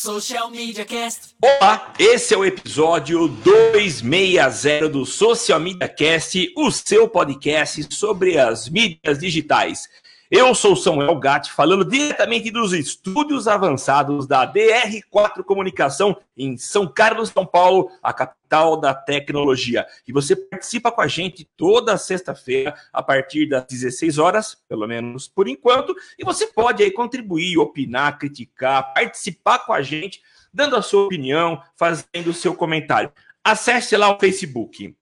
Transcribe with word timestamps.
Social 0.00 0.48
Media 0.48 0.84
Cast. 0.84 1.34
Olá, 1.42 1.92
esse 1.98 2.32
é 2.32 2.38
o 2.38 2.44
episódio 2.44 3.26
260 3.26 4.88
do 4.88 5.04
Social 5.04 5.58
Media 5.58 5.88
Cast, 5.88 6.52
o 6.56 6.70
seu 6.70 7.08
podcast 7.08 7.92
sobre 7.92 8.38
as 8.38 8.68
mídias 8.68 9.18
digitais. 9.18 9.88
Eu 10.30 10.54
sou 10.54 10.76
Samuel 10.76 11.18
Gatti, 11.18 11.50
falando 11.50 11.86
diretamente 11.86 12.50
dos 12.50 12.74
estúdios 12.74 13.48
avançados 13.48 14.26
da 14.26 14.46
DR4 14.46 15.42
Comunicação 15.42 16.18
em 16.36 16.54
São 16.58 16.86
Carlos, 16.86 17.30
São 17.30 17.46
Paulo, 17.46 17.90
a 18.02 18.12
capital 18.12 18.76
da 18.76 18.92
tecnologia. 18.92 19.86
E 20.06 20.12
você 20.12 20.36
participa 20.36 20.92
com 20.92 21.00
a 21.00 21.06
gente 21.06 21.48
toda 21.56 21.96
sexta-feira, 21.96 22.74
a 22.92 23.02
partir 23.02 23.48
das 23.48 23.64
16 23.64 24.18
horas, 24.18 24.54
pelo 24.68 24.86
menos 24.86 25.26
por 25.26 25.48
enquanto, 25.48 25.96
e 26.18 26.24
você 26.26 26.46
pode 26.46 26.82
aí 26.82 26.90
contribuir, 26.90 27.56
opinar, 27.56 28.18
criticar, 28.18 28.92
participar 28.92 29.60
com 29.60 29.72
a 29.72 29.80
gente, 29.80 30.20
dando 30.52 30.76
a 30.76 30.82
sua 30.82 31.06
opinião, 31.06 31.58
fazendo 31.74 32.28
o 32.28 32.34
seu 32.34 32.54
comentário. 32.54 33.10
Acesse 33.42 33.96
lá 33.96 34.14
o 34.14 34.20
Facebook, 34.20 34.94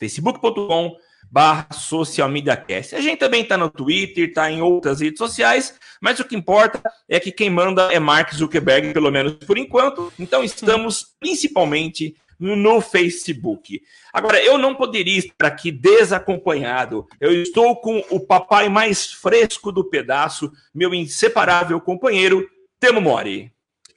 facebook.com 0.00 0.96
barra 1.30 1.68
Social 1.72 2.28
Media 2.28 2.56
Cast. 2.56 2.94
A 2.94 3.00
gente 3.00 3.18
também 3.18 3.42
está 3.42 3.56
no 3.56 3.70
Twitter, 3.70 4.28
está 4.28 4.50
em 4.50 4.62
outras 4.62 5.00
redes 5.00 5.18
sociais, 5.18 5.74
mas 6.00 6.18
o 6.18 6.24
que 6.24 6.36
importa 6.36 6.80
é 7.08 7.20
que 7.20 7.32
quem 7.32 7.50
manda 7.50 7.92
é 7.92 7.98
Mark 7.98 8.32
Zuckerberg, 8.34 8.92
pelo 8.92 9.10
menos 9.10 9.32
por 9.34 9.58
enquanto. 9.58 10.12
Então 10.18 10.42
estamos 10.42 11.06
principalmente 11.20 12.14
no 12.38 12.80
Facebook. 12.80 13.82
Agora, 14.12 14.42
eu 14.42 14.56
não 14.56 14.74
poderia 14.74 15.18
estar 15.18 15.48
aqui 15.48 15.72
desacompanhado. 15.72 17.06
Eu 17.20 17.32
estou 17.42 17.76
com 17.76 18.02
o 18.10 18.20
papai 18.20 18.68
mais 18.68 19.12
fresco 19.12 19.72
do 19.72 19.84
pedaço, 19.84 20.52
meu 20.72 20.94
inseparável 20.94 21.80
companheiro, 21.80 22.48
Temo 22.78 23.00
Mori. 23.00 23.52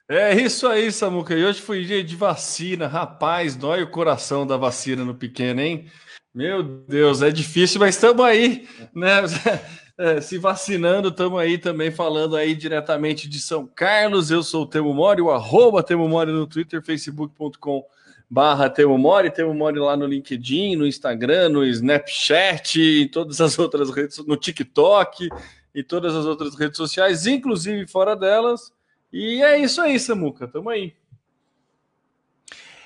É 0.10 0.34
isso 0.36 0.68
aí, 0.68 0.92
Samuca. 0.92 1.34
E 1.36 1.46
hoje 1.46 1.62
foi 1.62 1.86
dia 1.86 2.04
de 2.04 2.16
vacina. 2.16 2.88
Rapaz, 2.88 3.56
dói 3.56 3.84
o 3.84 3.90
coração 3.90 4.46
da 4.46 4.58
vacina 4.58 5.06
no 5.06 5.16
pequeno, 5.16 5.62
hein? 5.62 5.86
Meu 6.34 6.64
Deus, 6.64 7.22
é 7.22 7.30
difícil, 7.30 7.80
mas 7.80 7.96
estamos 7.96 8.24
aí, 8.26 8.68
né? 8.94 9.22
É, 9.98 10.20
se 10.20 10.40
vacinando, 10.40 11.10
estamos 11.10 11.40
aí 11.40 11.60
também 11.60 11.92
falando 11.92 12.36
aí 12.36 12.56
diretamente 12.56 13.30
de 13.30 13.40
São 13.40 13.68
Carlos. 13.68 14.32
Eu 14.32 14.42
sou 14.42 14.64
o 14.64 14.66
Temo 14.66 14.92
Mori, 14.96 15.22
o 15.22 15.30
arroba 15.30 15.84
Temo 15.84 16.08
Mori 16.10 16.32
no 16.32 16.48
Twitter, 16.48 16.82
facebook.com 16.82 17.86
barra 18.28 18.68
Temo 18.68 18.98
Mori, 18.98 19.30
Temo 19.30 19.54
Mori 19.54 19.78
lá 19.78 19.96
no 19.96 20.08
LinkedIn, 20.08 20.76
no 20.76 20.88
Instagram, 20.88 21.50
no 21.50 21.64
Snapchat, 21.66 22.82
em 22.82 23.08
todas 23.10 23.40
as 23.42 23.60
outras 23.60 23.92
redes, 23.92 24.18
no 24.26 24.36
TikTok 24.36 25.30
e 25.76 25.84
todas 25.84 26.16
as 26.16 26.26
outras 26.26 26.56
redes 26.56 26.78
sociais, 26.78 27.28
inclusive 27.28 27.86
fora 27.86 28.16
delas. 28.16 28.74
E 29.14 29.44
é 29.44 29.60
isso 29.60 29.80
aí, 29.82 30.00
Samuca, 30.00 30.48
tamo 30.48 30.70
aí. 30.70 30.96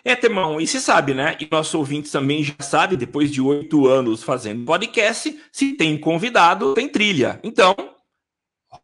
É, 0.08 0.16
Temão, 0.16 0.62
e 0.62 0.68
se 0.68 0.80
sabe, 0.80 1.16
né? 1.16 1.36
E 1.40 1.48
nossos 1.52 1.74
ouvintes 1.74 2.12
também 2.12 2.44
já 2.44 2.54
sabem, 2.60 2.96
depois 2.96 3.32
de 3.32 3.42
oito 3.42 3.88
anos 3.88 4.22
fazendo 4.22 4.64
podcast, 4.64 5.36
se 5.52 5.74
tem 5.74 5.98
convidado, 5.98 6.76
tem 6.76 6.88
trilha. 6.88 7.40
Então, 7.44 7.76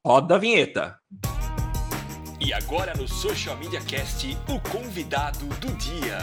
roda 0.03 0.33
a 0.33 0.37
vinheta. 0.39 0.97
E 2.39 2.51
agora 2.51 2.95
no 2.95 3.07
Social 3.07 3.55
Media 3.57 3.79
Cast, 3.81 4.35
o 4.49 4.59
convidado 4.71 5.45
do 5.45 5.71
dia. 5.73 6.17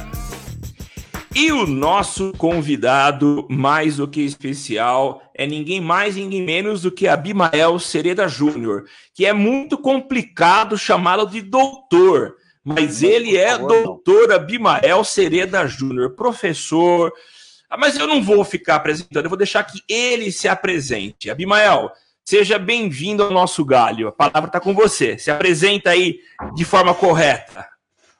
E 1.33 1.53
o 1.53 1.65
nosso 1.65 2.33
convidado, 2.33 3.47
mais 3.49 3.99
do 3.99 4.09
que 4.09 4.23
especial, 4.23 5.23
é 5.33 5.47
ninguém 5.47 5.81
mais, 5.81 6.17
ninguém 6.17 6.43
menos 6.43 6.83
do 6.83 6.91
que 6.91 7.07
Abimael 7.07 7.79
Sereda 7.79 8.27
Júnior, 8.27 8.85
que 9.15 9.25
é 9.25 9.33
muito 9.33 9.79
complicado 9.79 10.77
chamá-lo 10.77 11.25
de 11.25 11.41
doutor 11.41 12.35
mas 12.69 13.03
ele 13.03 13.37
é 13.37 13.57
doutor 13.57 14.31
Abimael 14.31 15.03
Sereda 15.03 15.67
Júnior, 15.67 16.11
professor. 16.11 17.13
Ah, 17.71 17.77
mas 17.77 17.99
eu 17.99 18.07
não 18.07 18.23
vou 18.23 18.45
ficar 18.45 18.77
apresentando, 18.77 19.25
eu 19.25 19.31
vou 19.31 19.39
deixar 19.39 19.65
que 19.65 19.83
ele 19.89 20.31
se 20.31 20.47
apresente. 20.47 21.31
Abimael, 21.31 21.91
seja 22.25 22.59
bem-vindo 22.59 23.23
ao 23.23 23.31
nosso 23.31 23.65
galho. 23.65 24.09
A 24.09 24.13
palavra 24.13 24.47
está 24.47 24.61
com 24.61 24.75
você. 24.75 25.19
Se 25.19 25.31
apresenta 25.31 25.91
aí 25.91 26.21
de 26.55 26.65
forma 26.65 26.95
correta. 26.95 27.67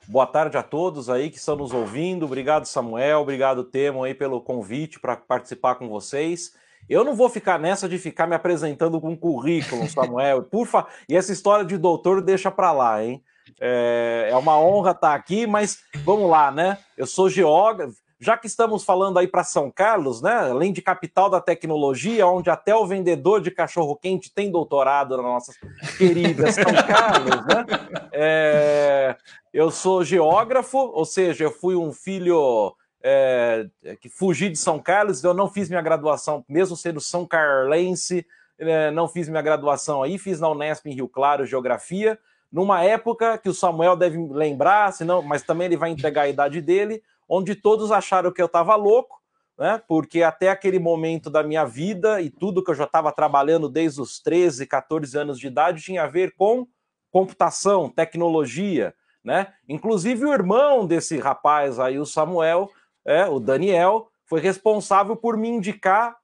Boa 0.07 0.25
tarde 0.25 0.57
a 0.57 0.63
todos 0.63 1.07
aí 1.07 1.29
que 1.29 1.37
estão 1.37 1.55
nos 1.55 1.71
ouvindo. 1.71 2.25
Obrigado, 2.25 2.65
Samuel. 2.65 3.19
Obrigado, 3.19 3.63
Temo, 3.63 4.03
aí 4.03 4.15
pelo 4.15 4.41
convite 4.41 4.99
para 4.99 5.15
participar 5.15 5.75
com 5.75 5.87
vocês. 5.87 6.53
Eu 6.89 7.03
não 7.03 7.13
vou 7.15 7.29
ficar 7.29 7.59
nessa 7.59 7.87
de 7.87 7.99
ficar 7.99 8.25
me 8.25 8.35
apresentando 8.35 8.99
com 8.99 9.15
currículo, 9.15 9.87
Samuel. 9.87 10.41
Por 10.41 10.65
fa... 10.65 10.87
E 11.07 11.15
essa 11.15 11.31
história 11.31 11.63
de 11.63 11.77
doutor 11.77 12.21
deixa 12.21 12.49
para 12.49 12.71
lá, 12.71 13.03
hein? 13.03 13.23
É, 13.59 14.29
é 14.31 14.35
uma 14.35 14.59
honra 14.59 14.91
estar 14.91 15.13
aqui, 15.13 15.45
mas 15.45 15.79
vamos 16.03 16.29
lá, 16.29 16.51
né? 16.51 16.77
Eu 16.97 17.05
sou 17.05 17.29
geógrafo. 17.29 17.97
Já 18.21 18.37
que 18.37 18.47
estamos 18.47 18.83
falando 18.83 19.17
aí 19.17 19.27
para 19.27 19.45
São 19.45 19.71
Carlos, 19.71 20.21
né? 20.21 20.33
Além 20.33 20.73
de 20.73 20.81
capital 20.81 21.29
da 21.29 21.39
tecnologia, 21.39 22.27
onde 22.27 22.49
até 22.49 22.75
o 22.75 22.85
vendedor 22.85 23.41
de 23.41 23.49
cachorro 23.49 23.95
quente 23.95 24.33
tem 24.33 24.51
doutorado 24.51 25.15
na 25.15 25.23
nossa 25.23 25.53
querida 25.97 26.51
São 26.51 26.63
Carlos, 26.85 27.45
né? 27.45 27.65
É, 28.11 29.15
eu 29.53 29.71
sou 29.71 30.03
geógrafo, 30.03 30.77
ou 30.77 31.05
seja, 31.05 31.45
eu 31.45 31.51
fui 31.51 31.77
um 31.77 31.93
filho 31.93 32.75
é, 33.01 33.69
que 34.01 34.09
fugi 34.09 34.49
de 34.49 34.57
São 34.57 34.79
Carlos, 34.79 35.23
eu 35.23 35.33
não 35.33 35.49
fiz 35.49 35.69
minha 35.69 35.81
graduação, 35.81 36.43
mesmo 36.47 36.75
sendo 36.75 36.99
São 36.99 37.25
Carlense, 37.25 38.25
é, 38.57 38.91
não 38.91 39.07
fiz 39.07 39.29
minha 39.29 39.41
graduação 39.41 40.03
aí, 40.03 40.17
fiz 40.17 40.41
na 40.41 40.49
Unesp 40.49 40.85
em 40.85 40.93
Rio 40.93 41.07
Claro, 41.07 41.45
Geografia, 41.45 42.19
numa 42.51 42.83
época 42.83 43.37
que 43.37 43.49
o 43.49 43.53
Samuel 43.53 43.95
deve 43.95 44.17
lembrar, 44.31 44.91
senão, 44.91 45.21
mas 45.21 45.43
também 45.43 45.65
ele 45.65 45.77
vai 45.77 45.89
entregar 45.91 46.23
a 46.23 46.29
idade 46.29 46.61
dele, 46.61 47.01
onde 47.27 47.55
todos 47.55 47.91
acharam 47.91 48.31
que 48.31 48.41
eu 48.41 48.47
estava 48.47 48.75
louco, 48.75 49.19
né? 49.57 49.81
Porque 49.87 50.23
até 50.23 50.49
aquele 50.49 50.79
momento 50.79 51.29
da 51.29 51.43
minha 51.43 51.65
vida 51.65 52.21
e 52.21 52.29
tudo 52.29 52.63
que 52.63 52.71
eu 52.71 52.75
já 52.75 52.85
estava 52.85 53.11
trabalhando 53.11 53.69
desde 53.69 54.01
os 54.01 54.19
13, 54.19 54.65
14 54.65 55.17
anos 55.17 55.39
de 55.39 55.47
idade 55.47 55.83
tinha 55.83 56.03
a 56.03 56.07
ver 56.07 56.33
com 56.35 56.65
computação, 57.11 57.89
tecnologia, 57.89 58.93
né? 59.23 59.53
Inclusive 59.67 60.25
o 60.25 60.33
irmão 60.33 60.87
desse 60.87 61.19
rapaz 61.19 61.79
aí, 61.79 61.99
o 61.99 62.05
Samuel, 62.05 62.69
é, 63.05 63.25
o 63.25 63.39
Daniel, 63.39 64.07
foi 64.25 64.39
responsável 64.39 65.15
por 65.15 65.35
me 65.35 65.49
indicar 65.49 66.18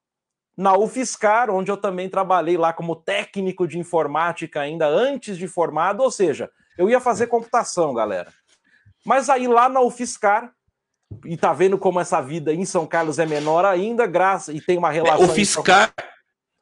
na 0.58 0.78
UFSCar, 0.78 1.50
onde 1.50 1.70
eu 1.70 1.78
também 1.78 2.10
trabalhei 2.10 2.58
lá 2.58 2.72
como 2.72 2.96
técnico 2.96 3.68
de 3.68 3.78
informática 3.78 4.62
ainda 4.62 4.88
antes 4.88 5.38
de 5.38 5.48
formado, 5.48 6.02
ou 6.02 6.10
seja, 6.10 6.50
eu 6.78 6.90
ia 6.90 7.00
fazer 7.00 7.28
computação, 7.28 7.94
galera. 7.94 8.32
Mas 9.06 9.30
aí 9.30 9.48
lá 9.48 9.68
na 9.68 9.82
UFSCar, 9.82 10.52
e 11.26 11.38
tá 11.38 11.54
vendo 11.54 11.78
como 11.78 12.00
essa 12.00 12.22
vida 12.22 12.54
em 12.54 12.66
São 12.66 12.88
Carlos 12.88 13.20
é 13.20 13.26
menor 13.26 13.66
ainda, 13.66 14.06
graça 14.06 14.52
e 14.52 14.62
tem 14.62 14.78
uma 14.78 14.90
relação. 14.90 15.26
É, 15.26 15.30
UFSCar. 15.30 15.94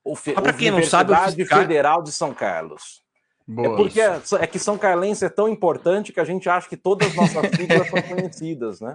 Então, 0.06 0.44
para 0.44 0.54
quem 0.54 0.72
não 0.72 0.84
sabe, 0.84 1.14
UFSCar... 1.14 1.60
Federal 1.60 2.02
de 2.02 2.12
São 2.12 2.34
Carlos. 2.34 3.04
Boas. 3.46 3.72
É 3.72 3.76
porque 3.76 4.02
é, 4.02 4.22
é, 4.40 4.48
que 4.48 4.58
São 4.58 4.78
Carlense 4.78 5.26
é 5.26 5.30
tão 5.30 5.50
importante 5.50 6.14
que 6.14 6.20
a 6.20 6.24
gente 6.24 6.50
acha 6.50 6.68
que 6.68 6.78
todas 6.78 7.10
as 7.10 7.16
nossas 7.16 7.52
siglas 7.52 7.90
são 7.90 8.02
conhecidas, 8.04 8.80
né? 8.80 8.94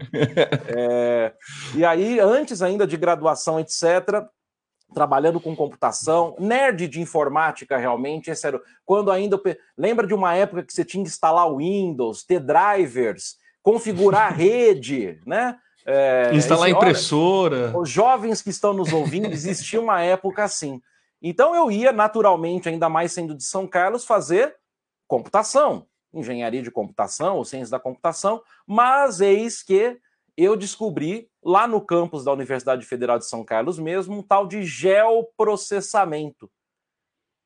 É, 0.68 1.32
e 1.74 1.84
aí, 1.84 2.18
antes 2.18 2.62
ainda 2.62 2.86
de 2.86 2.96
graduação, 2.96 3.60
etc., 3.60 4.26
trabalhando 4.94 5.40
com 5.40 5.54
computação, 5.54 6.34
nerd 6.38 6.88
de 6.88 7.00
informática 7.00 7.76
realmente, 7.76 8.30
esse 8.30 8.46
era 8.46 8.60
quando 8.84 9.10
ainda 9.10 9.40
lembra 9.76 10.06
de 10.06 10.14
uma 10.14 10.34
época 10.34 10.62
que 10.62 10.72
você 10.72 10.84
tinha 10.84 11.04
que 11.04 11.10
instalar 11.10 11.46
o 11.46 11.58
Windows, 11.58 12.24
ter 12.24 12.40
drivers, 12.40 13.36
configurar 13.62 14.28
a 14.28 14.30
rede, 14.34 15.20
né? 15.26 15.58
É, 15.86 16.30
instalar 16.34 16.68
esse, 16.68 16.76
impressora. 16.76 17.68
Olha, 17.68 17.78
os 17.78 17.88
jovens 17.88 18.42
que 18.42 18.50
estão 18.50 18.72
nos 18.72 18.92
ouvindo, 18.92 19.28
existia 19.32 19.80
uma 19.80 20.02
época 20.02 20.44
assim. 20.44 20.80
Então 21.20 21.54
eu 21.54 21.70
ia 21.70 21.92
naturalmente, 21.92 22.68
ainda 22.68 22.88
mais 22.88 23.12
sendo 23.12 23.34
de 23.34 23.44
São 23.44 23.66
Carlos, 23.66 24.04
fazer 24.04 24.54
computação, 25.06 25.86
engenharia 26.12 26.62
de 26.62 26.70
computação 26.70 27.36
ou 27.36 27.44
ciência 27.44 27.70
da 27.70 27.80
computação, 27.80 28.42
mas 28.66 29.20
eis 29.20 29.62
que 29.62 29.98
eu 30.44 30.56
descobri 30.56 31.28
lá 31.42 31.66
no 31.66 31.80
campus 31.80 32.24
da 32.24 32.32
Universidade 32.32 32.86
Federal 32.86 33.18
de 33.18 33.26
São 33.26 33.44
Carlos 33.44 33.76
mesmo 33.76 34.18
um 34.18 34.22
tal 34.22 34.46
de 34.46 34.62
geoprocessamento. 34.62 36.48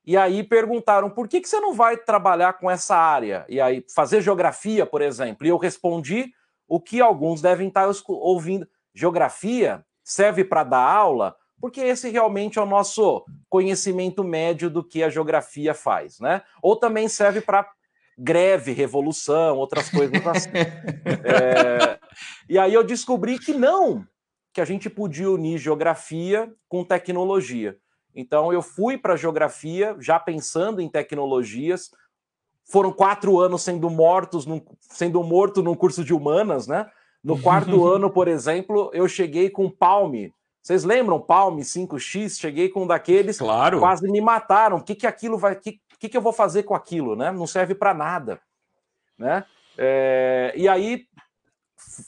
E 0.05 0.15
aí 0.15 0.43
perguntaram 0.43 1.09
por 1.09 1.27
que, 1.27 1.41
que 1.41 1.49
você 1.49 1.59
não 1.59 1.73
vai 1.73 1.97
trabalhar 1.97 2.55
com 2.55 2.71
essa 2.71 2.95
área? 2.95 3.47
E 3.49 3.61
aí, 3.61 3.83
fazer 3.95 4.21
geografia, 4.21 4.85
por 4.85 5.01
exemplo. 5.01 5.47
E 5.47 5.51
eu 5.51 5.57
respondi 5.57 6.33
o 6.69 6.79
que 6.79 7.01
alguns 7.01 7.41
devem 7.41 7.69
estar 7.69 7.89
ouvindo. 8.09 8.69
Geografia 8.95 9.85
serve 10.05 10.45
para 10.45 10.65
dar 10.65 10.85
aula, 10.85 11.35
porque 11.61 11.81
esse 11.81 12.11
realmente 12.11 12.59
é 12.59 12.63
o 12.63 12.67
nosso 12.67 13.25
conhecimento 13.49 14.23
médio 14.23 14.69
do 14.69 14.85
que 14.85 15.03
a 15.03 15.09
geografia 15.09 15.73
faz, 15.73 16.19
né? 16.19 16.43
Ou 16.61 16.77
também 16.77 17.09
serve 17.09 17.41
para 17.41 17.71
greve, 18.19 18.73
revolução, 18.73 19.57
outras 19.57 19.89
coisas 19.89 20.27
assim. 20.27 20.51
é, 21.25 21.99
e 22.49 22.59
aí 22.59 22.73
eu 22.73 22.85
descobri 22.85 23.39
que 23.39 23.53
não, 23.53 24.07
que 24.53 24.61
a 24.61 24.65
gente 24.65 24.91
podia 24.91 25.31
unir 25.31 25.59
geografia 25.59 26.53
com 26.69 26.85
tecnologia. 26.85 27.77
Então 28.15 28.53
eu 28.53 28.63
fui 28.63 28.99
para 28.99 29.17
geografia 29.17 29.97
já 29.99 30.19
pensando 30.19 30.81
em 30.81 30.89
tecnologias, 30.89 31.91
foram 32.65 32.93
quatro 32.93 33.39
anos 33.41 33.63
sendo 33.63 33.89
mortos, 33.91 34.47
num, 34.47 34.61
sendo 34.81 35.23
morto 35.23 35.63
num 35.63 35.75
curso 35.75 36.05
de 36.05 36.15
humanas, 36.15 36.67
né? 36.67 36.89
No 37.23 37.41
quarto 37.41 37.85
ano, 37.87 38.11
por 38.11 38.29
exemplo, 38.29 38.91
eu 38.93 39.09
cheguei 39.09 39.51
com 39.51 39.71
Palme. 39.71 40.33
Vocês 40.63 40.85
lembram 40.85 41.21
Palme 41.21 41.63
5X? 41.63 42.39
Cheguei 42.39 42.69
com 42.69 42.85
um 42.85 42.87
daqueles, 42.87 43.39
claro. 43.39 43.81
quase 43.81 44.09
me 44.09 44.21
mataram. 44.21 44.77
O 44.77 44.83
que 44.83 44.95
que 44.95 45.07
aquilo 45.07 45.37
vai, 45.37 45.57
que 45.57 45.81
que, 46.03 46.09
que 46.09 46.17
eu 46.17 46.21
vou 46.21 46.33
fazer 46.33 46.65
com 46.65 46.75
aquilo, 46.75 47.15
né? 47.15 47.31
Não 47.31 47.47
serve 47.47 47.77
para 47.77 47.95
nada, 47.95 48.41
né? 49.17 49.45
É, 49.79 50.53
e 50.57 50.69
aí 50.69 51.07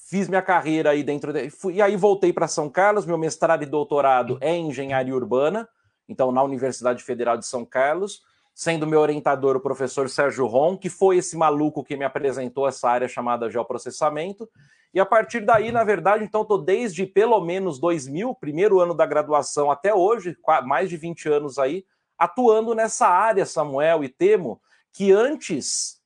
fiz 0.09 0.29
minha 0.29 0.43
carreira 0.43 0.91
aí 0.91 1.05
dentro 1.05 1.33
de, 1.33 1.49
fui, 1.49 1.75
e 1.75 1.83
aí 1.83 1.95
voltei 1.95 2.33
para 2.33 2.49
São 2.49 2.69
Carlos. 2.69 3.07
Meu 3.07 3.17
mestrado 3.17 3.63
e 3.63 3.67
doutorado 3.67 4.37
é 4.41 4.51
em 4.51 4.69
engenharia 4.69 5.15
urbana, 5.15 5.69
então 6.09 6.33
na 6.33 6.43
Universidade 6.43 7.05
Federal 7.05 7.39
de 7.39 7.47
São 7.47 7.65
Carlos 7.65 8.23
sendo 8.53 8.87
meu 8.87 9.01
orientador 9.01 9.57
o 9.57 9.61
professor 9.61 10.09
Sérgio 10.09 10.47
Ron, 10.47 10.79
que 10.79 10.89
foi 10.89 11.17
esse 11.17 11.37
maluco 11.37 11.83
que 11.83 11.97
me 11.97 12.05
apresentou 12.05 12.69
essa 12.69 12.89
área 12.89 13.09
chamada 13.09 13.51
geoprocessamento. 13.51 14.49
E 14.93 15.01
a 15.01 15.05
partir 15.05 15.41
daí, 15.41 15.73
na 15.73 15.83
verdade, 15.83 16.23
então 16.23 16.43
estou 16.43 16.59
desde 16.59 17.05
pelo 17.05 17.41
menos 17.41 17.81
2000, 17.81 18.33
primeiro 18.37 18.79
ano 18.79 18.95
da 18.95 19.05
graduação 19.05 19.73
até 19.73 19.93
hoje, 19.93 20.37
mais 20.65 20.89
de 20.89 20.97
20 20.97 21.29
anos 21.29 21.59
aí, 21.59 21.85
atuando 22.19 22.75
nessa 22.75 23.07
área, 23.07 23.47
Samuel 23.47 24.05
e 24.05 24.09
Temo, 24.09 24.61
que 24.93 25.13
antes 25.13 26.01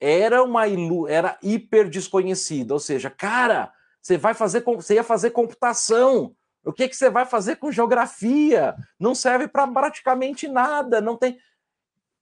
era 0.00 0.42
uma 0.42 0.66
ilu 0.68 1.08
era 1.08 1.36
hiper 1.42 1.88
desconhecida, 1.90 2.72
ou 2.72 2.80
seja, 2.80 3.10
cara, 3.10 3.72
você 4.00 4.16
vai 4.16 4.34
fazer 4.34 4.62
você 4.62 4.94
ia 4.94 5.04
fazer 5.04 5.30
computação. 5.30 6.34
O 6.64 6.72
que 6.72 6.88
que 6.88 6.96
você 6.96 7.08
vai 7.08 7.24
fazer 7.24 7.56
com 7.56 7.72
geografia? 7.72 8.76
Não 8.98 9.14
serve 9.14 9.48
para 9.48 9.66
praticamente 9.66 10.46
nada, 10.46 11.00
não 11.00 11.16
tem 11.16 11.38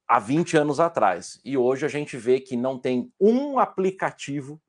há 0.07 0.19
20 0.19 0.57
anos 0.57 0.79
atrás. 0.79 1.41
E 1.45 1.57
hoje 1.57 1.85
a 1.85 1.89
gente 1.89 2.17
vê 2.17 2.41
que 2.41 2.57
não 2.57 2.79
tem 2.79 3.13
um 3.21 3.59
aplicativo 3.59 4.61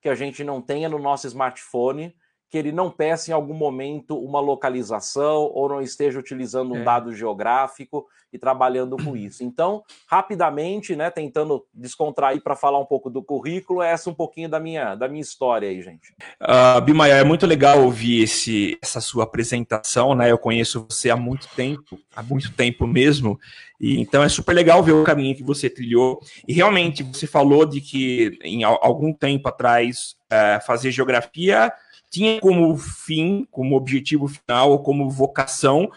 que 0.00 0.08
a 0.08 0.14
gente 0.14 0.44
não 0.44 0.62
tenha 0.62 0.88
no 0.88 0.98
nosso 0.98 1.26
smartphone 1.26 2.14
que 2.50 2.56
ele 2.56 2.72
não 2.72 2.90
peça 2.90 3.30
em 3.30 3.34
algum 3.34 3.54
momento 3.54 4.18
uma 4.18 4.40
localização 4.40 5.50
ou 5.52 5.68
não 5.68 5.82
esteja 5.82 6.18
utilizando 6.18 6.72
um 6.72 6.78
é. 6.78 6.84
dado 6.84 7.14
geográfico 7.14 8.06
e 8.32 8.38
trabalhando 8.38 8.96
com 8.96 9.16
isso. 9.16 9.44
Então, 9.44 9.82
rapidamente, 10.06 10.96
né, 10.96 11.10
tentando 11.10 11.66
descontrair 11.74 12.42
para 12.42 12.56
falar 12.56 12.78
um 12.78 12.86
pouco 12.86 13.10
do 13.10 13.22
currículo, 13.22 13.82
essa 13.82 14.08
é 14.08 14.12
um 14.12 14.14
pouquinho 14.14 14.48
da 14.48 14.58
minha, 14.58 14.94
da 14.94 15.08
minha 15.08 15.20
história 15.20 15.68
aí, 15.68 15.82
gente. 15.82 16.14
Uh, 16.40 16.80
Bimaia, 16.80 17.14
é 17.14 17.24
muito 17.24 17.46
legal 17.46 17.82
ouvir 17.82 18.22
esse, 18.22 18.78
essa 18.82 19.00
sua 19.00 19.24
apresentação, 19.24 20.14
né? 20.14 20.30
Eu 20.30 20.38
conheço 20.38 20.86
você 20.88 21.10
há 21.10 21.16
muito 21.16 21.48
tempo, 21.54 21.98
há 22.16 22.22
muito 22.22 22.52
tempo 22.52 22.86
mesmo, 22.86 23.38
e 23.80 24.00
então 24.00 24.22
é 24.22 24.28
super 24.28 24.54
legal 24.54 24.82
ver 24.82 24.92
o 24.92 25.04
caminho 25.04 25.36
que 25.36 25.44
você 25.44 25.68
trilhou. 25.68 26.18
E 26.46 26.52
realmente, 26.52 27.02
você 27.02 27.26
falou 27.26 27.66
de 27.66 27.80
que 27.80 28.38
em 28.42 28.64
algum 28.64 29.12
tempo 29.12 29.48
atrás 29.48 30.16
uh, 30.32 30.64
fazer 30.64 30.90
geografia 30.90 31.72
tinha 32.10 32.40
como 32.40 32.76
fim, 32.76 33.46
como 33.50 33.76
objetivo 33.76 34.28
final 34.28 34.70
ou 34.70 34.82
como 34.82 35.10
vocação 35.10 35.90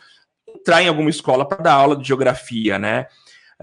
entrar 0.47 0.81
em 0.83 0.87
alguma 0.87 1.09
escola 1.09 1.47
para 1.47 1.63
dar 1.63 1.73
aula 1.73 1.95
de 1.95 2.07
geografia, 2.07 2.77
né? 2.77 3.07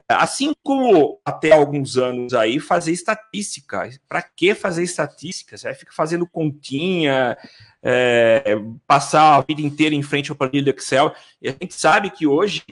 Assim 0.09 0.55
como 0.63 1.21
até 1.25 1.53
alguns 1.53 1.97
anos 1.97 2.33
aí 2.35 2.61
fazer 2.61 2.93
estatística. 2.93 3.89
Para 4.09 4.23
que 4.23 4.55
fazer 4.55 4.83
estatística? 4.83 5.57
Você 5.57 5.67
vai 5.67 5.75
ficar 5.75 5.93
fazendo 5.93 6.27
continha, 6.27 7.37
é, 7.83 8.57
passar 8.87 9.37
a 9.37 9.41
vida 9.41 9.61
inteira 9.61 9.95
em 9.95 10.03
frente 10.03 10.31
ao 10.31 10.37
planilha 10.37 10.63
do 10.63 10.71
Excel. 10.71 11.13
E 11.43 11.49
a 11.49 11.53
gente 11.53 11.75
sabe 11.75 12.11
que 12.11 12.27
hoje 12.27 12.63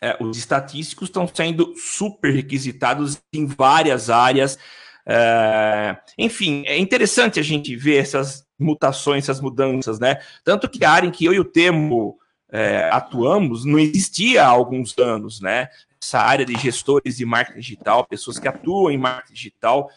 é, 0.00 0.16
os 0.20 0.36
estatísticos 0.36 1.08
estão 1.08 1.28
sendo 1.32 1.74
super 1.76 2.32
requisitados 2.32 3.20
em 3.32 3.46
várias 3.46 4.10
áreas. 4.10 4.58
É, 5.06 5.96
enfim, 6.16 6.62
é 6.66 6.78
interessante 6.78 7.40
a 7.40 7.42
gente 7.42 7.74
ver 7.76 7.96
essas 7.96 8.44
mutações, 8.58 9.24
essas 9.24 9.40
mudanças, 9.40 9.98
né? 9.98 10.18
Tanto 10.44 10.68
que 10.68 10.84
a 10.84 10.90
área 10.90 11.06
em 11.06 11.10
que 11.10 11.24
eu 11.24 11.32
e 11.32 11.40
o 11.40 11.44
Temo 11.44 12.18
é, 12.50 12.88
atuamos 12.92 13.64
não 13.64 13.78
existia 13.78 14.44
há 14.44 14.48
alguns 14.48 14.96
anos, 14.98 15.40
né? 15.40 15.68
Essa 16.00 16.18
área 16.18 16.44
de 16.44 16.54
gestores 16.58 17.16
de 17.16 17.24
marketing 17.24 17.60
digital, 17.60 18.04
pessoas 18.06 18.38
que 18.38 18.48
atuam 18.48 18.90
em 18.90 18.98
marketing 18.98 19.34
digital. 19.34 19.88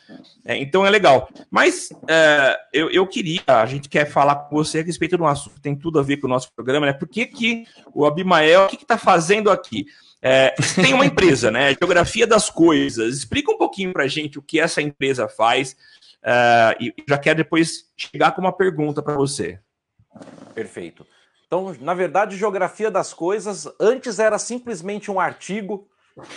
É, 0.46 0.56
então 0.58 0.86
é 0.86 0.90
legal. 0.90 1.28
Mas 1.50 1.90
é, 2.08 2.58
eu, 2.72 2.90
eu 2.92 3.08
queria, 3.08 3.42
a 3.48 3.66
gente 3.66 3.90
quer 3.90 4.06
falar 4.06 4.36
com 4.36 4.56
você 4.56 4.80
a 4.80 4.84
respeito 4.84 5.18
de 5.18 5.24
um 5.24 5.28
assunto 5.28 5.56
que 5.56 5.62
tem 5.62 5.76
tudo 5.76 6.00
a 6.00 6.04
ver 6.04 6.18
com 6.18 6.28
o 6.28 6.30
nosso 6.30 6.52
programa, 6.56 6.86
né? 6.86 6.94
Por 6.94 7.08
que, 7.08 7.26
que 7.26 7.66
o 7.94 8.06
Abimael, 8.06 8.66
o 8.66 8.70
que 8.70 8.76
está 8.76 8.98
fazendo 8.98 9.50
aqui? 9.52 9.86
É, 10.22 10.56
tem 10.76 10.94
uma 10.94 11.06
empresa, 11.06 11.52
né? 11.52 11.76
Geografia 11.80 12.26
das 12.26 12.50
Coisas. 12.50 13.18
Explica 13.18 13.52
um 13.52 13.58
pouquinho 13.58 13.94
para 13.94 14.08
gente 14.08 14.40
o 14.40 14.42
que 14.42 14.60
essa 14.60 14.82
empresa 14.82 15.28
faz. 15.28 15.76
Uh, 16.24 16.84
e 16.84 16.94
já 17.08 17.18
quero 17.18 17.38
depois 17.38 17.86
chegar 17.96 18.32
com 18.32 18.42
uma 18.42 18.52
pergunta 18.52 19.02
para 19.02 19.14
você. 19.14 19.60
Perfeito. 20.54 21.06
Então, 21.46 21.76
na 21.80 21.94
verdade, 21.94 22.38
Geografia 22.38 22.90
das 22.90 23.14
Coisas 23.14 23.68
antes 23.80 24.18
era 24.18 24.40
simplesmente 24.40 25.12
um 25.12 25.20
artigo 25.20 25.88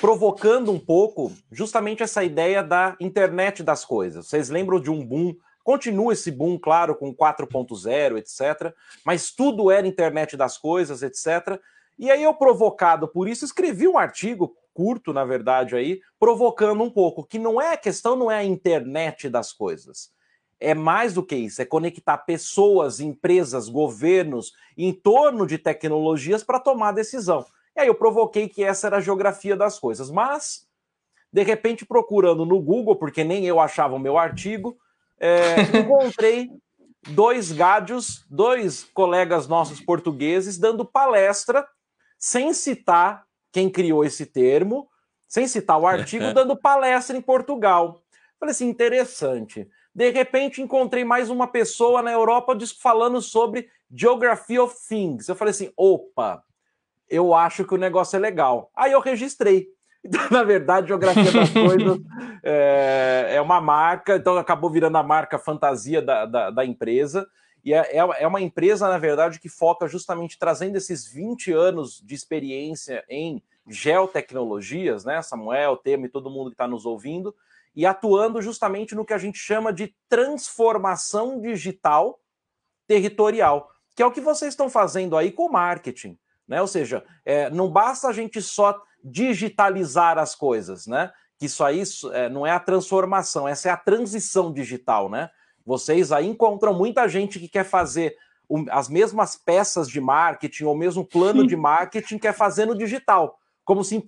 provocando 0.01 0.73
um 0.73 0.79
pouco 0.79 1.33
justamente 1.51 2.03
essa 2.03 2.23
ideia 2.25 2.63
da 2.63 2.97
internet 3.01 3.63
das 3.63 3.85
coisas. 3.85 4.27
Vocês 4.27 4.51
lembram 4.51 4.81
de 4.81 4.91
um 4.91 5.05
boom? 5.05 5.35
Continua 5.63 6.13
esse 6.13 6.31
boom, 6.31 6.59
claro, 6.59 6.95
com 6.95 7.15
4.0, 7.15 8.19
etc. 8.19 8.75
Mas 9.05 9.31
tudo 9.31 9.71
era 9.71 9.87
internet 9.87 10.37
das 10.37 10.59
coisas, 10.59 11.03
etc. 11.03 11.61
E 11.99 12.11
aí 12.11 12.23
eu, 12.23 12.33
provocado 12.33 13.09
por 13.09 13.29
isso, 13.29 13.45
escrevi 13.45 13.89
um 13.89 13.99
artigo 13.99 14.55
curto, 14.73 15.13
na 15.13 15.25
verdade, 15.25 15.75
aí, 15.75 16.01
provocando 16.21 16.85
um 16.85 16.91
pouco, 16.91 17.27
que 17.27 17.37
não 17.37 17.61
é 17.61 17.73
a 17.73 17.77
questão, 17.77 18.15
não 18.15 18.31
é 18.31 18.37
a 18.37 18.45
internet 18.45 19.29
das 19.29 19.53
coisas. 19.53 20.13
É 20.61 20.73
mais 20.73 21.15
do 21.15 21.25
que 21.25 21.35
isso, 21.35 21.61
é 21.61 21.65
conectar 21.65 22.17
pessoas, 22.19 23.01
empresas, 23.01 23.69
governos 23.69 24.53
em 24.77 24.93
torno 24.93 25.49
de 25.49 25.59
tecnologias 25.59 26.45
para 26.45 26.61
tomar 26.61 26.93
decisão. 26.93 27.45
E 27.77 27.81
aí 27.81 27.89
eu 27.89 27.95
provoquei 27.95 28.49
que 28.49 28.63
essa 28.63 28.87
era 28.87 28.99
a 28.99 29.01
geografia 29.01 29.57
das 29.57 29.81
coisas. 29.81 30.13
Mas, 30.13 30.65
de 31.33 31.43
repente, 31.43 31.85
procurando 31.85 32.47
no 32.47 32.61
Google, 32.61 32.95
porque 32.95 33.25
nem 33.25 33.45
eu 33.45 33.59
achava 33.59 33.97
o 33.97 34.01
meu 34.01 34.17
artigo, 34.17 34.77
é, 35.19 35.57
encontrei 35.77 36.51
dois 37.09 37.51
gádios, 37.51 38.25
dois 38.31 38.85
colegas 38.85 39.49
nossos 39.49 39.81
portugueses, 39.81 40.57
dando 40.57 40.85
palestra 40.85 41.67
sem 42.19 42.53
citar 42.53 43.25
quem 43.53 43.71
criou 43.71 44.05
esse 44.05 44.27
termo, 44.27 44.89
sem 45.27 45.47
citar 45.47 45.79
o 45.79 45.87
artigo, 45.87 46.33
dando 46.35 46.57
palestra 46.57 47.17
em 47.17 47.23
Portugal. 47.23 48.03
Falei 48.39 48.53
assim, 48.53 48.69
interessante. 48.69 49.69
De 49.95 50.11
repente 50.11 50.63
encontrei 50.63 51.05
mais 51.05 51.31
uma 51.31 51.47
pessoa 51.47 52.03
na 52.03 52.13
Europa 52.13 52.57
falando 52.81 53.21
sobre 53.21 53.69
Geography 53.91 54.59
of 54.59 54.77
Things. 54.89 55.29
Eu 55.29 55.35
falei 55.35 55.51
assim, 55.51 55.73
opa, 55.77 56.43
eu 57.09 57.35
acho 57.35 57.65
que 57.65 57.75
o 57.75 57.79
negócio 57.79 58.17
é 58.17 58.21
legal. 58.21 58.71
Aí 58.77 58.93
eu 58.93 59.01
registrei. 59.01 59.67
Então, 60.01 60.21
na 60.31 60.45
verdade, 60.45 60.87
Geografia 60.87 61.31
das 61.33 61.51
Coisas 61.51 61.99
é, 62.45 63.31
é, 63.33 63.41
uma 63.41 63.61
marca, 63.61 64.15
então 64.15 64.39
acabou 64.39 64.71
virando 64.71 64.97
a 64.97 65.03
marca 65.03 65.41
fantasia 65.41 66.01
da, 66.01 66.25
da, 66.25 66.51
da 66.51 66.65
empresa. 66.65 67.27
E 67.69 67.75
é, 67.75 67.99
é, 67.99 67.99
é 67.99 68.27
uma 68.27 68.41
empresa, 68.41 68.89
na 68.89 68.97
verdade, 68.97 69.39
que 69.39 69.49
foca 69.51 69.87
justamente 69.87 70.39
trazendo 70.39 70.77
esses 70.77 71.07
20 71.07 71.53
anos 71.53 72.01
de 72.03 72.15
experiência 72.15 73.05
em 73.11 73.43
geotecnologias, 73.69 75.05
né? 75.05 75.21
Samuel, 75.21 75.77
Temo 75.77 76.07
e 76.07 76.09
todo 76.09 76.31
mundo 76.31 76.49
que 76.49 76.55
está 76.55 76.67
nos 76.67 76.87
ouvindo, 76.87 77.37
e 77.77 77.85
atuando 77.85 78.41
justamente 78.41 78.95
no 78.95 79.05
que 79.05 79.13
a 79.13 79.19
gente 79.19 79.37
chama 79.37 79.71
de 79.71 79.95
transformação 80.09 81.39
digital 81.43 82.19
territorial, 82.87 83.71
que 83.95 84.03
é 84.03 84.07
o 84.07 84.13
que 84.13 84.23
vocês 84.23 84.55
estão 84.55 84.71
fazendo 84.71 85.15
aí 85.15 85.31
com 85.31 85.45
o 85.45 85.53
marketing. 85.53 86.19
Né? 86.49 86.63
Ou 86.63 86.67
seja, 86.67 87.05
é, 87.23 87.51
não 87.51 87.71
basta 87.71 88.09
a 88.09 88.15
gente 88.15 88.41
só 88.41 88.83
digitalizar 89.05 90.17
as 90.17 90.35
coisas, 90.35 90.87
né? 90.87 91.13
Que 91.37 91.45
isso 91.45 91.63
aí 91.63 91.83
é, 92.15 92.31
não 92.31 92.47
é 92.47 92.51
a 92.51 92.59
transformação, 92.59 93.47
essa 93.47 93.69
é 93.69 93.73
a 93.73 93.77
transição 93.77 94.51
digital, 94.51 95.11
né? 95.11 95.29
Vocês 95.69 96.13
aí 96.13 96.27
encontram 96.27 96.73
muita 96.73 97.07
gente 97.07 97.39
que 97.39 97.47
quer 97.47 97.63
fazer 97.63 98.17
as 98.71 98.89
mesmas 98.89 99.37
peças 99.37 99.87
de 99.87 100.01
marketing 100.01 100.65
ou 100.65 100.75
mesmo 100.75 101.05
plano 101.05 101.47
de 101.47 101.55
marketing 101.55 102.17
quer 102.17 102.33
fazer 102.33 102.65
no 102.65 102.75
digital. 102.75 103.39
Como 103.67 103.85
se. 103.85 104.03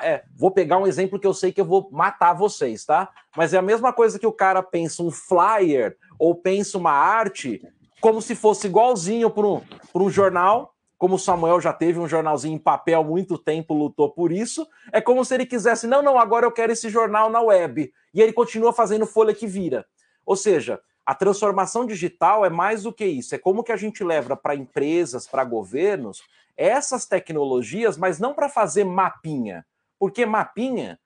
É, 0.00 0.24
vou 0.34 0.50
pegar 0.50 0.78
um 0.78 0.86
exemplo 0.86 1.20
que 1.20 1.26
eu 1.26 1.34
sei 1.34 1.52
que 1.52 1.60
eu 1.60 1.64
vou 1.66 1.90
matar 1.92 2.32
vocês, 2.32 2.86
tá? 2.86 3.10
Mas 3.36 3.52
é 3.52 3.58
a 3.58 3.62
mesma 3.62 3.92
coisa 3.92 4.18
que 4.18 4.26
o 4.26 4.32
cara 4.32 4.62
pensa 4.62 5.02
um 5.02 5.10
flyer 5.10 5.94
ou 6.18 6.34
pensa 6.34 6.78
uma 6.78 6.92
arte 6.92 7.60
como 8.00 8.22
se 8.22 8.34
fosse 8.34 8.66
igualzinho 8.66 9.28
para 9.28 9.46
um, 9.46 9.60
um 9.94 10.08
jornal, 10.08 10.74
como 10.96 11.16
o 11.16 11.18
Samuel 11.18 11.60
já 11.60 11.74
teve 11.74 11.98
um 11.98 12.08
jornalzinho 12.08 12.54
em 12.54 12.58
papel 12.58 13.04
muito 13.04 13.36
tempo, 13.36 13.74
lutou 13.74 14.10
por 14.10 14.32
isso. 14.32 14.66
É 14.90 15.02
como 15.02 15.22
se 15.22 15.34
ele 15.34 15.44
quisesse, 15.44 15.86
não, 15.86 16.00
não, 16.00 16.18
agora 16.18 16.46
eu 16.46 16.52
quero 16.52 16.72
esse 16.72 16.88
jornal 16.88 17.28
na 17.28 17.42
web. 17.42 17.92
E 18.14 18.22
ele 18.22 18.32
continua 18.32 18.72
fazendo 18.72 19.04
folha 19.04 19.34
que 19.34 19.46
vira. 19.46 19.84
Ou 20.28 20.36
seja, 20.36 20.78
a 21.06 21.14
transformação 21.14 21.86
digital 21.86 22.44
é 22.44 22.50
mais 22.50 22.82
do 22.82 22.92
que 22.92 23.06
isso, 23.06 23.34
é 23.34 23.38
como 23.38 23.64
que 23.64 23.72
a 23.72 23.78
gente 23.78 24.04
leva 24.04 24.36
para 24.36 24.54
empresas, 24.54 25.26
para 25.26 25.42
governos, 25.42 26.22
essas 26.54 27.06
tecnologias, 27.06 27.96
mas 27.96 28.20
não 28.20 28.34
para 28.34 28.46
fazer 28.46 28.84
mapinha. 28.84 29.64
Porque 29.98 30.26
mapinha, 30.26 30.98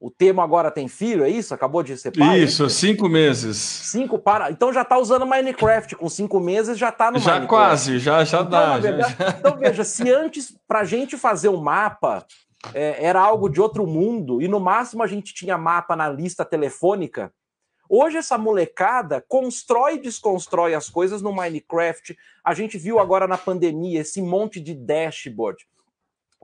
o 0.00 0.10
Temo 0.10 0.40
agora 0.40 0.70
tem 0.70 0.88
filho, 0.88 1.22
é 1.22 1.28
isso? 1.28 1.52
Acabou 1.52 1.82
de 1.82 1.98
ser 1.98 2.12
pai? 2.12 2.40
É 2.40 2.44
isso, 2.44 2.66
cinco 2.70 3.10
meses. 3.10 3.58
Cinco 3.58 4.18
para. 4.18 4.50
Então 4.50 4.72
já 4.72 4.80
está 4.80 4.96
usando 4.96 5.26
Minecraft. 5.26 5.96
Com 5.96 6.08
cinco 6.08 6.40
meses 6.40 6.78
já 6.78 6.88
está 6.88 7.10
no 7.10 7.18
já 7.18 7.34
Minecraft. 7.34 7.48
quase, 7.48 7.98
já, 7.98 8.24
já 8.24 8.38
então, 8.38 8.50
dá. 8.50 8.78
Verdade, 8.78 9.16
já... 9.18 9.28
Então 9.38 9.58
veja, 9.58 9.84
se 9.84 10.10
antes, 10.10 10.56
para 10.66 10.80
a 10.80 10.84
gente 10.84 11.18
fazer 11.18 11.48
o 11.48 11.58
um 11.58 11.60
mapa, 11.60 12.24
é, 12.72 13.04
era 13.04 13.20
algo 13.20 13.50
de 13.50 13.60
outro 13.60 13.86
mundo, 13.86 14.40
e 14.40 14.48
no 14.48 14.58
máximo 14.58 15.02
a 15.02 15.06
gente 15.06 15.34
tinha 15.34 15.58
mapa 15.58 15.94
na 15.94 16.08
lista 16.08 16.42
telefônica, 16.42 17.30
hoje 17.94 18.16
essa 18.16 18.38
molecada 18.38 19.24
constrói 19.28 19.94
e 19.94 20.00
desconstrói 20.00 20.74
as 20.74 20.88
coisas 20.88 21.20
no 21.20 21.32
Minecraft. 21.32 22.16
A 22.42 22.54
gente 22.54 22.78
viu 22.78 22.98
agora 22.98 23.28
na 23.28 23.36
pandemia 23.36 24.00
esse 24.00 24.22
monte 24.22 24.60
de 24.60 24.74
dashboard 24.74 25.66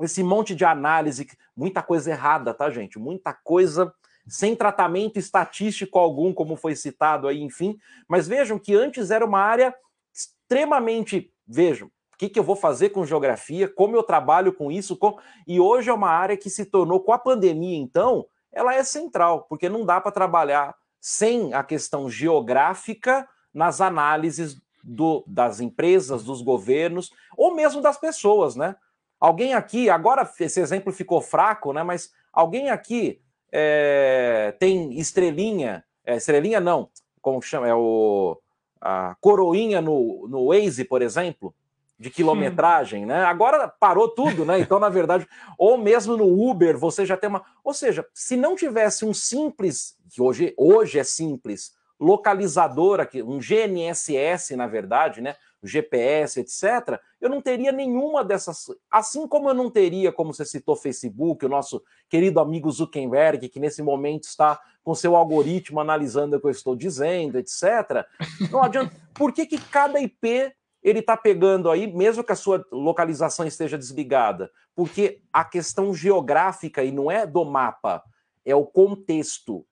esse 0.05 0.23
monte 0.23 0.55
de 0.55 0.65
análise, 0.65 1.29
muita 1.57 1.83
coisa 1.83 2.11
errada, 2.11 2.55
tá, 2.55 2.71
gente? 2.71 2.99
Muita 2.99 3.33
coisa 3.33 3.93
sem 4.27 4.55
tratamento 4.55 5.19
estatístico 5.19 5.99
algum, 5.99 6.33
como 6.33 6.57
foi 6.57 6.77
citado 6.77 7.27
aí, 7.27 7.43
enfim. 7.43 7.79
Mas 8.07 8.29
vejam 8.29 8.59
que 8.59 8.75
antes 8.75 9.11
era 9.11 9.25
uma 9.25 9.41
área 9.41 9.75
extremamente. 10.13 11.33
Vejam, 11.47 11.89
o 11.89 12.17
que, 12.19 12.29
que 12.29 12.39
eu 12.39 12.45
vou 12.45 12.57
fazer 12.57 12.91
com 12.91 13.07
geografia, 13.07 13.69
como 13.69 13.97
eu 13.97 14.03
trabalho 14.03 14.53
com 14.53 14.71
isso, 14.71 14.97
com... 14.97 15.19
e 15.47 15.59
hoje 15.59 15.89
é 15.89 15.93
uma 15.93 16.11
área 16.11 16.37
que 16.37 16.51
se 16.51 16.67
tornou, 16.67 17.01
com 17.01 17.13
a 17.13 17.19
pandemia, 17.19 17.79
então, 17.79 18.27
ela 18.53 18.75
é 18.75 18.85
central, 18.85 19.47
porque 19.49 19.69
não 19.69 19.85
dá 19.85 20.01
para 20.01 20.13
trabalhar 20.13 20.75
sem 21.09 21.55
a 21.55 21.65
questão 21.65 22.11
geográfica 22.11 23.27
nas 23.55 23.81
análises 23.81 24.61
do, 24.85 25.25
das 25.27 25.59
empresas, 25.59 26.23
dos 26.23 26.43
governos, 26.43 27.11
ou 27.35 27.55
mesmo 27.55 27.81
das 27.81 27.97
pessoas, 27.97 28.55
né? 28.55 28.77
Alguém 29.19 29.55
aqui, 29.55 29.89
agora 29.89 30.31
esse 30.39 30.61
exemplo 30.61 30.93
ficou 30.93 31.23
fraco, 31.23 31.73
né? 31.73 31.83
Mas 31.83 32.13
alguém 32.31 32.69
aqui 32.69 33.23
é, 33.51 34.55
tem 34.61 34.99
estrelinha, 34.99 35.83
é, 36.05 36.17
estrelinha 36.17 36.61
não, 36.61 36.91
como 37.23 37.41
chama? 37.41 37.67
É 37.67 37.75
o 37.75 38.39
a 38.79 39.17
coroinha 39.19 39.81
no, 39.81 40.29
no 40.29 40.49
Waze, 40.49 40.85
por 40.85 41.01
exemplo, 41.01 41.55
de 41.99 42.11
quilometragem, 42.11 43.05
né? 43.05 43.25
Agora 43.25 43.67
parou 43.67 44.09
tudo, 44.09 44.45
né? 44.45 44.61
Então, 44.61 44.79
na 44.79 44.89
verdade, 44.89 45.27
ou 45.59 45.77
mesmo 45.77 46.17
no 46.17 46.49
Uber, 46.49 46.79
você 46.79 47.05
já 47.05 47.17
tem 47.17 47.29
uma. 47.29 47.45
Ou 47.65 47.75
seja, 47.75 48.07
se 48.15 48.37
não 48.37 48.55
tivesse 48.55 49.05
um 49.05 49.13
simples, 49.13 49.97
que 50.09 50.23
hoje, 50.23 50.55
hoje 50.57 50.99
é 50.99 51.05
simples, 51.05 51.77
localizador 51.99 53.01
aqui, 53.01 53.21
um 53.21 53.39
GNSS, 53.39 54.55
na 54.55 54.69
verdade, 54.69 55.21
né? 55.21 55.35
GPS, 55.61 56.39
etc., 56.39 57.01
eu 57.21 57.29
não 57.29 57.43
teria 57.43 57.73
nenhuma 57.73 58.25
dessas. 58.25 58.67
Assim 58.89 59.27
como 59.27 59.49
eu 59.51 59.55
não 59.55 59.69
teria, 59.69 60.13
como 60.13 60.33
você 60.33 60.45
citou, 60.45 60.77
Facebook, 60.77 61.45
o 61.45 61.49
nosso 61.49 61.83
querido 62.09 62.39
amigo 62.39 62.71
Zuckerberg, 62.71 63.49
que 63.49 63.59
nesse 63.59 63.83
momento 63.83 64.23
está 64.25 64.61
com 64.85 64.95
seu 64.95 65.17
algoritmo 65.17 65.81
analisando 65.81 66.37
o 66.37 66.41
que 66.41 66.47
eu 66.47 66.51
estou 66.53 66.77
dizendo, 66.77 67.39
etc. 67.39 68.07
Não 68.53 68.63
adianta. 68.63 68.95
Por 69.13 69.33
que, 69.33 69.47
que 69.47 69.59
cada 69.59 70.01
IP 70.01 70.53
ele 70.83 71.01
está 71.01 71.17
pegando 71.17 71.71
aí, 71.71 71.93
mesmo 71.93 72.23
que 72.23 72.33
a 72.33 72.37
sua 72.37 72.65
localização 72.71 73.47
esteja 73.47 73.77
desligada? 73.77 74.51
Porque 74.75 75.21
a 75.33 75.45
questão 75.45 75.95
geográfica 75.95 76.85
e 76.85 76.93
não 76.93 77.11
é 77.11 77.27
do 77.27 77.45
mapa, 77.45 78.03
é 78.45 78.55
o 78.55 78.65
contexto. 78.65 79.67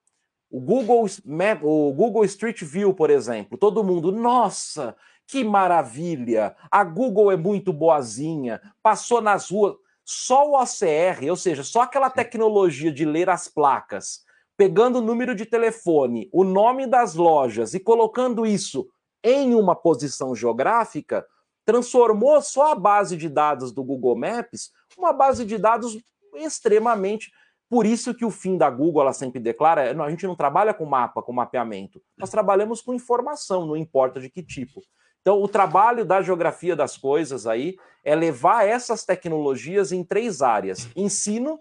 O 0.50 0.60
Google, 0.60 1.06
Map, 1.24 1.62
o 1.62 1.92
Google 1.92 2.24
Street 2.24 2.62
View, 2.62 2.94
por 2.94 3.10
exemplo, 3.10 3.58
todo 3.58 3.84
mundo, 3.84 4.12
nossa, 4.12 4.96
que 5.26 5.42
maravilha! 5.42 6.54
A 6.70 6.84
Google 6.84 7.32
é 7.32 7.36
muito 7.36 7.72
boazinha, 7.72 8.60
passou 8.82 9.20
nas 9.20 9.50
ruas. 9.50 9.74
Só 10.04 10.48
o 10.48 10.62
OCR, 10.62 11.28
ou 11.28 11.36
seja, 11.36 11.64
só 11.64 11.82
aquela 11.82 12.08
tecnologia 12.08 12.92
de 12.92 13.04
ler 13.04 13.28
as 13.28 13.48
placas, 13.48 14.24
pegando 14.56 14.98
o 14.98 15.02
número 15.02 15.34
de 15.34 15.44
telefone, 15.44 16.28
o 16.32 16.44
nome 16.44 16.86
das 16.86 17.16
lojas 17.16 17.74
e 17.74 17.80
colocando 17.80 18.46
isso 18.46 18.88
em 19.28 19.56
uma 19.56 19.74
posição 19.74 20.36
geográfica, 20.36 21.26
transformou 21.64 22.40
só 22.40 22.70
a 22.70 22.74
base 22.76 23.16
de 23.16 23.28
dados 23.28 23.72
do 23.72 23.82
Google 23.82 24.16
Maps 24.16 24.70
uma 24.96 25.12
base 25.12 25.44
de 25.44 25.58
dados 25.58 25.98
extremamente. 26.36 27.32
Por 27.68 27.84
isso 27.84 28.14
que 28.14 28.24
o 28.24 28.30
fim 28.30 28.56
da 28.56 28.70
Google 28.70 29.02
ela 29.02 29.12
sempre 29.12 29.40
declara: 29.40 29.90
a 29.90 30.10
gente 30.10 30.26
não 30.28 30.36
trabalha 30.36 30.72
com 30.72 30.86
mapa, 30.86 31.20
com 31.20 31.32
mapeamento, 31.32 32.00
nós 32.16 32.30
trabalhamos 32.30 32.80
com 32.80 32.94
informação, 32.94 33.66
não 33.66 33.76
importa 33.76 34.20
de 34.20 34.30
que 34.30 34.44
tipo. 34.44 34.80
Então, 35.20 35.42
o 35.42 35.48
trabalho 35.48 36.04
da 36.04 36.22
geografia 36.22 36.76
das 36.76 36.96
coisas 36.96 37.48
aí 37.48 37.76
é 38.04 38.14
levar 38.14 38.64
essas 38.64 39.04
tecnologias 39.04 39.90
em 39.90 40.04
três 40.04 40.40
áreas: 40.40 40.88
ensino, 40.94 41.58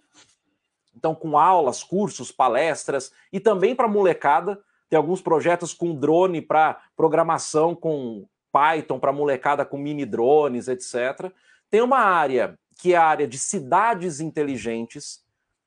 então 0.95 1.15
com 1.15 1.35
aulas, 1.35 1.83
cursos, 1.83 2.31
palestras, 2.31 3.11
e 3.33 3.39
também 3.39 3.75
para 3.75 3.87
molecada. 3.87 4.61
Tem 4.89 4.97
alguns 4.97 5.21
projetos 5.21 5.73
com 5.73 5.95
drone 5.95 6.41
para 6.41 6.79
programação 6.95 7.75
com 7.75 8.25
Python 8.51 8.99
para 8.99 9.11
molecada 9.11 9.65
com 9.65 9.77
mini 9.77 10.05
drones, 10.05 10.67
etc. 10.67 11.31
Tem 11.69 11.81
uma 11.81 11.99
área 11.99 12.57
que 12.79 12.93
é 12.93 12.97
a 12.97 13.05
área 13.05 13.27
de 13.27 13.37
cidades 13.37 14.19
inteligentes. 14.19 15.19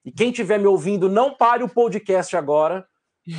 E 0.05 0.13
quem 0.13 0.31
estiver 0.31 0.59
me 0.59 0.67
ouvindo, 0.67 1.09
não 1.09 1.35
pare 1.35 1.63
o 1.63 1.69
podcast 1.69 2.37
agora, 2.37 2.87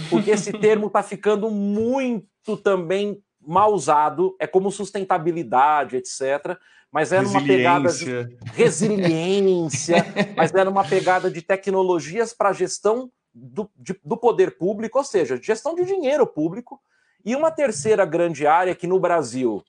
porque 0.10 0.32
esse 0.32 0.52
termo 0.60 0.88
está 0.88 1.02
ficando 1.02 1.50
muito 1.50 2.58
também 2.64 3.24
mal 3.42 3.74
usado, 3.74 4.36
é 4.40 4.46
como 4.46 4.72
sustentabilidade, 4.72 5.96
etc. 5.96 6.58
Mas 6.92 7.12
era 7.12 7.28
uma 7.28 7.44
pegada 7.44 7.92
de 7.92 8.38
resiliência, 8.54 10.06
mas 10.36 10.54
era 10.54 10.70
uma 10.70 10.84
pegada 10.84 11.30
de 11.30 11.42
tecnologias 11.42 12.34
para 12.34 12.54
gestão 12.54 13.12
do, 13.40 13.70
de, 13.76 14.00
do 14.04 14.18
poder 14.18 14.58
público, 14.58 14.98
ou 14.98 15.04
seja, 15.04 15.40
gestão 15.42 15.76
de 15.76 15.86
dinheiro 15.86 16.28
público. 16.28 16.80
E 17.24 17.36
uma 17.36 17.52
terceira 17.52 18.06
grande 18.06 18.46
área 18.48 18.76
que 18.76 18.88
no 18.88 19.00
Brasil 19.00 19.64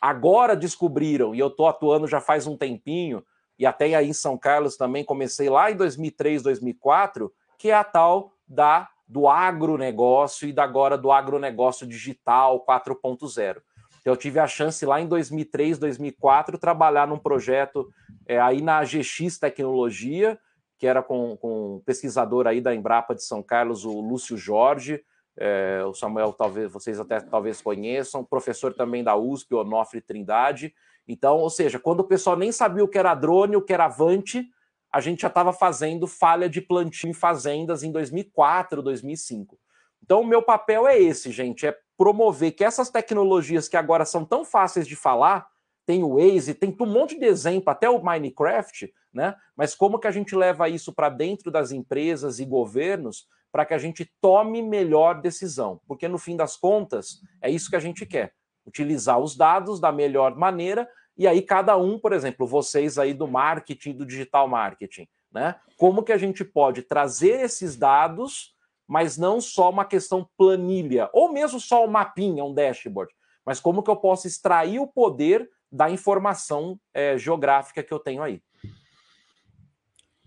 agora 0.00 0.56
descobriram, 0.56 1.34
e 1.34 1.38
eu 1.38 1.46
estou 1.46 1.68
atuando 1.68 2.08
já 2.08 2.20
faz 2.20 2.46
um 2.46 2.56
tempinho, 2.56 3.24
e 3.58 3.64
até 3.64 3.94
aí 3.94 4.08
em 4.08 4.12
São 4.12 4.36
Carlos 4.36 4.76
também 4.76 5.04
comecei 5.04 5.48
lá 5.48 5.70
em 5.70 5.76
2003, 5.76 6.42
2004, 6.42 7.32
que 7.58 7.70
é 7.70 7.74
a 7.74 7.84
tal 7.84 8.32
da 8.46 8.88
do 9.06 9.28
agronegócio 9.28 10.48
e 10.48 10.52
da 10.52 10.64
agora 10.64 10.96
do 10.96 11.12
agronegócio 11.12 11.86
digital 11.86 12.64
4.0. 12.64 13.60
Eu 14.04 14.16
tive 14.16 14.38
a 14.38 14.46
chance 14.46 14.84
lá 14.86 15.00
em 15.00 15.06
2003, 15.06 15.78
2004 15.78 16.56
trabalhar 16.56 17.06
num 17.06 17.18
projeto 17.18 17.92
é, 18.26 18.40
aí 18.40 18.62
na 18.62 18.82
GX 18.82 19.38
Tecnologia, 19.38 20.38
que 20.82 20.86
era 20.88 21.00
com, 21.00 21.36
com 21.36 21.76
um 21.76 21.78
pesquisador 21.78 22.48
aí 22.48 22.60
da 22.60 22.74
Embrapa 22.74 23.14
de 23.14 23.22
São 23.22 23.40
Carlos, 23.40 23.84
o 23.84 24.00
Lúcio 24.00 24.36
Jorge, 24.36 25.00
é, 25.38 25.80
o 25.86 25.94
Samuel 25.94 26.32
talvez 26.32 26.72
vocês 26.72 26.98
até 26.98 27.20
talvez 27.20 27.62
conheçam, 27.62 28.24
professor 28.24 28.74
também 28.74 29.04
da 29.04 29.14
USP, 29.14 29.54
Onofre 29.54 30.00
Trindade. 30.00 30.74
Então, 31.06 31.36
ou 31.36 31.48
seja, 31.48 31.78
quando 31.78 32.00
o 32.00 32.04
pessoal 32.04 32.36
nem 32.36 32.50
sabia 32.50 32.82
o 32.82 32.88
que 32.88 32.98
era 32.98 33.14
drone, 33.14 33.54
o 33.54 33.62
que 33.62 33.72
era 33.72 33.84
Avante, 33.84 34.44
a 34.92 35.00
gente 35.00 35.22
já 35.22 35.28
estava 35.28 35.52
fazendo 35.52 36.08
falha 36.08 36.48
de 36.48 36.60
plantio 36.60 37.08
em 37.08 37.14
fazendas 37.14 37.84
em 37.84 37.92
2004, 37.92 38.82
2005. 38.82 39.56
Então, 40.02 40.22
o 40.22 40.26
meu 40.26 40.42
papel 40.42 40.88
é 40.88 41.00
esse, 41.00 41.30
gente: 41.30 41.64
é 41.64 41.78
promover 41.96 42.56
que 42.56 42.64
essas 42.64 42.90
tecnologias 42.90 43.68
que 43.68 43.76
agora 43.76 44.04
são 44.04 44.24
tão 44.24 44.44
fáceis 44.44 44.88
de 44.88 44.96
falar, 44.96 45.46
tem 45.84 46.02
o 46.02 46.16
Waze, 46.16 46.54
tem 46.54 46.74
um 46.80 46.86
monte 46.86 47.18
de 47.18 47.26
exemplo, 47.26 47.70
até 47.70 47.88
o 47.88 48.02
Minecraft, 48.02 48.92
né? 49.12 49.34
Mas 49.56 49.74
como 49.74 49.98
que 49.98 50.06
a 50.06 50.12
gente 50.12 50.34
leva 50.34 50.68
isso 50.68 50.92
para 50.92 51.08
dentro 51.08 51.50
das 51.50 51.72
empresas 51.72 52.38
e 52.38 52.44
governos 52.44 53.26
para 53.50 53.66
que 53.66 53.74
a 53.74 53.78
gente 53.78 54.10
tome 54.20 54.62
melhor 54.62 55.20
decisão? 55.20 55.80
Porque 55.86 56.08
no 56.08 56.18
fim 56.18 56.36
das 56.36 56.56
contas, 56.56 57.20
é 57.40 57.50
isso 57.50 57.68
que 57.68 57.76
a 57.76 57.80
gente 57.80 58.06
quer: 58.06 58.32
utilizar 58.66 59.18
os 59.18 59.36
dados 59.36 59.80
da 59.80 59.90
melhor 59.90 60.36
maneira 60.36 60.88
e 61.16 61.26
aí 61.26 61.42
cada 61.42 61.76
um, 61.76 61.98
por 61.98 62.12
exemplo, 62.12 62.46
vocês 62.46 62.98
aí 62.98 63.12
do 63.12 63.28
marketing, 63.28 63.92
do 63.92 64.06
digital 64.06 64.48
marketing, 64.48 65.06
né? 65.30 65.56
Como 65.76 66.02
que 66.02 66.12
a 66.12 66.18
gente 66.18 66.44
pode 66.44 66.82
trazer 66.82 67.40
esses 67.40 67.76
dados, 67.76 68.54
mas 68.86 69.18
não 69.18 69.40
só 69.40 69.70
uma 69.70 69.84
questão 69.84 70.28
planilha, 70.36 71.10
ou 71.12 71.32
mesmo 71.32 71.60
só 71.60 71.84
um 71.84 71.90
mapinha, 71.90 72.44
um 72.44 72.54
dashboard, 72.54 73.12
mas 73.44 73.60
como 73.60 73.82
que 73.82 73.90
eu 73.90 73.96
posso 73.96 74.26
extrair 74.26 74.78
o 74.78 74.86
poder 74.86 75.48
da 75.72 75.90
informação 75.90 76.78
é, 76.92 77.16
geográfica 77.16 77.82
que 77.82 77.92
eu 77.92 77.98
tenho 77.98 78.22
aí. 78.22 78.42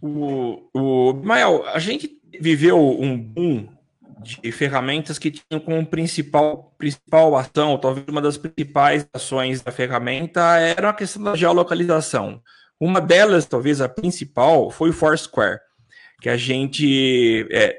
O, 0.01 0.69
o 0.73 1.13
Mael, 1.13 1.65
a 1.67 1.79
gente 1.79 2.19
viveu 2.39 2.77
um 2.77 3.17
boom 3.17 3.67
de 4.19 4.51
ferramentas 4.51 5.19
que 5.19 5.31
tinham 5.31 5.59
como 5.63 5.85
principal, 5.85 6.73
principal 6.77 7.35
ação, 7.35 7.77
talvez 7.77 8.07
uma 8.07 8.21
das 8.21 8.37
principais 8.37 9.07
ações 9.13 9.61
da 9.61 9.71
ferramenta, 9.71 10.57
era 10.57 10.89
a 10.89 10.93
questão 10.93 11.23
da 11.23 11.35
geolocalização. 11.35 12.41
Uma 12.79 12.99
delas, 12.99 13.45
talvez 13.45 13.81
a 13.81 13.87
principal, 13.87 14.71
foi 14.71 14.89
o 14.89 14.93
Foursquare, 14.93 15.59
que 16.21 16.29
a 16.29 16.35
gente 16.35 17.47
é, 17.51 17.77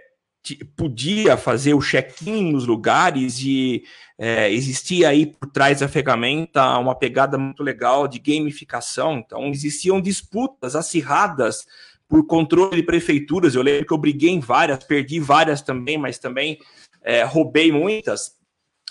podia 0.55 1.37
fazer 1.37 1.75
o 1.75 1.81
check-in 1.81 2.53
nos 2.53 2.67
lugares 2.67 3.41
e 3.41 3.85
é, 4.19 4.51
existia 4.51 5.09
aí 5.09 5.27
por 5.27 5.51
trás 5.51 5.81
da 5.81 5.89
ferramenta 5.89 6.79
uma 6.79 6.95
pegada 6.95 7.37
muito 7.37 7.63
legal 7.63 8.07
de 8.07 8.19
gamificação. 8.19 9.19
Então, 9.19 9.47
existiam 9.49 10.01
disputas 10.01 10.77
acirradas 10.77 11.67
por 12.09 12.27
controle 12.27 12.77
de 12.77 12.83
prefeituras. 12.83 13.55
Eu 13.55 13.63
lembro 13.63 13.87
que 13.87 13.93
eu 13.93 13.99
briguei 13.99 14.31
em 14.31 14.41
várias, 14.41 14.85
perdi 14.85 15.19
várias 15.19 15.61
também, 15.61 15.99
mas 15.99 16.19
também 16.19 16.59
é, 17.03 17.25
roubei 17.25 17.73
muitas. 17.73 18.37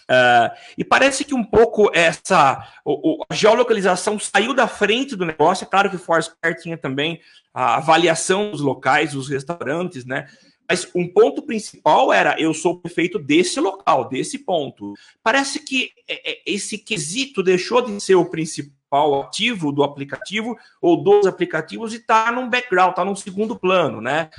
Uh, 0.05 0.53
e 0.77 0.83
parece 0.83 1.25
que 1.25 1.33
um 1.33 1.43
pouco 1.43 1.89
essa 1.91 2.63
o, 2.85 3.21
o, 3.21 3.25
a 3.27 3.33
geolocalização 3.33 4.19
saiu 4.19 4.53
da 4.53 4.67
frente 4.67 5.15
do 5.15 5.25
negócio. 5.25 5.65
É 5.65 5.67
claro 5.67 5.89
que 5.89 5.97
Foursquare 5.97 6.61
tinha 6.61 6.77
também 6.77 7.19
a 7.51 7.77
avaliação 7.77 8.51
dos 8.51 8.61
locais, 8.61 9.13
dos 9.13 9.27
restaurantes, 9.27 10.05
né? 10.05 10.27
Mas 10.67 10.89
um 10.95 11.07
ponto 11.07 11.41
principal 11.41 12.11
era 12.11 12.39
eu 12.39 12.53
sou 12.53 12.79
prefeito 12.79 13.19
desse 13.19 13.59
local, 13.59 14.09
desse 14.09 14.39
ponto. 14.39 14.93
Parece 15.23 15.59
que 15.59 15.91
é, 16.07 16.31
é, 16.31 16.41
esse 16.45 16.77
quesito 16.77 17.43
deixou 17.43 17.81
de 17.81 18.01
ser 18.01 18.15
o 18.15 18.25
principal 18.25 19.21
ativo 19.21 19.71
do 19.71 19.83
aplicativo 19.83 20.57
ou 20.81 21.01
dos 21.03 21.27
aplicativos 21.27 21.93
e 21.93 21.97
está 21.97 22.31
num 22.31 22.49
background, 22.49 22.91
está 22.91 23.05
num 23.05 23.15
segundo 23.15 23.55
plano, 23.55 24.01
né? 24.01 24.29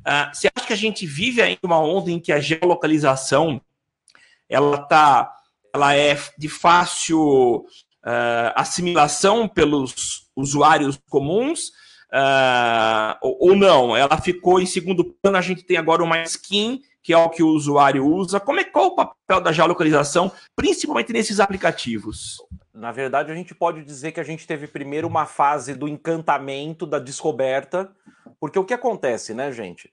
Uh, 0.00 0.34
você 0.34 0.48
acha 0.54 0.66
que 0.66 0.72
a 0.72 0.76
gente 0.76 1.04
vive 1.04 1.42
ainda 1.42 1.60
uma 1.64 1.80
onda 1.80 2.10
em 2.10 2.20
que 2.20 2.32
a 2.32 2.40
geolocalização 2.40 3.60
ela 4.48 4.78
tá, 4.78 5.34
ela 5.74 5.94
é 5.94 6.16
de 6.38 6.48
fácil 6.48 7.66
uh, 8.04 8.52
assimilação 8.54 9.48
pelos 9.48 10.30
usuários 10.36 10.98
comuns? 11.08 11.72
Uh, 12.16 13.18
ou, 13.20 13.54
não, 13.54 13.94
ela 13.94 14.16
ficou 14.16 14.58
em 14.58 14.64
segundo 14.64 15.04
plano. 15.04 15.36
A 15.36 15.42
gente 15.42 15.62
tem 15.62 15.76
agora 15.76 16.02
uma 16.02 16.22
skin, 16.22 16.80
que 17.02 17.12
é 17.12 17.18
o 17.18 17.28
que 17.28 17.42
o 17.42 17.48
usuário 17.48 18.06
usa. 18.06 18.40
Como 18.40 18.58
é 18.58 18.64
qual 18.64 18.86
o 18.86 18.96
papel 18.96 19.40
da 19.42 19.52
geolocalização, 19.52 20.32
principalmente 20.54 21.12
nesses 21.12 21.40
aplicativos? 21.40 22.38
Na 22.72 22.90
verdade, 22.90 23.30
a 23.30 23.34
gente 23.34 23.54
pode 23.54 23.84
dizer 23.84 24.12
que 24.12 24.20
a 24.20 24.24
gente 24.24 24.46
teve 24.46 24.66
primeiro 24.66 25.06
uma 25.06 25.26
fase 25.26 25.74
do 25.74 25.86
encantamento, 25.86 26.86
da 26.86 26.98
descoberta, 26.98 27.94
porque 28.40 28.58
o 28.58 28.64
que 28.64 28.74
acontece, 28.74 29.34
né, 29.34 29.52
gente? 29.52 29.92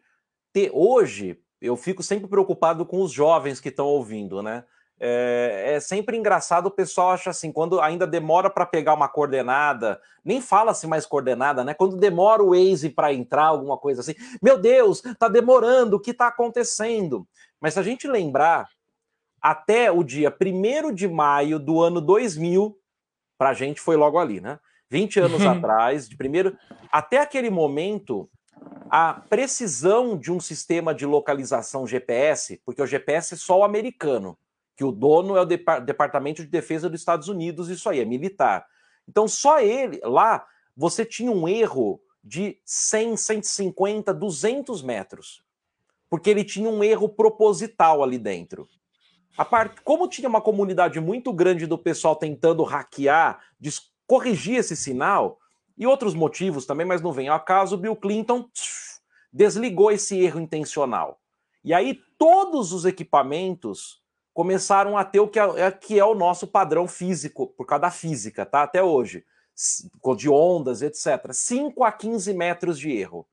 Ter, 0.53 0.71
hoje, 0.73 1.37
eu 1.61 1.75
fico 1.75 2.01
sempre 2.01 2.27
preocupado 2.27 2.85
com 2.85 3.01
os 3.01 3.11
jovens 3.11 3.59
que 3.59 3.69
estão 3.69 3.85
ouvindo, 3.85 4.41
né? 4.41 4.63
É, 4.99 5.73
é, 5.75 5.79
sempre 5.79 6.15
engraçado 6.15 6.67
o 6.67 6.71
pessoal 6.71 7.11
acha 7.11 7.29
assim, 7.29 7.51
quando 7.51 7.81
ainda 7.81 8.07
demora 8.07 8.49
para 8.49 8.65
pegar 8.65 8.93
uma 8.93 9.09
coordenada, 9.09 9.99
nem 10.23 10.39
fala-se 10.39 10.87
mais 10.87 11.05
coordenada, 11.05 11.63
né? 11.63 11.73
Quando 11.73 11.97
demora 11.97 12.41
o 12.41 12.51
Waze 12.51 12.89
para 12.89 13.13
entrar, 13.13 13.45
alguma 13.45 13.77
coisa 13.77 14.01
assim, 14.01 14.13
meu 14.41 14.57
Deus, 14.57 15.01
tá 15.19 15.27
demorando, 15.27 15.97
o 15.97 15.99
que 15.99 16.11
está 16.11 16.27
acontecendo? 16.27 17.27
Mas 17.59 17.73
se 17.73 17.79
a 17.79 17.83
gente 17.83 18.07
lembrar, 18.07 18.69
até 19.41 19.91
o 19.91 20.03
dia 20.03 20.33
1 20.33 20.93
de 20.93 21.07
maio 21.07 21.59
do 21.59 21.81
ano 21.81 21.99
2000, 21.99 22.77
para 23.37 23.49
a 23.49 23.53
gente 23.53 23.81
foi 23.81 23.97
logo 23.97 24.17
ali, 24.17 24.39
né? 24.39 24.57
20 24.89 25.19
anos 25.19 25.45
atrás, 25.45 26.07
de 26.07 26.15
primeiro, 26.15 26.55
até 26.91 27.17
aquele 27.17 27.49
momento, 27.49 28.29
a 28.89 29.13
precisão 29.13 30.17
de 30.17 30.31
um 30.31 30.39
sistema 30.39 30.93
de 30.93 31.05
localização 31.05 31.85
GPS, 31.85 32.61
porque 32.63 32.81
o 32.81 32.87
GPS 32.87 33.33
é 33.33 33.37
só 33.37 33.59
o 33.59 33.63
americano, 33.63 34.37
que 34.75 34.83
o 34.83 34.91
dono 34.91 35.37
é 35.37 35.41
o 35.41 35.45
Departamento 35.45 36.41
de 36.41 36.47
Defesa 36.47 36.89
dos 36.89 36.99
Estados 36.99 37.27
Unidos, 37.27 37.69
isso 37.69 37.89
aí, 37.89 37.99
é 37.99 38.05
militar. 38.05 38.65
Então, 39.07 39.27
só 39.27 39.59
ele, 39.59 39.99
lá, 40.03 40.45
você 40.75 41.05
tinha 41.05 41.31
um 41.31 41.47
erro 41.47 42.01
de 42.23 42.57
100, 42.65 43.17
150, 43.17 44.13
200 44.13 44.81
metros. 44.81 45.43
Porque 46.09 46.29
ele 46.29 46.43
tinha 46.43 46.69
um 46.69 46.83
erro 46.83 47.09
proposital 47.09 48.03
ali 48.03 48.17
dentro. 48.17 48.67
A 49.37 49.43
parte, 49.43 49.81
como 49.81 50.07
tinha 50.07 50.29
uma 50.29 50.41
comunidade 50.41 50.99
muito 50.99 51.33
grande 51.33 51.65
do 51.65 51.77
pessoal 51.77 52.15
tentando 52.15 52.63
hackear, 52.63 53.39
corrigir 54.07 54.57
esse 54.57 54.75
sinal, 54.75 55.39
e 55.77 55.87
outros 55.87 56.13
motivos 56.13 56.65
também, 56.65 56.85
mas 56.85 57.01
não 57.01 57.11
vem 57.11 57.27
ao 57.27 57.39
caso, 57.39 57.77
Bill 57.77 57.95
Clinton 57.95 58.47
desligou 59.31 59.91
esse 59.91 60.19
erro 60.19 60.39
intencional. 60.39 61.19
E 61.63 61.73
aí 61.73 61.99
todos 62.17 62.71
os 62.71 62.85
equipamentos 62.85 64.02
começaram 64.33 64.97
a 64.97 65.05
ter 65.05 65.19
o 65.19 65.27
que 65.27 65.39
é, 65.39 65.61
é, 65.61 65.71
que 65.71 65.99
é 65.99 66.05
o 66.05 66.15
nosso 66.15 66.47
padrão 66.47 66.87
físico, 66.87 67.47
por 67.55 67.65
causa 67.65 67.83
da 67.83 67.91
física, 67.91 68.45
tá? 68.45 68.63
Até 68.63 68.81
hoje. 68.81 69.23
De 70.17 70.29
ondas, 70.29 70.81
etc. 70.81 71.31
5 71.31 71.83
a 71.83 71.91
15 71.91 72.33
metros 72.33 72.79
de 72.79 72.91
erro. 72.91 73.27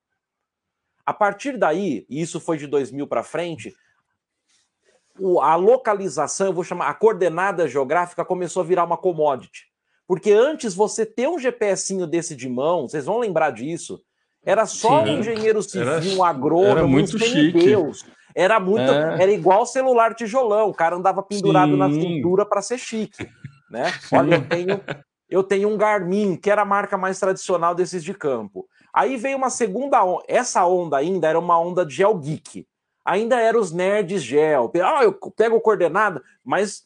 A 1.06 1.14
partir 1.14 1.56
daí, 1.56 2.04
e 2.08 2.20
isso 2.20 2.38
foi 2.38 2.58
de 2.58 2.66
2000 2.66 3.06
para 3.06 3.22
frente, 3.22 3.74
a 5.42 5.54
localização, 5.56 6.48
eu 6.48 6.52
vou 6.52 6.62
chamar, 6.62 6.88
a 6.88 6.94
coordenada 6.94 7.66
geográfica 7.66 8.24
começou 8.24 8.62
a 8.62 8.66
virar 8.66 8.84
uma 8.84 8.96
commodity. 8.96 9.70
Porque 10.06 10.32
antes 10.32 10.74
você 10.74 11.06
ter 11.06 11.28
um 11.28 11.38
GPSinho 11.38 12.06
desse 12.06 12.36
de 12.36 12.48
mão, 12.48 12.88
vocês 12.88 13.06
vão 13.06 13.18
lembrar 13.18 13.50
disso, 13.50 14.02
era 14.44 14.66
só 14.66 15.04
Sim. 15.04 15.10
um 15.10 15.18
engenheiro 15.18 15.62
civil, 15.62 15.88
era, 15.88 16.04
um 16.06 16.24
agrônomo, 16.24 16.78
era 16.78 16.86
muito 16.86 17.18
chique. 17.18 17.52
Deus. 17.52 18.04
Era 18.34 18.60
muito, 18.60 18.90
é. 18.90 19.22
era 19.22 19.32
igual 19.32 19.66
celular 19.66 20.14
tijolão, 20.14 20.68
o 20.68 20.74
cara 20.74 20.96
andava 20.96 21.22
pendurado 21.22 21.72
Sim. 21.72 21.78
na 21.78 21.90
cintura 21.90 22.46
para 22.46 22.62
ser 22.62 22.78
chique, 22.78 23.28
né? 23.70 23.92
Olha, 24.12 24.36
eu 24.36 24.48
tenho 24.48 24.80
eu 25.30 25.44
tenho 25.44 25.68
um 25.68 25.76
Garmin, 25.76 26.36
que 26.36 26.50
era 26.50 26.62
a 26.62 26.66
marca 26.66 26.98
mais 26.98 27.18
tradicional 27.20 27.72
desses 27.72 28.02
de 28.02 28.12
campo. 28.12 28.68
Aí 28.92 29.16
veio 29.16 29.38
uma 29.38 29.48
segunda 29.48 30.02
onda, 30.02 30.24
essa 30.26 30.66
onda 30.66 30.96
ainda 30.96 31.28
era 31.28 31.38
uma 31.38 31.58
onda 31.58 31.86
de 31.86 31.94
gel 31.94 32.18
geek. 32.18 32.66
Ainda 33.04 33.40
era 33.40 33.58
os 33.58 33.70
nerds 33.70 34.22
gel. 34.22 34.70
Ah, 34.84 35.04
eu 35.04 35.12
pego 35.12 35.60
coordenada, 35.60 36.20
mas 36.44 36.82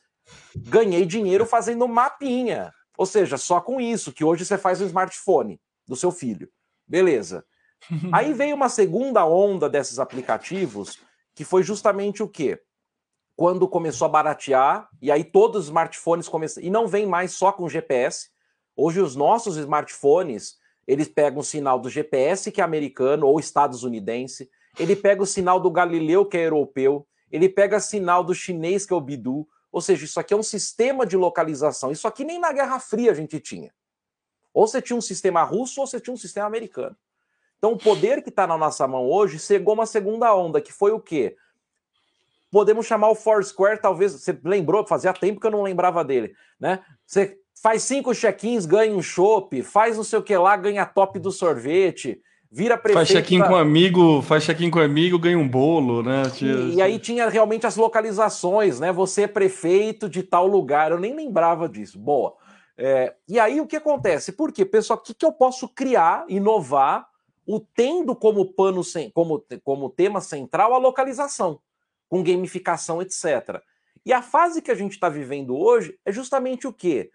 ganhei 0.54 1.06
dinheiro 1.06 1.46
fazendo 1.46 1.88
mapinha. 1.88 2.70
Ou 2.96 3.06
seja, 3.06 3.38
só 3.38 3.60
com 3.60 3.80
isso, 3.80 4.12
que 4.12 4.22
hoje 4.22 4.44
você 4.44 4.58
faz 4.58 4.78
no 4.78 4.86
smartphone 4.86 5.58
do 5.88 5.96
seu 5.96 6.12
filho. 6.12 6.48
Beleza. 6.86 7.44
Aí 8.12 8.34
veio 8.34 8.54
uma 8.54 8.68
segunda 8.68 9.24
onda 9.24 9.68
desses 9.68 9.98
aplicativos, 9.98 10.98
que 11.34 11.44
foi 11.44 11.62
justamente 11.62 12.22
o 12.22 12.28
quê? 12.28 12.60
Quando 13.36 13.68
começou 13.68 14.06
a 14.06 14.08
baratear, 14.08 14.88
e 15.02 15.10
aí 15.10 15.24
todos 15.24 15.62
os 15.62 15.64
smartphones 15.66 16.28
começaram. 16.28 16.66
E 16.66 16.70
não 16.70 16.86
vem 16.86 17.04
mais 17.04 17.32
só 17.32 17.50
com 17.50 17.68
GPS. 17.68 18.30
Hoje 18.76 19.00
os 19.00 19.16
nossos 19.16 19.56
smartphones, 19.56 20.56
eles 20.86 21.08
pegam 21.08 21.40
o 21.40 21.44
sinal 21.44 21.78
do 21.78 21.90
GPS, 21.90 22.52
que 22.52 22.60
é 22.60 22.64
americano 22.64 23.26
ou 23.26 23.40
estadunidense, 23.40 24.48
ele 24.78 24.94
pega 24.96 25.22
o 25.22 25.26
sinal 25.26 25.60
do 25.60 25.70
Galileu, 25.70 26.26
que 26.26 26.36
é 26.36 26.46
europeu, 26.46 27.06
ele 27.30 27.48
pega 27.48 27.76
o 27.76 27.80
sinal 27.80 28.22
do 28.22 28.34
chinês, 28.34 28.86
que 28.86 28.92
é 28.92 28.96
o 28.96 29.00
Bidu, 29.00 29.46
ou 29.70 29.80
seja, 29.80 30.04
isso 30.04 30.20
aqui 30.20 30.32
é 30.32 30.36
um 30.36 30.42
sistema 30.42 31.04
de 31.04 31.16
localização. 31.16 31.90
Isso 31.90 32.06
aqui 32.06 32.24
nem 32.24 32.38
na 32.38 32.52
Guerra 32.52 32.78
Fria 32.78 33.10
a 33.10 33.14
gente 33.14 33.40
tinha. 33.40 33.74
Ou 34.52 34.68
você 34.68 34.80
tinha 34.80 34.96
um 34.96 35.00
sistema 35.00 35.42
russo 35.42 35.80
ou 35.80 35.86
você 35.86 35.98
tinha 35.98 36.14
um 36.14 36.16
sistema 36.16 36.46
americano. 36.46 36.96
Então, 37.64 37.72
o 37.72 37.78
poder 37.78 38.22
que 38.22 38.28
está 38.28 38.46
na 38.46 38.58
nossa 38.58 38.86
mão 38.86 39.08
hoje 39.08 39.38
chegou 39.38 39.72
uma 39.72 39.86
segunda 39.86 40.36
onda, 40.36 40.60
que 40.60 40.70
foi 40.70 40.92
o 40.92 41.00
quê? 41.00 41.34
Podemos 42.52 42.84
chamar 42.84 43.08
o 43.08 43.14
Foursquare, 43.14 43.80
talvez. 43.80 44.12
Você 44.12 44.38
lembrou, 44.44 44.86
fazia 44.86 45.14
tempo 45.14 45.40
que 45.40 45.46
eu 45.46 45.50
não 45.50 45.62
lembrava 45.62 46.04
dele, 46.04 46.34
né? 46.60 46.80
Você 47.06 47.38
faz 47.62 47.82
cinco 47.82 48.14
check-ins, 48.14 48.66
ganha 48.66 48.94
um 48.94 49.00
chopp, 49.00 49.62
faz 49.62 49.96
não 49.96 50.04
sei 50.04 50.18
o 50.18 50.22
que 50.22 50.36
lá, 50.36 50.54
ganha 50.58 50.84
top 50.84 51.18
do 51.18 51.32
sorvete 51.32 52.20
vira 52.52 52.76
prefeito. 52.76 52.98
Faz 52.98 53.08
check-in 53.08 53.40
com 53.40 53.56
amigo, 53.56 54.20
faz 54.20 54.44
check-in 54.44 54.70
com 54.70 54.78
amigo, 54.78 55.18
ganha 55.18 55.38
um 55.38 55.48
bolo, 55.48 56.02
né? 56.02 56.22
E, 56.42 56.74
e, 56.74 56.82
aí 56.82 56.98
tinha 56.98 57.30
realmente 57.30 57.66
as 57.66 57.76
localizações, 57.76 58.78
né? 58.78 58.92
Você 58.92 59.22
é 59.22 59.26
prefeito 59.26 60.06
de 60.06 60.22
tal 60.22 60.46
lugar, 60.46 60.92
eu 60.92 61.00
nem 61.00 61.16
lembrava 61.16 61.66
disso. 61.66 61.98
Boa. 61.98 62.34
É, 62.76 63.14
e 63.26 63.40
aí 63.40 63.58
o 63.58 63.66
que 63.66 63.76
acontece? 63.76 64.32
Por 64.32 64.52
quê? 64.52 64.66
Pessoal, 64.66 64.98
o 64.98 65.02
que, 65.02 65.14
que 65.14 65.24
eu 65.24 65.32
posso 65.32 65.66
criar, 65.66 66.26
inovar, 66.28 67.08
o 67.46 67.60
tendo 67.60 68.14
como 68.14 68.52
pano, 68.52 68.82
como, 69.12 69.44
como 69.62 69.90
tema 69.90 70.20
central 70.20 70.74
a 70.74 70.78
localização, 70.78 71.60
com 72.08 72.22
gamificação, 72.22 73.02
etc. 73.02 73.60
E 74.04 74.12
a 74.12 74.22
fase 74.22 74.62
que 74.62 74.70
a 74.70 74.74
gente 74.74 74.92
está 74.92 75.08
vivendo 75.08 75.56
hoje 75.56 75.98
é 76.04 76.12
justamente 76.12 76.66
o 76.66 76.72
quê? 76.72 77.10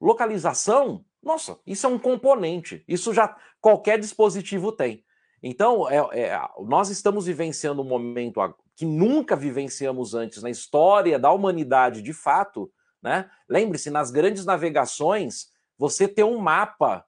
Localização 0.00 1.04
nossa, 1.22 1.58
isso 1.66 1.86
é 1.86 1.90
um 1.90 1.98
componente. 1.98 2.84
Isso 2.86 3.12
já 3.12 3.36
qualquer 3.60 3.98
dispositivo 3.98 4.72
tem. 4.72 5.04
Então, 5.42 5.88
é, 5.88 5.96
é, 6.20 6.40
nós 6.64 6.88
estamos 6.90 7.26
vivenciando 7.26 7.82
um 7.82 7.84
momento 7.84 8.40
que 8.74 8.84
nunca 8.84 9.36
vivenciamos 9.36 10.14
antes 10.14 10.42
na 10.42 10.50
história 10.50 11.18
da 11.18 11.30
humanidade, 11.30 12.02
de 12.02 12.12
fato. 12.12 12.70
Né? 13.02 13.28
Lembre-se, 13.48 13.90
nas 13.90 14.10
grandes 14.10 14.44
navegações, 14.44 15.48
você 15.76 16.08
ter 16.08 16.24
um 16.24 16.38
mapa 16.38 17.04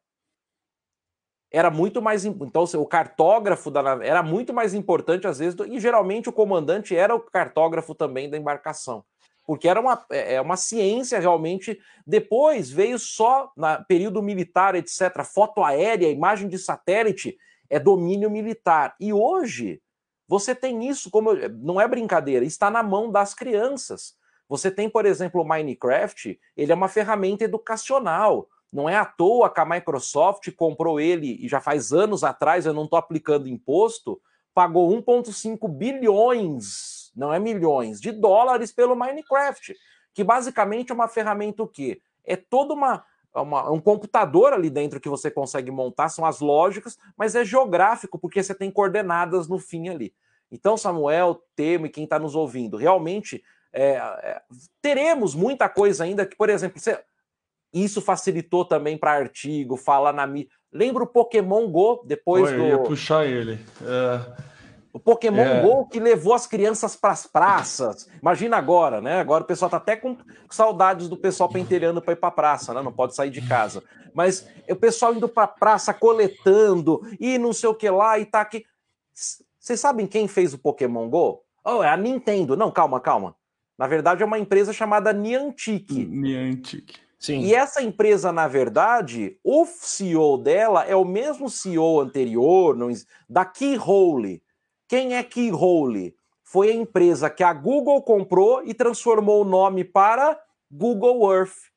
era 1.50 1.70
muito 1.70 2.00
mais. 2.00 2.24
Então, 2.24 2.64
o 2.74 2.86
cartógrafo 2.86 3.70
da, 3.70 3.98
era 4.04 4.22
muito 4.22 4.52
mais 4.52 4.74
importante, 4.74 5.26
às 5.26 5.38
vezes, 5.38 5.56
e 5.68 5.80
geralmente 5.80 6.28
o 6.28 6.32
comandante 6.32 6.96
era 6.96 7.14
o 7.14 7.20
cartógrafo 7.20 7.94
também 7.94 8.28
da 8.30 8.36
embarcação 8.36 9.04
porque 9.50 9.66
era 9.66 9.80
uma, 9.80 10.06
é, 10.12 10.34
é 10.34 10.40
uma 10.40 10.56
ciência 10.56 11.18
realmente. 11.18 11.76
Depois 12.06 12.70
veio 12.70 12.96
só 13.00 13.50
na 13.56 13.82
período 13.82 14.22
militar, 14.22 14.76
etc. 14.76 15.24
Foto 15.24 15.64
aérea, 15.64 16.08
imagem 16.08 16.48
de 16.48 16.56
satélite 16.56 17.36
é 17.68 17.76
domínio 17.76 18.30
militar. 18.30 18.94
E 19.00 19.12
hoje 19.12 19.82
você 20.28 20.54
tem 20.54 20.88
isso 20.88 21.10
como 21.10 21.34
não 21.34 21.80
é 21.80 21.88
brincadeira, 21.88 22.44
está 22.44 22.70
na 22.70 22.80
mão 22.80 23.10
das 23.10 23.34
crianças. 23.34 24.14
Você 24.48 24.70
tem, 24.70 24.88
por 24.88 25.04
exemplo, 25.04 25.42
o 25.42 25.44
Minecraft, 25.44 26.38
ele 26.56 26.70
é 26.70 26.74
uma 26.74 26.86
ferramenta 26.86 27.42
educacional. 27.42 28.48
Não 28.72 28.88
é 28.88 28.96
à 28.96 29.04
toa 29.04 29.50
que 29.50 29.60
a 29.60 29.64
Microsoft 29.64 30.50
comprou 30.52 31.00
ele 31.00 31.36
e 31.40 31.48
já 31.48 31.60
faz 31.60 31.92
anos 31.92 32.22
atrás, 32.22 32.66
eu 32.66 32.72
não 32.72 32.84
estou 32.84 32.98
aplicando 32.98 33.48
imposto, 33.48 34.20
pagou 34.54 34.90
1,5 34.90 35.68
bilhões, 35.68 37.10
não 37.16 37.32
é 37.32 37.38
milhões, 37.38 38.00
de 38.00 38.12
dólares 38.12 38.72
pelo 38.72 38.94
Minecraft, 38.94 39.74
que 40.14 40.22
basicamente 40.22 40.90
é 40.92 40.94
uma 40.94 41.08
ferramenta 41.08 41.62
o 41.62 41.68
quê? 41.68 42.00
É 42.24 42.36
toda 42.36 42.74
uma, 42.74 43.04
uma, 43.34 43.70
um 43.70 43.80
computador 43.80 44.52
ali 44.52 44.70
dentro 44.70 45.00
que 45.00 45.08
você 45.08 45.30
consegue 45.30 45.70
montar, 45.70 46.08
são 46.08 46.24
as 46.24 46.40
lógicas, 46.40 46.98
mas 47.16 47.34
é 47.34 47.44
geográfico, 47.44 48.18
porque 48.18 48.42
você 48.42 48.54
tem 48.54 48.70
coordenadas 48.70 49.48
no 49.48 49.58
fim 49.58 49.88
ali. 49.88 50.14
Então, 50.50 50.76
Samuel, 50.76 51.42
Temo 51.54 51.86
e 51.86 51.90
quem 51.90 52.04
está 52.04 52.18
nos 52.18 52.34
ouvindo, 52.34 52.76
realmente 52.76 53.42
é, 53.72 53.92
é, 53.92 54.42
teremos 54.82 55.34
muita 55.34 55.68
coisa 55.68 56.04
ainda 56.04 56.26
que, 56.26 56.36
por 56.36 56.50
exemplo, 56.50 56.80
você, 56.80 57.00
isso 57.72 58.00
facilitou 58.00 58.64
também 58.64 58.98
para 58.98 59.12
artigo, 59.12 59.76
fala 59.76 60.12
na 60.12 60.26
mídia. 60.26 60.50
Lembra 60.72 61.04
o 61.04 61.06
Pokémon 61.06 61.68
Go 61.68 62.02
depois 62.04 62.44
Oi, 62.44 62.56
do. 62.56 62.62
Eu 62.62 62.68
ia 62.68 62.78
puxar 62.78 63.26
ele. 63.26 63.58
É... 63.82 64.50
O 64.92 64.98
Pokémon 64.98 65.40
é. 65.40 65.62
Go 65.62 65.86
que 65.86 66.00
levou 66.00 66.34
as 66.34 66.46
crianças 66.46 66.96
para 66.96 67.12
as 67.12 67.26
praças. 67.26 68.08
Imagina 68.20 68.56
agora, 68.56 69.00
né? 69.00 69.20
Agora 69.20 69.44
o 69.44 69.46
pessoal 69.46 69.70
tá 69.70 69.76
até 69.76 69.94
com 69.94 70.16
saudades 70.50 71.08
do 71.08 71.16
pessoal 71.16 71.48
pentelhando 71.48 72.02
para 72.02 72.12
ir 72.12 72.16
para 72.16 72.30
praça, 72.30 72.74
né? 72.74 72.82
Não 72.82 72.92
pode 72.92 73.14
sair 73.14 73.30
de 73.30 73.40
casa. 73.46 73.84
Mas 74.12 74.48
o 74.68 74.74
pessoal 74.74 75.14
indo 75.14 75.28
para 75.28 75.46
praça 75.46 75.94
coletando 75.94 77.00
e 77.20 77.38
não 77.38 77.52
sei 77.52 77.68
o 77.68 77.74
que 77.74 77.88
lá 77.88 78.18
e 78.18 78.24
tá 78.24 78.40
aqui. 78.40 78.64
Vocês 79.60 79.78
sabem 79.78 80.06
quem 80.06 80.26
fez 80.26 80.54
o 80.54 80.58
Pokémon 80.58 81.08
Go? 81.08 81.44
Oh, 81.64 81.84
é 81.84 81.88
a 81.88 81.96
Nintendo. 81.96 82.56
Não, 82.56 82.70
calma, 82.70 82.98
calma. 82.98 83.36
Na 83.78 83.86
verdade, 83.86 84.22
é 84.22 84.26
uma 84.26 84.38
empresa 84.38 84.72
chamada 84.72 85.12
Niantic. 85.12 85.92
Niantic. 85.92 86.98
Sim. 87.20 87.40
E 87.40 87.54
essa 87.54 87.82
empresa, 87.82 88.32
na 88.32 88.48
verdade, 88.48 89.38
o 89.44 89.66
CEO 89.66 90.38
dela 90.38 90.84
é 90.84 90.96
o 90.96 91.04
mesmo 91.04 91.50
CEO 91.50 92.00
anterior 92.00 92.74
da 93.28 93.44
Keyhole. 93.44 94.42
Quem 94.88 95.14
é 95.14 95.22
Keyhole? 95.22 96.16
Foi 96.42 96.70
a 96.70 96.74
empresa 96.74 97.28
que 97.28 97.44
a 97.44 97.52
Google 97.52 98.02
comprou 98.02 98.64
e 98.64 98.72
transformou 98.72 99.42
o 99.42 99.44
nome 99.44 99.84
para 99.84 100.40
Google 100.70 101.30
Earth. 101.30 101.70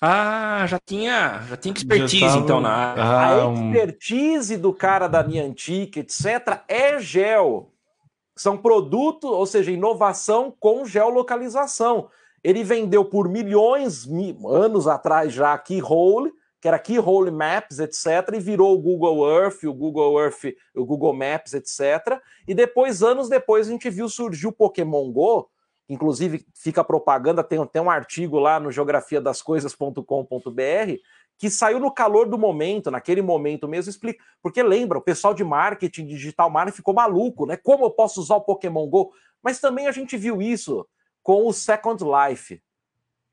Ah, 0.00 0.64
já 0.68 0.78
tinha, 0.78 1.42
já 1.48 1.56
tinha 1.56 1.74
expertise 1.74 2.18
já 2.20 2.28
tava... 2.28 2.40
então 2.40 2.60
na 2.60 2.70
área. 2.70 3.02
Ah, 3.02 3.48
a 3.48 3.52
expertise 3.52 4.56
do 4.56 4.72
cara 4.72 5.08
da 5.08 5.22
Niantic, 5.22 5.96
etc, 5.96 6.62
é 6.68 6.98
gel. 7.00 7.72
São 8.36 8.56
produtos, 8.56 9.30
ou 9.30 9.46
seja, 9.46 9.72
inovação 9.72 10.54
com 10.60 10.84
geolocalização. 10.84 12.08
Ele 12.46 12.62
vendeu 12.62 13.04
por 13.04 13.28
milhões, 13.28 14.06
anos 14.48 14.86
atrás 14.86 15.32
já, 15.32 15.52
a 15.52 15.58
Keyhole, 15.58 16.32
que 16.60 16.68
era 16.68 16.78
Keyhole 16.78 17.32
Maps, 17.32 17.80
etc., 17.80 18.34
e 18.34 18.38
virou 18.38 18.72
o 18.72 18.78
Google 18.78 19.28
Earth, 19.28 19.64
o 19.64 19.74
Google 19.74 20.22
Earth, 20.22 20.54
o 20.72 20.86
Google 20.86 21.12
Maps, 21.12 21.54
etc. 21.54 22.20
E 22.46 22.54
depois, 22.54 23.02
anos 23.02 23.28
depois, 23.28 23.66
a 23.66 23.72
gente 23.72 23.90
viu 23.90 24.08
surgir 24.08 24.46
o 24.46 24.52
Pokémon 24.52 25.10
Go, 25.10 25.50
inclusive 25.88 26.46
fica 26.54 26.84
propaganda, 26.84 27.42
tem, 27.42 27.66
tem 27.66 27.82
um 27.82 27.90
artigo 27.90 28.38
lá 28.38 28.60
no 28.60 28.70
geografiadascoisas.com.br, 28.70 31.00
que 31.36 31.50
saiu 31.50 31.80
no 31.80 31.90
calor 31.90 32.28
do 32.28 32.38
momento, 32.38 32.92
naquele 32.92 33.22
momento 33.22 33.66
mesmo, 33.66 33.90
explica. 33.90 34.22
Porque 34.40 34.62
lembra, 34.62 34.98
o 34.98 35.02
pessoal 35.02 35.34
de 35.34 35.42
marketing 35.42 36.06
digital 36.06 36.48
marketing 36.48 36.76
ficou 36.76 36.94
maluco, 36.94 37.44
né? 37.44 37.56
Como 37.56 37.84
eu 37.84 37.90
posso 37.90 38.20
usar 38.20 38.36
o 38.36 38.42
Pokémon 38.42 38.86
Go? 38.86 39.10
Mas 39.42 39.58
também 39.58 39.88
a 39.88 39.92
gente 39.92 40.16
viu 40.16 40.40
isso 40.40 40.86
com 41.26 41.48
o 41.48 41.52
Second 41.52 42.04
Life, 42.04 42.62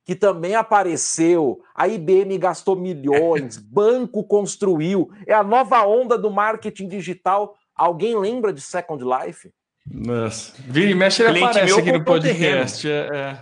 que 0.03 0.15
também 0.15 0.55
apareceu. 0.55 1.61
A 1.75 1.87
IBM 1.87 2.39
gastou 2.39 2.75
milhões, 2.75 3.59
banco 3.61 4.23
construiu. 4.23 5.11
É 5.27 5.33
a 5.35 5.43
nova 5.43 5.85
onda 5.85 6.17
do 6.17 6.31
marketing 6.31 6.87
digital. 6.87 7.55
Alguém 7.75 8.17
lembra 8.17 8.51
de 8.51 8.61
Second 8.61 9.03
Life? 9.03 9.51
Nossa. 9.85 10.55
Vira 10.57 10.89
e 10.89 10.95
mexe, 10.95 11.21
ele 11.21 11.43
aparece 11.43 11.65
meu 11.65 11.77
aqui 11.77 11.91
no 11.91 12.03
podcast. 12.03 12.89
É, 12.89 13.37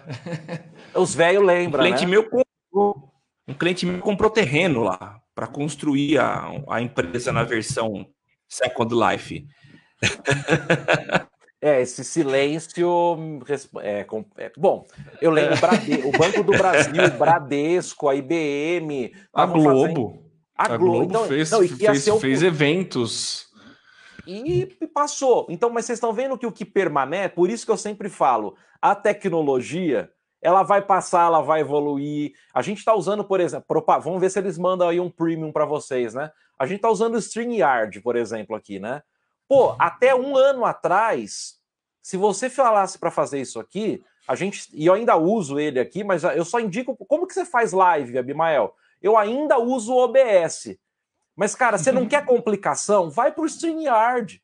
é. 0.49 0.99
Os 0.99 1.15
velhos 1.15 1.45
lembram. 1.45 1.81
Um 1.81 1.85
cliente 1.85 2.05
né? 2.05 2.11
meu 2.11 2.29
comprou, 2.29 3.13
um 3.47 3.53
cliente 3.53 3.85
meu 3.85 4.01
comprou 4.01 4.29
terreno 4.29 4.83
lá 4.83 5.17
para 5.33 5.47
construir 5.47 6.17
a, 6.17 6.51
a 6.67 6.81
empresa 6.81 7.31
na 7.31 7.45
versão 7.45 8.05
Second 8.49 8.93
Life. 8.93 9.47
É, 11.61 11.79
esse 11.79 12.03
silêncio. 12.03 13.17
É, 13.81 14.05
é, 14.37 14.51
bom, 14.57 14.85
eu 15.21 15.29
lembro 15.29 15.59
Brade... 15.59 15.93
o 16.05 16.11
Banco 16.11 16.43
do 16.43 16.53
Brasil, 16.53 17.05
o 17.05 17.11
Bradesco, 17.19 18.09
a 18.09 18.15
IBM. 18.15 19.13
A 19.31 19.45
Globo. 19.45 20.25
A, 20.57 20.73
a 20.73 20.77
Globo, 20.77 21.03
então, 21.03 21.25
fez, 21.25 21.51
não, 21.51 21.67
fez, 21.67 22.09
fez 22.19 22.43
eventos. 22.43 23.47
E 24.25 24.65
passou. 24.93 25.47
Então, 25.49 25.69
mas 25.69 25.85
vocês 25.85 25.97
estão 25.97 26.13
vendo 26.13 26.37
que 26.37 26.45
o 26.45 26.51
que 26.51 26.65
permanece, 26.65 27.29
por 27.29 27.49
isso 27.49 27.65
que 27.65 27.71
eu 27.71 27.77
sempre 27.77 28.09
falo, 28.09 28.55
a 28.81 28.95
tecnologia, 28.95 30.09
ela 30.41 30.63
vai 30.63 30.81
passar, 30.81 31.25
ela 31.25 31.41
vai 31.41 31.61
evoluir. 31.61 32.33
A 32.53 32.61
gente 32.61 32.79
está 32.79 32.95
usando, 32.95 33.23
por 33.23 33.39
exemplo, 33.39 33.65
vamos 34.01 34.19
ver 34.19 34.29
se 34.29 34.39
eles 34.39 34.57
mandam 34.57 34.89
aí 34.89 34.99
um 34.99 35.09
premium 35.09 35.51
para 35.51 35.65
vocês, 35.65 36.13
né? 36.13 36.31
A 36.57 36.65
gente 36.65 36.77
está 36.77 36.89
usando 36.89 37.15
o 37.15 37.19
StreamYard, 37.19 38.01
por 38.01 38.15
exemplo, 38.15 38.55
aqui, 38.55 38.79
né? 38.79 39.01
Pô, 39.51 39.75
até 39.77 40.15
um 40.15 40.37
ano 40.37 40.63
atrás, 40.63 41.59
se 42.01 42.15
você 42.15 42.49
falasse 42.49 42.97
para 42.97 43.11
fazer 43.11 43.41
isso 43.41 43.59
aqui, 43.59 44.01
a 44.25 44.33
gente. 44.33 44.69
E 44.73 44.85
eu 44.85 44.93
ainda 44.93 45.17
uso 45.17 45.59
ele 45.59 45.77
aqui, 45.77 46.05
mas 46.05 46.23
eu 46.23 46.45
só 46.45 46.57
indico. 46.57 46.95
Como 46.95 47.27
que 47.27 47.33
você 47.33 47.43
faz 47.43 47.73
live, 47.73 48.17
Abimael? 48.17 48.73
Eu 49.01 49.17
ainda 49.17 49.59
uso 49.59 49.93
o 49.93 49.97
OBS. 49.97 50.77
Mas, 51.35 51.53
cara, 51.53 51.77
você 51.77 51.91
não 51.91 52.07
quer 52.07 52.25
complicação? 52.25 53.09
Vai 53.09 53.29
para 53.29 53.43
o 53.43 53.45
StreamYard. 53.45 54.41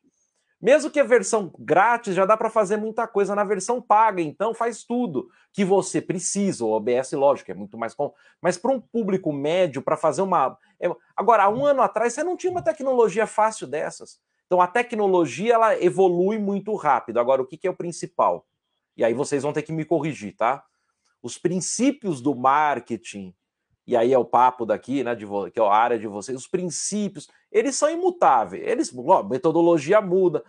Mesmo 0.60 0.90
que 0.90 1.00
a 1.00 1.04
versão 1.04 1.50
grátis 1.58 2.14
já 2.14 2.26
dá 2.26 2.36
para 2.36 2.50
fazer 2.50 2.76
muita 2.76 3.08
coisa 3.08 3.34
na 3.34 3.44
versão 3.44 3.80
paga, 3.80 4.20
então 4.20 4.52
faz 4.52 4.84
tudo 4.84 5.30
que 5.54 5.64
você 5.64 6.02
precisa. 6.02 6.66
O 6.66 6.72
OBS, 6.72 7.12
lógico, 7.12 7.50
é 7.50 7.54
muito 7.54 7.78
mais 7.78 7.94
com, 7.94 8.12
mas 8.42 8.58
para 8.58 8.72
um 8.72 8.80
público 8.80 9.32
médio 9.32 9.80
para 9.80 9.96
fazer 9.96 10.20
uma. 10.20 10.58
É... 10.78 10.94
Agora, 11.16 11.44
há 11.44 11.48
um 11.48 11.64
ano 11.64 11.80
atrás 11.80 12.12
você 12.12 12.22
não 12.22 12.36
tinha 12.36 12.50
uma 12.50 12.60
tecnologia 12.60 13.26
fácil 13.26 13.66
dessas. 13.66 14.20
Então 14.48 14.62
a 14.62 14.66
tecnologia 14.66 15.54
ela 15.54 15.80
evolui 15.80 16.38
muito 16.38 16.74
rápido. 16.74 17.20
Agora, 17.20 17.42
o 17.42 17.46
que, 17.46 17.58
que 17.58 17.68
é 17.68 17.70
o 17.70 17.76
principal? 17.76 18.46
E 18.96 19.04
aí 19.04 19.12
vocês 19.12 19.42
vão 19.42 19.52
ter 19.52 19.62
que 19.62 19.72
me 19.72 19.84
corrigir, 19.84 20.34
tá? 20.34 20.64
Os 21.22 21.36
princípios 21.36 22.22
do 22.22 22.34
marketing, 22.34 23.34
e 23.86 23.94
aí 23.94 24.12
é 24.12 24.18
o 24.18 24.24
papo 24.24 24.64
daqui, 24.64 25.04
né? 25.04 25.14
De, 25.14 25.26
que 25.52 25.60
é 25.60 25.62
a 25.62 25.70
área 25.70 25.98
de 25.98 26.06
vocês, 26.06 26.36
os 26.36 26.48
princípios, 26.48 27.28
eles 27.52 27.76
são 27.76 27.90
imutáveis. 27.90 28.66
Eles, 28.66 28.92
ó, 28.96 29.22
metodologia 29.22 30.00
muda, 30.00 30.42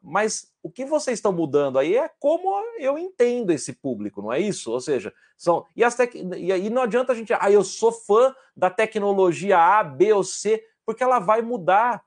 mas 0.00 0.52
o 0.62 0.70
que 0.70 0.84
vocês 0.84 1.18
estão 1.18 1.32
mudando 1.32 1.78
aí 1.78 1.96
é 1.96 2.08
como 2.20 2.50
eu 2.78 2.96
entendo 2.96 3.50
esse 3.50 3.72
público, 3.72 4.22
não 4.22 4.32
é 4.32 4.38
isso? 4.38 4.70
Ou 4.70 4.80
seja, 4.80 5.12
são. 5.36 5.66
E, 5.74 5.82
as 5.82 5.96
tec... 5.96 6.14
e 6.14 6.52
aí 6.52 6.70
não 6.70 6.82
adianta 6.82 7.12
a 7.12 7.16
gente. 7.16 7.32
Ah, 7.32 7.50
eu 7.50 7.64
sou 7.64 7.90
fã 7.90 8.32
da 8.56 8.70
tecnologia 8.70 9.58
A, 9.58 9.82
B 9.82 10.12
ou 10.12 10.22
C, 10.22 10.62
porque 10.86 11.02
ela 11.02 11.18
vai 11.18 11.42
mudar 11.42 12.04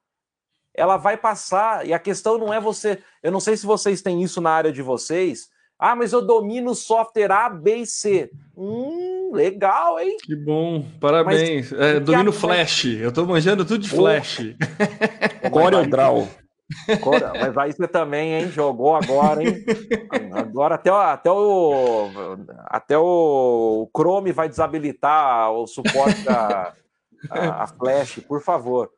ela 0.73 0.97
vai 0.97 1.17
passar. 1.17 1.85
E 1.85 1.93
a 1.93 1.99
questão 1.99 2.37
não 2.37 2.53
é 2.53 2.59
você. 2.59 2.99
Eu 3.21 3.31
não 3.31 3.39
sei 3.39 3.55
se 3.55 3.65
vocês 3.65 4.01
têm 4.01 4.21
isso 4.21 4.41
na 4.41 4.51
área 4.51 4.71
de 4.71 4.81
vocês. 4.81 5.49
Ah, 5.77 5.95
mas 5.95 6.13
eu 6.13 6.25
domino 6.25 6.73
software 6.73 7.31
A, 7.31 7.49
B 7.49 7.77
e 7.77 7.85
C. 7.85 8.31
Hum, 8.55 9.31
legal, 9.33 9.99
hein? 9.99 10.15
Que 10.23 10.35
bom, 10.35 10.85
parabéns. 10.99 11.71
Mas, 11.71 11.81
é, 11.81 11.99
domino 11.99 12.29
a... 12.29 12.33
Flash. 12.33 12.85
Eu 12.85 13.11
tô 13.11 13.25
manjando 13.25 13.65
tudo 13.65 13.79
de 13.79 13.89
Flash. 13.89 14.55
CorelDRAW. 15.51 16.27
Mas 17.39 17.57
aí 17.57 17.71
você 17.73 17.87
também, 17.87 18.33
hein? 18.33 18.49
Jogou 18.49 18.95
agora, 18.95 19.43
hein? 19.43 19.63
Agora 20.31 20.75
até, 20.75 20.89
até, 20.89 21.29
o, 21.29 22.09
até 22.65 22.97
o 22.97 23.89
Chrome 23.95 24.31
vai 24.31 24.47
desabilitar 24.47 25.51
o 25.51 25.67
suporte 25.67 26.27
a, 26.29 26.73
a, 27.29 27.63
a 27.63 27.67
Flash, 27.67 28.19
por 28.27 28.41
favor. 28.41 28.89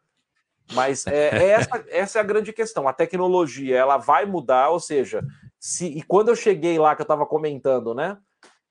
Mas 0.74 1.06
é, 1.06 1.30
é 1.30 1.50
essa, 1.50 1.86
essa 1.90 2.20
é 2.20 2.22
a 2.22 2.26
grande 2.26 2.52
questão. 2.52 2.88
A 2.88 2.94
tecnologia 2.94 3.78
ela 3.78 3.98
vai 3.98 4.26
mudar, 4.26 4.70
ou 4.70 4.80
seja, 4.80 5.24
se 5.60 5.86
e 5.86 6.02
quando 6.02 6.30
eu 6.30 6.36
cheguei 6.36 6.80
lá 6.80 6.96
que 6.96 7.02
eu 7.02 7.06
estava 7.06 7.26
comentando, 7.26 7.94
né? 7.94 8.18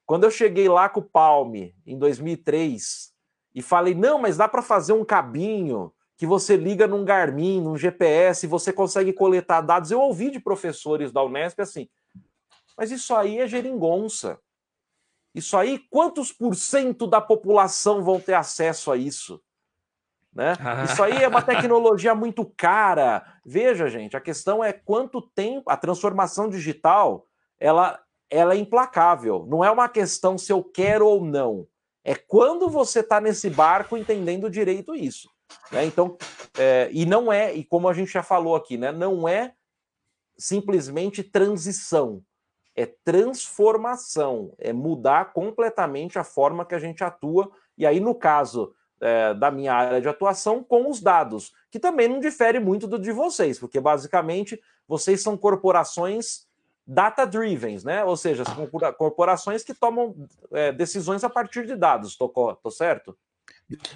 Quando 0.06 0.24
eu 0.24 0.30
cheguei 0.30 0.68
lá 0.68 0.88
com 0.88 1.00
o 1.00 1.04
Palme 1.04 1.74
em 1.86 1.98
2003 1.98 3.12
e 3.54 3.62
falei 3.62 3.94
não, 3.94 4.18
mas 4.18 4.36
dá 4.36 4.48
para 4.48 4.60
fazer 4.60 4.92
um 4.92 5.04
cabinho 5.04 5.92
que 6.16 6.26
você 6.26 6.56
liga 6.56 6.86
num 6.86 7.04
Garmin, 7.04 7.60
num 7.60 7.76
GPS, 7.76 8.46
e 8.46 8.48
você 8.48 8.72
consegue 8.72 9.12
coletar 9.12 9.60
dados. 9.60 9.90
Eu 9.90 10.00
ouvi 10.00 10.30
de 10.30 10.38
professores 10.38 11.10
da 11.10 11.22
Unesp 11.22 11.60
assim, 11.60 11.88
mas 12.76 12.90
isso 12.90 13.14
aí 13.14 13.38
é 13.38 13.46
geringonça. 13.46 14.38
Isso 15.34 15.56
aí, 15.56 15.80
quantos 15.90 16.30
por 16.30 16.54
cento 16.54 17.06
da 17.06 17.20
população 17.20 18.04
vão 18.04 18.20
ter 18.20 18.34
acesso 18.34 18.92
a 18.92 18.96
isso? 18.96 19.42
Né? 20.34 20.54
Isso 20.84 21.02
aí 21.02 21.22
é 21.22 21.28
uma 21.28 21.42
tecnologia 21.42 22.14
muito 22.14 22.44
cara. 22.56 23.24
Veja, 23.46 23.88
gente, 23.88 24.16
a 24.16 24.20
questão 24.20 24.64
é 24.64 24.72
quanto 24.72 25.22
tempo 25.22 25.70
a 25.70 25.76
transformação 25.76 26.48
digital 26.48 27.26
ela, 27.58 28.00
ela 28.28 28.54
é 28.54 28.58
implacável. 28.58 29.46
Não 29.48 29.64
é 29.64 29.70
uma 29.70 29.88
questão 29.88 30.36
se 30.36 30.52
eu 30.52 30.62
quero 30.62 31.06
ou 31.06 31.24
não. 31.24 31.66
É 32.02 32.14
quando 32.14 32.68
você 32.68 33.00
está 33.00 33.20
nesse 33.20 33.48
barco 33.48 33.96
entendendo 33.96 34.50
direito 34.50 34.94
isso. 34.94 35.30
Né? 35.70 35.84
Então, 35.84 36.18
é, 36.58 36.88
e 36.92 37.06
não 37.06 37.32
é, 37.32 37.54
e 37.54 37.64
como 37.64 37.88
a 37.88 37.94
gente 37.94 38.12
já 38.12 38.22
falou 38.22 38.56
aqui, 38.56 38.76
né, 38.76 38.90
não 38.90 39.28
é 39.28 39.54
simplesmente 40.36 41.22
transição, 41.22 42.22
é 42.74 42.86
transformação, 42.86 44.52
é 44.58 44.72
mudar 44.72 45.32
completamente 45.32 46.18
a 46.18 46.24
forma 46.24 46.64
que 46.64 46.74
a 46.74 46.78
gente 46.78 47.04
atua. 47.04 47.50
E 47.78 47.86
aí, 47.86 48.00
no 48.00 48.14
caso 48.16 48.74
é, 49.04 49.34
da 49.34 49.50
minha 49.50 49.74
área 49.74 50.00
de 50.00 50.08
atuação, 50.08 50.64
com 50.64 50.88
os 50.88 50.98
dados, 50.98 51.52
que 51.70 51.78
também 51.78 52.08
não 52.08 52.20
difere 52.20 52.58
muito 52.58 52.86
do 52.86 52.98
de 52.98 53.12
vocês, 53.12 53.58
porque 53.58 53.78
basicamente 53.78 54.58
vocês 54.88 55.22
são 55.22 55.36
corporações 55.36 56.46
data-driven, 56.86 57.78
né? 57.84 58.02
Ou 58.02 58.16
seja, 58.16 58.44
são 58.44 58.66
corporações 58.96 59.62
que 59.62 59.74
tomam 59.74 60.14
é, 60.50 60.72
decisões 60.72 61.22
a 61.22 61.28
partir 61.28 61.66
de 61.66 61.76
dados, 61.76 62.16
tô, 62.16 62.28
tô 62.62 62.70
certo? 62.70 63.14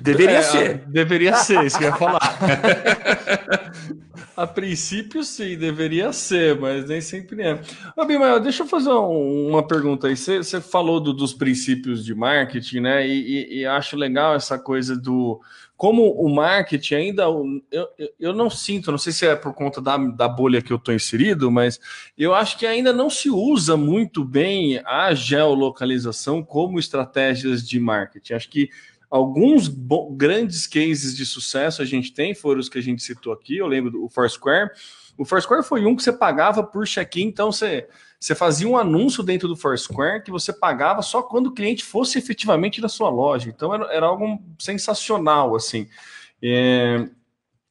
Deveria 0.00 0.38
é, 0.38 0.42
ser. 0.42 0.78
Deveria 0.87 1.37
ser, 1.37 1.64
isso 1.64 1.78
que 1.78 1.85
eu 1.85 1.88
ia 1.88 1.96
falar. 1.96 2.20
a 4.35 4.46
princípio, 4.46 5.22
sim, 5.24 5.59
deveria 5.59 6.12
ser, 6.12 6.59
mas 6.59 6.88
nem 6.88 7.00
sempre 7.00 7.42
é. 7.42 7.61
Ô, 7.96 8.04
Bimael, 8.04 8.40
deixa 8.40 8.62
eu 8.62 8.66
fazer 8.66 8.90
uma 8.90 9.66
pergunta 9.66 10.07
aí. 10.07 10.16
Você, 10.16 10.38
você 10.38 10.61
falou 10.61 11.00
do, 11.00 11.12
dos 11.12 11.35
princípios 11.35 12.04
de 12.04 12.14
marketing, 12.14 12.81
né? 12.81 13.07
E, 13.07 13.12
e, 13.12 13.59
e, 13.59 13.66
acho 13.66 13.96
legal 13.96 14.35
essa 14.35 14.59
coisa 14.59 14.96
do. 14.96 15.40
Como 15.76 16.12
o 16.12 16.33
marketing 16.33 16.94
ainda. 16.94 17.24
Eu, 17.70 17.88
eu 18.18 18.33
não 18.33 18.48
sinto, 18.48 18.90
não 18.90 18.98
sei 18.98 19.12
se 19.12 19.26
é 19.26 19.37
por 19.37 19.52
conta 19.52 19.81
da, 19.81 19.96
da 19.96 20.28
bolha 20.28 20.62
que 20.62 20.72
eu 20.72 20.76
estou 20.76 20.94
inserido, 20.94 21.50
mas 21.50 21.78
eu 22.16 22.35
acho 22.35 22.59
que 22.59 22.66
ainda 22.66 22.92
não 22.92 23.11
se 23.11 23.28
usa 23.28 23.76
muito 23.76 24.24
bem 24.24 24.81
a 24.85 25.12
geolocalização 25.14 26.42
como 26.42 26.78
estratégias 26.78 27.68
de 27.68 27.78
marketing. 27.78 28.35
Acho 28.35 28.48
que 28.48 28.70
Alguns 29.10 29.68
grandes 30.12 30.66
cases 30.66 31.16
de 31.16 31.24
sucesso 31.24 31.80
a 31.80 31.84
gente 31.84 32.12
tem, 32.12 32.34
foram 32.34 32.60
os 32.60 32.68
que 32.68 32.78
a 32.78 32.82
gente 32.82 33.02
citou 33.02 33.32
aqui. 33.32 33.56
Eu 33.56 33.66
lembro 33.66 33.90
do 33.90 34.08
Foursquare. 34.08 34.70
O 35.16 35.24
Foursquare 35.24 35.64
foi 35.64 35.84
um 35.86 35.96
que 35.96 36.02
você 36.02 36.12
pagava 36.12 36.62
por 36.62 36.86
check-in, 36.86 37.26
então 37.26 37.50
você, 37.50 37.88
você 38.20 38.34
fazia 38.34 38.68
um 38.68 38.76
anúncio 38.76 39.22
dentro 39.22 39.48
do 39.48 39.56
Foursquare 39.56 40.22
que 40.22 40.30
você 40.30 40.52
pagava 40.52 41.02
só 41.02 41.22
quando 41.22 41.48
o 41.48 41.54
cliente 41.54 41.84
fosse 41.84 42.18
efetivamente 42.18 42.80
na 42.80 42.88
sua 42.88 43.08
loja. 43.08 43.48
Então 43.48 43.74
era, 43.74 43.92
era 43.92 44.06
algo 44.06 44.40
sensacional, 44.58 45.56
assim. 45.56 45.88
É, 46.42 47.08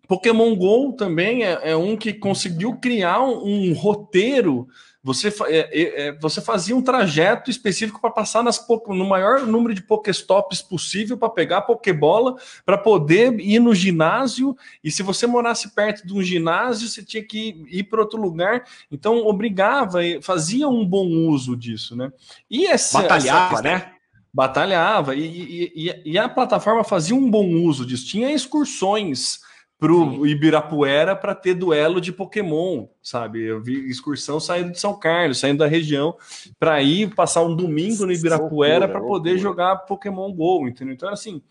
Pokémon 0.08 0.56
Go 0.56 0.94
também 0.94 1.44
é, 1.44 1.72
é, 1.72 1.76
um 1.76 1.96
que 1.96 2.14
conseguiu 2.14 2.78
criar 2.78 3.22
um, 3.22 3.46
um 3.46 3.74
roteiro 3.74 4.68
você, 5.08 5.30
é, 5.46 5.58
é, 5.58 6.08
é, 6.08 6.12
você 6.20 6.42
fazia 6.42 6.76
um 6.76 6.82
trajeto 6.82 7.50
específico 7.50 8.02
para 8.02 8.10
passar 8.10 8.44
nas, 8.44 8.62
no 8.90 9.08
maior 9.08 9.48
número 9.48 9.74
de 9.74 9.82
Pokéstops 9.82 10.62
possível 10.62 11.18
para 11.18 11.30
pegar 11.30 11.60
a 11.60 11.62
Pokébola, 11.62 12.36
para 12.66 12.78
poder 12.78 13.40
ir 13.40 13.60
no 13.60 13.74
ginásio. 13.74 14.54
E 14.84 14.92
se 14.92 15.02
você 15.04 15.26
morasse 15.26 15.74
perto 15.74 16.06
de 16.06 16.14
um 16.14 16.22
ginásio, 16.22 16.90
você 16.90 17.02
tinha 17.02 17.24
que 17.24 17.66
ir 17.70 17.86
para 17.86 18.02
outro 18.02 18.22
lugar. 18.22 18.66
Então, 18.92 19.26
obrigava, 19.26 20.00
fazia 20.22 20.68
um 20.68 20.86
bom 20.86 21.08
uso 21.08 21.56
disso, 21.56 21.96
né? 21.96 22.12
E 22.52 22.66
essa, 22.66 23.02
Batalhava, 23.02 23.54
essa, 23.54 23.62
né? 23.62 23.92
Batalhava. 24.34 25.16
E, 25.16 25.72
e, 25.74 26.02
e, 26.04 26.18
a 26.18 26.28
plataforma 26.28 26.84
fazia 26.84 27.16
um 27.16 27.32
bom 27.32 27.48
uso 27.48 27.86
disso. 27.86 28.08
Tinha 28.08 28.30
excursões 28.30 29.40
para 29.80 29.92
o 29.92 30.26
Ibirapuera 30.26 31.16
para 31.16 31.36
ter 31.36 31.54
duelo 31.54 32.02
de 32.02 32.12
Pokémon, 32.12 32.88
sabe? 33.02 33.44
Eu 33.44 33.62
vi 33.62 33.88
excursão 33.88 34.40
saindo 34.40 34.72
de 34.72 34.80
São 34.80 34.98
Carlos, 34.98 35.38
saindo 35.38 35.60
da 35.60 35.68
região, 35.68 36.16
para 36.60 36.82
ir 36.82 37.14
passar 37.14 37.44
um 37.44 37.56
domingo 37.56 38.06
no 38.06 38.12
Ibirapuera 38.12 38.88
para 38.88 39.00
poder 39.00 39.38
jogar 39.38 39.76
Pokémon 39.78 40.34
Go, 40.34 40.68
entendeu? 40.68 40.96
Então, 40.96 41.10
assim, 41.10 41.44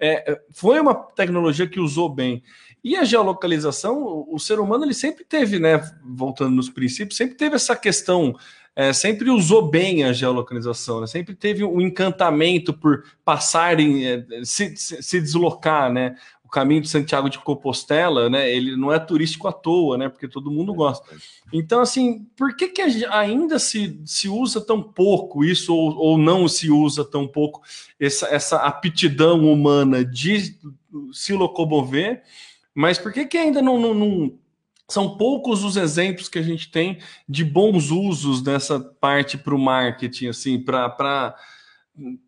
é, 0.00 0.32
é, 0.32 0.40
foi 0.50 0.80
uma 0.80 0.94
tecnologia 0.94 1.66
que 1.66 1.78
usou 1.78 2.08
bem. 2.08 2.42
E 2.82 2.96
a 2.96 3.04
geolocalização, 3.04 4.02
o, 4.02 4.36
o 4.36 4.38
ser 4.38 4.58
humano 4.58 4.84
ele 4.84 4.94
sempre 4.94 5.24
teve, 5.24 5.58
né? 5.58 5.78
Voltando 6.02 6.56
nos 6.56 6.70
princípios, 6.70 7.18
sempre 7.18 7.36
teve 7.36 7.56
essa 7.56 7.76
questão 7.76 8.34
é, 8.76 8.92
sempre 8.92 9.30
usou 9.30 9.70
bem 9.70 10.04
a 10.04 10.12
geolocalização, 10.12 11.00
né? 11.00 11.06
sempre 11.06 11.34
teve 11.34 11.64
um 11.64 11.80
encantamento 11.80 12.74
por 12.74 13.04
passarem, 13.24 14.06
é, 14.06 14.24
se, 14.44 14.76
se, 14.76 15.02
se, 15.02 15.18
deslocar, 15.18 15.90
né? 15.90 16.14
O 16.46 16.48
caminho 16.48 16.80
de 16.80 16.88
Santiago 16.88 17.28
de 17.28 17.40
Compostela, 17.40 18.30
né? 18.30 18.48
Ele 18.48 18.76
não 18.76 18.92
é 18.92 19.00
turístico 19.00 19.48
à 19.48 19.52
toa, 19.52 19.98
né? 19.98 20.08
Porque 20.08 20.28
todo 20.28 20.50
mundo 20.50 20.72
gosta. 20.72 21.04
Então, 21.52 21.80
assim, 21.80 22.24
por 22.36 22.54
que, 22.54 22.68
que 22.68 22.82
ainda 23.10 23.58
se, 23.58 24.00
se 24.04 24.28
usa 24.28 24.60
tão 24.60 24.80
pouco 24.80 25.44
isso, 25.44 25.74
ou, 25.74 25.96
ou 25.96 26.16
não 26.16 26.46
se 26.46 26.70
usa 26.70 27.04
tão 27.04 27.26
pouco 27.26 27.62
essa, 27.98 28.28
essa 28.28 28.58
aptidão 28.58 29.44
humana 29.52 30.04
de 30.04 30.56
se 31.12 31.32
locomover? 31.32 32.22
Mas 32.72 32.96
por 32.96 33.12
que, 33.12 33.26
que 33.26 33.36
ainda 33.36 33.60
não, 33.60 33.76
não, 33.78 33.92
não 33.92 34.38
são 34.88 35.16
poucos 35.16 35.64
os 35.64 35.76
exemplos 35.76 36.28
que 36.28 36.38
a 36.38 36.42
gente 36.42 36.70
tem 36.70 36.98
de 37.28 37.44
bons 37.44 37.90
usos 37.90 38.40
dessa 38.40 38.78
parte 38.78 39.36
para 39.36 39.54
o 39.54 39.58
marketing, 39.58 40.28
assim, 40.28 40.60
para 40.60 41.34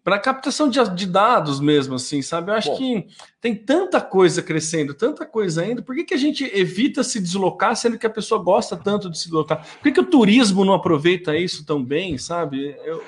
para 0.02 0.18
captação 0.18 0.68
de, 0.68 0.82
de, 0.94 1.06
dados 1.06 1.60
mesmo, 1.60 1.96
assim, 1.96 2.22
sabe? 2.22 2.50
Eu 2.50 2.54
acho 2.54 2.70
Bom. 2.70 2.76
que 2.76 3.06
tem 3.40 3.54
tanta 3.54 4.00
coisa 4.00 4.42
crescendo, 4.42 4.94
tanta 4.94 5.26
coisa 5.26 5.62
ainda. 5.62 5.82
Por 5.82 5.94
que, 5.94 6.04
que 6.04 6.14
a 6.14 6.18
gente 6.18 6.44
evita 6.54 7.04
se 7.04 7.20
deslocar, 7.20 7.76
sendo 7.76 7.98
que 7.98 8.06
a 8.06 8.10
pessoa 8.10 8.42
gosta 8.42 8.76
tanto 8.76 9.10
de 9.10 9.18
se 9.18 9.24
deslocar? 9.24 9.62
Por 9.62 9.82
que, 9.82 9.92
que 9.92 10.00
o 10.00 10.06
turismo 10.06 10.64
não 10.64 10.72
aproveita 10.72 11.36
isso 11.36 11.66
tão 11.66 11.84
bem, 11.84 12.16
sabe? 12.16 12.76
Eu, 12.82 13.04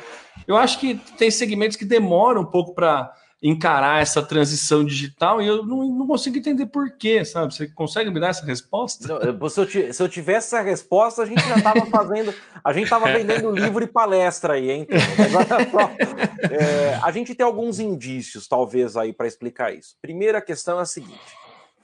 eu 0.47 0.57
acho 0.57 0.79
que 0.79 0.97
tem 1.17 1.31
segmentos 1.31 1.77
que 1.77 1.85
demoram 1.85 2.43
um 2.43 2.47
pouco 2.47 2.75
para 2.75 3.11
encarar 3.43 4.03
essa 4.03 4.23
transição 4.23 4.85
digital 4.85 5.41
e 5.41 5.47
eu 5.47 5.65
não, 5.65 5.89
não 5.89 6.07
consigo 6.07 6.37
entender 6.37 6.67
por 6.67 6.91
quê, 6.91 7.25
sabe? 7.25 7.55
Você 7.55 7.67
consegue 7.69 8.11
me 8.11 8.21
dar 8.21 8.29
essa 8.29 8.45
resposta? 8.45 9.09
Não, 9.09 9.49
se, 9.49 9.61
eu, 9.61 9.95
se 9.95 10.03
eu 10.03 10.09
tivesse 10.09 10.55
essa 10.55 10.61
resposta, 10.61 11.23
a 11.23 11.27
gente 11.27 11.41
já 11.49 11.57
estava 11.57 11.87
fazendo, 11.87 12.35
a 12.63 12.73
gente 12.73 12.85
estava 12.85 13.07
vendendo 13.07 13.51
livro 13.51 13.83
e 13.83 13.87
palestra 13.87 14.55
aí, 14.55 14.71
hein? 14.71 14.87
é, 16.51 17.01
a 17.03 17.11
gente 17.11 17.35
tem 17.35 17.47
alguns 17.47 17.81
indícios, 17.81 18.47
talvez, 18.47 18.95
aí 18.97 19.13
para 19.13 19.27
explicar 19.27 19.73
isso. 19.73 19.97
Primeira 20.03 20.43
questão 20.43 20.79
é 20.79 20.83
a 20.83 20.87
seguinte: 20.87 21.35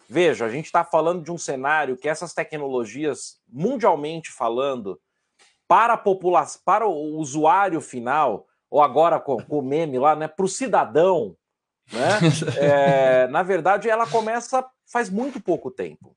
veja, 0.06 0.44
a 0.44 0.50
gente 0.50 0.66
está 0.66 0.84
falando 0.84 1.24
de 1.24 1.32
um 1.32 1.38
cenário 1.38 1.96
que 1.96 2.08
essas 2.08 2.34
tecnologias, 2.34 3.38
mundialmente 3.50 4.30
falando, 4.30 5.00
para 5.66 5.94
a 5.94 5.98
população, 5.98 6.60
para 6.66 6.86
o 6.86 7.16
usuário 7.16 7.80
final, 7.80 8.46
ou 8.70 8.82
agora 8.82 9.18
com, 9.18 9.42
com 9.42 9.58
o 9.60 9.62
meme 9.62 9.98
lá, 9.98 10.14
né, 10.14 10.28
para 10.28 10.44
o 10.44 10.48
cidadão, 10.48 11.34
né? 11.92 12.18
É, 12.58 13.26
na 13.28 13.42
verdade, 13.42 13.88
ela 13.88 14.06
começa 14.06 14.64
faz 14.86 15.10
muito 15.10 15.40
pouco 15.40 15.70
tempo. 15.70 16.16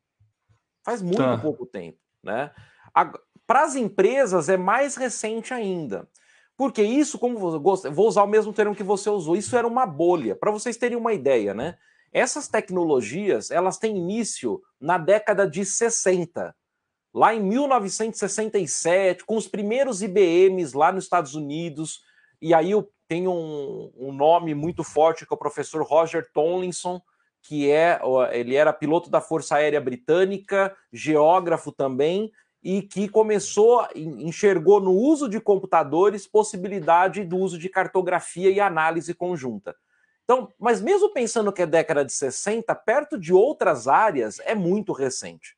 Faz 0.84 1.02
muito 1.02 1.18
tá. 1.18 1.38
pouco 1.38 1.66
tempo, 1.66 1.98
né? 2.24 2.52
Para 3.46 3.64
as 3.64 3.76
empresas 3.76 4.48
é 4.50 4.58
mais 4.58 4.96
recente 4.96 5.54
ainda. 5.54 6.08
Porque 6.56 6.84
isso, 6.84 7.18
como 7.18 7.60
vou 7.60 8.08
usar 8.08 8.24
o 8.24 8.28
mesmo 8.28 8.52
termo 8.52 8.76
que 8.76 8.84
você 8.84 9.10
usou, 9.10 9.36
isso 9.36 9.56
era 9.56 9.68
uma 9.68 9.86
bolha. 9.86 10.36
Para 10.36 10.52
vocês 10.52 10.76
terem 10.78 10.98
uma 10.98 11.14
ideia, 11.14 11.54
né? 11.54 11.78
Essas 12.12 12.48
tecnologias, 12.48 13.50
elas 13.52 13.78
têm 13.78 13.98
início 13.98 14.62
na 14.80 14.98
década 14.98 15.50
de 15.50 15.64
60. 15.64 16.54
Lá 17.14 17.34
em 17.34 17.42
1967, 17.42 19.24
com 19.26 19.36
os 19.38 19.48
primeiros 19.48 20.02
IBMs 20.02 20.76
lá 20.76 20.92
nos 20.92 21.06
Estados 21.06 21.34
Unidos, 21.34 22.02
e 22.42 22.54
aí 22.54 22.72
tem 23.10 23.28
um, 23.28 23.92
um 23.98 24.14
nome 24.14 24.54
muito 24.54 24.84
forte 24.84 25.26
que 25.26 25.34
é 25.34 25.36
o 25.36 25.38
professor 25.38 25.82
Roger 25.82 26.30
Tomlinson, 26.32 27.02
que 27.42 27.70
é 27.72 28.00
ele 28.32 28.56
era 28.56 28.72
piloto 28.72 29.10
da 29.10 29.20
Força 29.20 29.56
Aérea 29.56 29.82
Britânica, 29.82 30.78
geógrafo 30.94 31.72
também, 31.72 32.32
e 32.62 32.84
que 32.84 33.10
começou, 33.10 33.88
enxergou 33.96 34.80
no 34.80 34.92
uso 34.92 35.28
de 35.28 35.40
computadores 35.40 36.28
possibilidade 36.28 37.26
do 37.26 37.38
uso 37.38 37.58
de 37.58 37.68
cartografia 37.68 38.52
e 38.52 38.60
análise 38.60 39.16
conjunta. 39.16 39.76
Então, 40.24 40.48
mas 40.60 40.80
mesmo 40.80 41.12
pensando 41.12 41.52
que 41.52 41.64
é 41.64 41.66
década 41.66 42.06
de 42.06 42.14
60, 42.14 42.76
perto 42.76 43.18
de 43.18 43.34
outras 43.34 43.88
áreas, 43.88 44.40
é 44.42 44.54
muito 44.54 44.94
recente. 44.94 45.58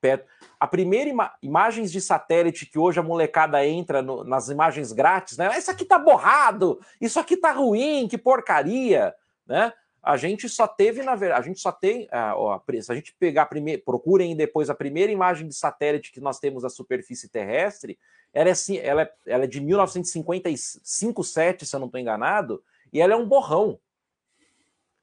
Perto. 0.00 0.26
A 0.60 0.66
primeira 0.66 1.10
ima 1.10 1.34
imagens 1.42 1.90
de 1.90 2.00
satélite 2.00 2.66
que 2.66 2.78
hoje 2.78 3.00
a 3.00 3.02
molecada 3.02 3.64
entra 3.66 4.02
no, 4.02 4.24
nas 4.24 4.48
imagens 4.48 4.92
grátis, 4.92 5.38
né? 5.38 5.56
Isso 5.56 5.70
aqui 5.70 5.84
tá 5.84 5.98
borrado, 5.98 6.80
isso 7.00 7.18
aqui 7.18 7.36
tá 7.36 7.52
ruim, 7.52 8.06
que 8.08 8.18
porcaria, 8.18 9.14
né? 9.46 9.72
A 10.02 10.16
gente 10.16 10.48
só 10.48 10.68
teve, 10.68 11.02
na 11.02 11.16
verdade, 11.16 11.40
a 11.40 11.44
gente 11.44 11.58
só 11.58 11.72
tem, 11.72 12.06
ah, 12.12 12.34
ó, 12.36 12.60
se 12.80 12.92
a 12.92 12.94
gente 12.94 13.12
pegar 13.18 13.42
a 13.42 13.46
primeira, 13.46 13.82
procurem 13.84 14.36
depois 14.36 14.70
a 14.70 14.74
primeira 14.74 15.10
imagem 15.10 15.48
de 15.48 15.54
satélite 15.56 16.12
que 16.12 16.20
nós 16.20 16.38
temos 16.38 16.62
da 16.62 16.68
superfície 16.68 17.28
terrestre, 17.28 17.98
ela 18.32 18.50
é, 18.50 18.52
ela 18.82 19.02
é, 19.02 19.12
ela 19.26 19.44
é 19.44 19.46
de 19.48 19.60
1955, 19.60 21.24
7, 21.24 21.66
se 21.66 21.74
eu 21.74 21.80
não 21.80 21.86
estou 21.86 22.00
enganado, 22.00 22.62
e 22.92 23.00
ela 23.00 23.14
é 23.14 23.16
um 23.16 23.26
borrão. 23.26 23.80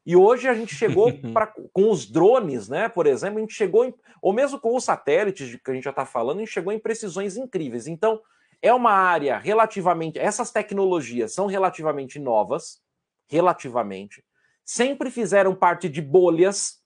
E 0.05 0.15
hoje 0.15 0.47
a 0.47 0.53
gente 0.53 0.75
chegou 0.75 1.11
pra, 1.33 1.47
com 1.47 1.89
os 1.89 2.09
drones, 2.09 2.67
né? 2.67 2.89
Por 2.89 3.07
exemplo, 3.07 3.37
a 3.37 3.41
gente 3.41 3.53
chegou, 3.53 3.85
em, 3.85 3.93
ou 4.21 4.33
mesmo 4.33 4.59
com 4.59 4.75
os 4.75 4.83
satélites 4.83 5.59
que 5.63 5.71
a 5.71 5.73
gente 5.73 5.83
já 5.83 5.89
está 5.89 6.05
falando, 6.05 6.37
a 6.37 6.39
gente 6.41 6.51
chegou 6.53 6.73
em 6.73 6.79
precisões 6.79 7.37
incríveis. 7.37 7.87
Então, 7.87 8.21
é 8.61 8.73
uma 8.73 8.91
área 8.91 9.37
relativamente. 9.37 10.17
Essas 10.17 10.49
tecnologias 10.49 11.33
são 11.33 11.47
relativamente 11.47 12.17
novas, 12.17 12.81
relativamente. 13.27 14.23
Sempre 14.63 15.11
fizeram 15.11 15.53
parte 15.53 15.89
de 15.89 16.01
bolhas, 16.01 16.81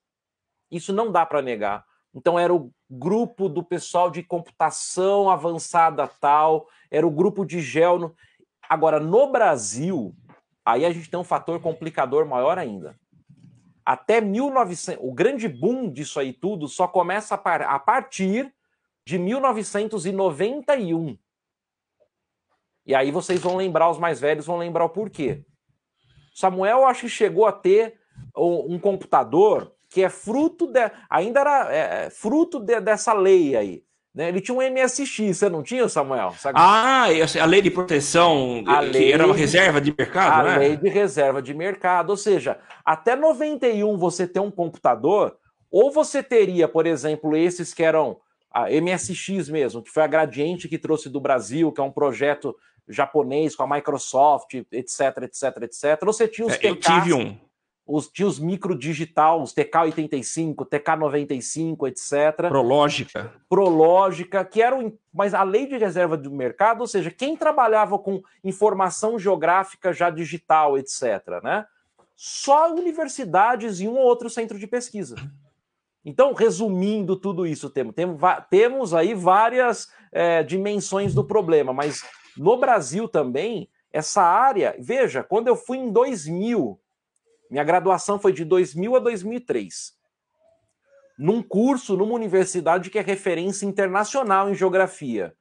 isso 0.72 0.92
não 0.92 1.12
dá 1.12 1.24
para 1.24 1.42
negar. 1.42 1.86
Então 2.14 2.40
era 2.40 2.52
o 2.54 2.72
grupo 2.90 3.48
do 3.48 3.64
pessoal 3.64 4.10
de 4.10 4.24
computação 4.24 5.30
avançada 5.30 6.08
tal, 6.08 6.68
era 6.90 7.06
o 7.06 7.12
grupo 7.12 7.46
de 7.46 7.62
gel. 7.62 8.16
Agora, 8.68 9.00
no 9.00 9.32
Brasil, 9.32 10.16
aí 10.66 10.84
a 10.84 10.92
gente 10.92 11.12
tem 11.12 11.20
um 11.20 11.24
fator 11.24 11.62
complicador 11.62 12.26
maior 12.26 12.58
ainda. 12.58 12.98
Até 13.88 14.20
1900, 14.20 15.02
o 15.02 15.14
grande 15.14 15.48
boom 15.48 15.90
disso 15.90 16.20
aí 16.20 16.34
tudo 16.34 16.68
só 16.68 16.90
começa 16.90 17.36
a, 17.36 17.38
par, 17.38 17.62
a 17.62 17.80
partir 17.80 18.54
de 19.06 19.18
1991. 19.18 21.18
E 22.86 22.94
aí 22.94 23.12
vocês 23.12 23.40
vão 23.40 23.56
lembrar, 23.56 23.90
os 23.90 23.98
mais 23.98 24.20
velhos 24.20 24.46
vão 24.46 24.58
lembrar 24.58 24.84
o 24.84 24.90
porquê. 24.90 25.46
Samuel, 26.36 26.86
acho 26.86 27.04
que 27.04 27.10
chegou 27.10 27.46
a 27.46 27.54
ter 27.54 27.98
um 28.36 28.78
computador 28.78 29.74
que 29.90 30.04
é 30.04 30.10
fruto 30.10 30.68
de, 30.68 30.92
ainda 31.10 31.40
era 31.40 31.74
é, 31.74 32.08
é, 32.08 32.10
fruto 32.10 32.60
de, 32.60 32.82
dessa 32.82 33.14
lei 33.14 33.56
aí. 33.56 33.86
Né? 34.18 34.30
Ele 34.30 34.42
tinha 34.42 34.58
um 34.58 34.62
MSX, 34.62 35.38
você 35.38 35.48
não 35.48 35.62
tinha, 35.62 35.88
Samuel? 35.88 36.34
Sabe? 36.40 36.58
Ah, 36.60 37.06
a 37.40 37.46
lei 37.46 37.62
de 37.62 37.70
proteção, 37.70 38.64
a 38.66 38.80
que 38.80 38.86
lei, 38.88 39.14
era 39.14 39.24
uma 39.24 39.36
reserva 39.36 39.80
de 39.80 39.94
mercado, 39.96 40.48
a 40.48 40.52
né? 40.54 40.58
lei 40.58 40.76
de 40.76 40.90
reserva 40.90 41.40
de 41.40 41.54
mercado. 41.54 42.10
Ou 42.10 42.18
seja, 42.18 42.58
até 42.84 43.16
91 43.16 43.96
você 43.96 44.28
ter 44.28 44.40
um 44.40 44.50
computador, 44.50 45.38
ou 45.70 45.92
você 45.92 46.24
teria, 46.24 46.68
por 46.68 46.88
exemplo, 46.88 47.38
esses 47.38 47.76
que 47.76 47.84
eram 47.84 48.18
a 48.52 48.66
MSX 48.72 49.50
mesmo, 49.50 49.84
que 49.84 49.92
foi 49.92 50.02
a 50.02 50.08
Gradiente 50.08 50.68
que 50.68 50.80
trouxe 50.80 51.10
do 51.10 51.22
Brasil, 51.22 51.72
que 51.72 51.80
é 51.80 51.84
um 51.84 51.92
projeto 51.92 52.56
japonês 52.90 53.56
com 53.56 53.62
a 53.62 53.76
Microsoft, 53.76 54.52
etc, 54.72 55.02
etc, 55.26 55.44
etc. 55.62 56.00
Você 56.06 56.28
tinha 56.28 56.48
os 56.48 56.54
é, 56.54 56.58
TKs, 56.58 56.72
Eu 56.72 56.76
tive 56.76 57.14
um 57.14 57.38
os, 57.88 58.10
tinha 58.10 58.28
os 58.28 58.38
micro 58.38 58.78
digital, 58.78 59.42
os 59.42 59.54
TK85, 59.54 60.56
TK95, 60.56 61.88
etc. 61.88 62.50
Prológica. 62.50 63.34
Prológica, 63.50 64.44
que 64.44 64.62
eram. 64.62 64.94
Mas 65.14 65.34
a 65.34 65.44
lei 65.44 65.66
de 65.66 65.78
reserva 65.78 66.18
do 66.18 66.30
mercado, 66.30 66.82
ou 66.82 66.88
seja, 66.88 67.10
quem 67.10 67.38
trabalhava 67.38 67.98
com 67.98 68.22
informação 68.44 69.18
geográfica 69.18 69.94
já 69.94 70.10
digital, 70.10 70.78
etc., 70.78 71.42
né? 71.42 71.66
Só 72.16 72.74
universidades 72.74 73.80
e 73.80 73.88
um 73.88 73.96
ou 73.96 74.04
outro 74.04 74.30
centro 74.30 74.60
de 74.60 74.68
pesquisa. 74.68 75.16
Então, 76.04 76.34
resumindo 76.34 77.16
tudo 77.16 77.46
isso, 77.46 77.70
temos, 77.70 77.94
temos, 78.50 78.94
aí 78.94 79.14
várias 79.14 79.92
é, 80.12 80.42
dimensões 80.42 81.14
do 81.14 81.24
problema, 81.24 81.74
mas 81.74 82.04
no 82.38 82.58
Brasil 82.58 83.08
também, 83.08 83.70
essa 83.92 84.22
área. 84.22 84.76
Veja, 84.80 85.24
quando 85.24 85.48
eu 85.48 85.56
fui 85.56 85.78
em 85.78 85.92
2000 85.92 86.80
minha 87.50 87.64
graduação 87.64 88.20
foi 88.20 88.34
de 88.34 88.44
2000 88.44 88.96
a 88.96 89.00
2003. 89.00 89.94
Num 91.18 91.42
curso, 91.42 91.98
numa 91.98 92.14
universidade 92.14 92.90
que 92.90 93.00
é 93.00 93.02
referência 93.02 93.66
internacional 93.66 94.50
em 94.50 94.56
geografia. 94.56 95.34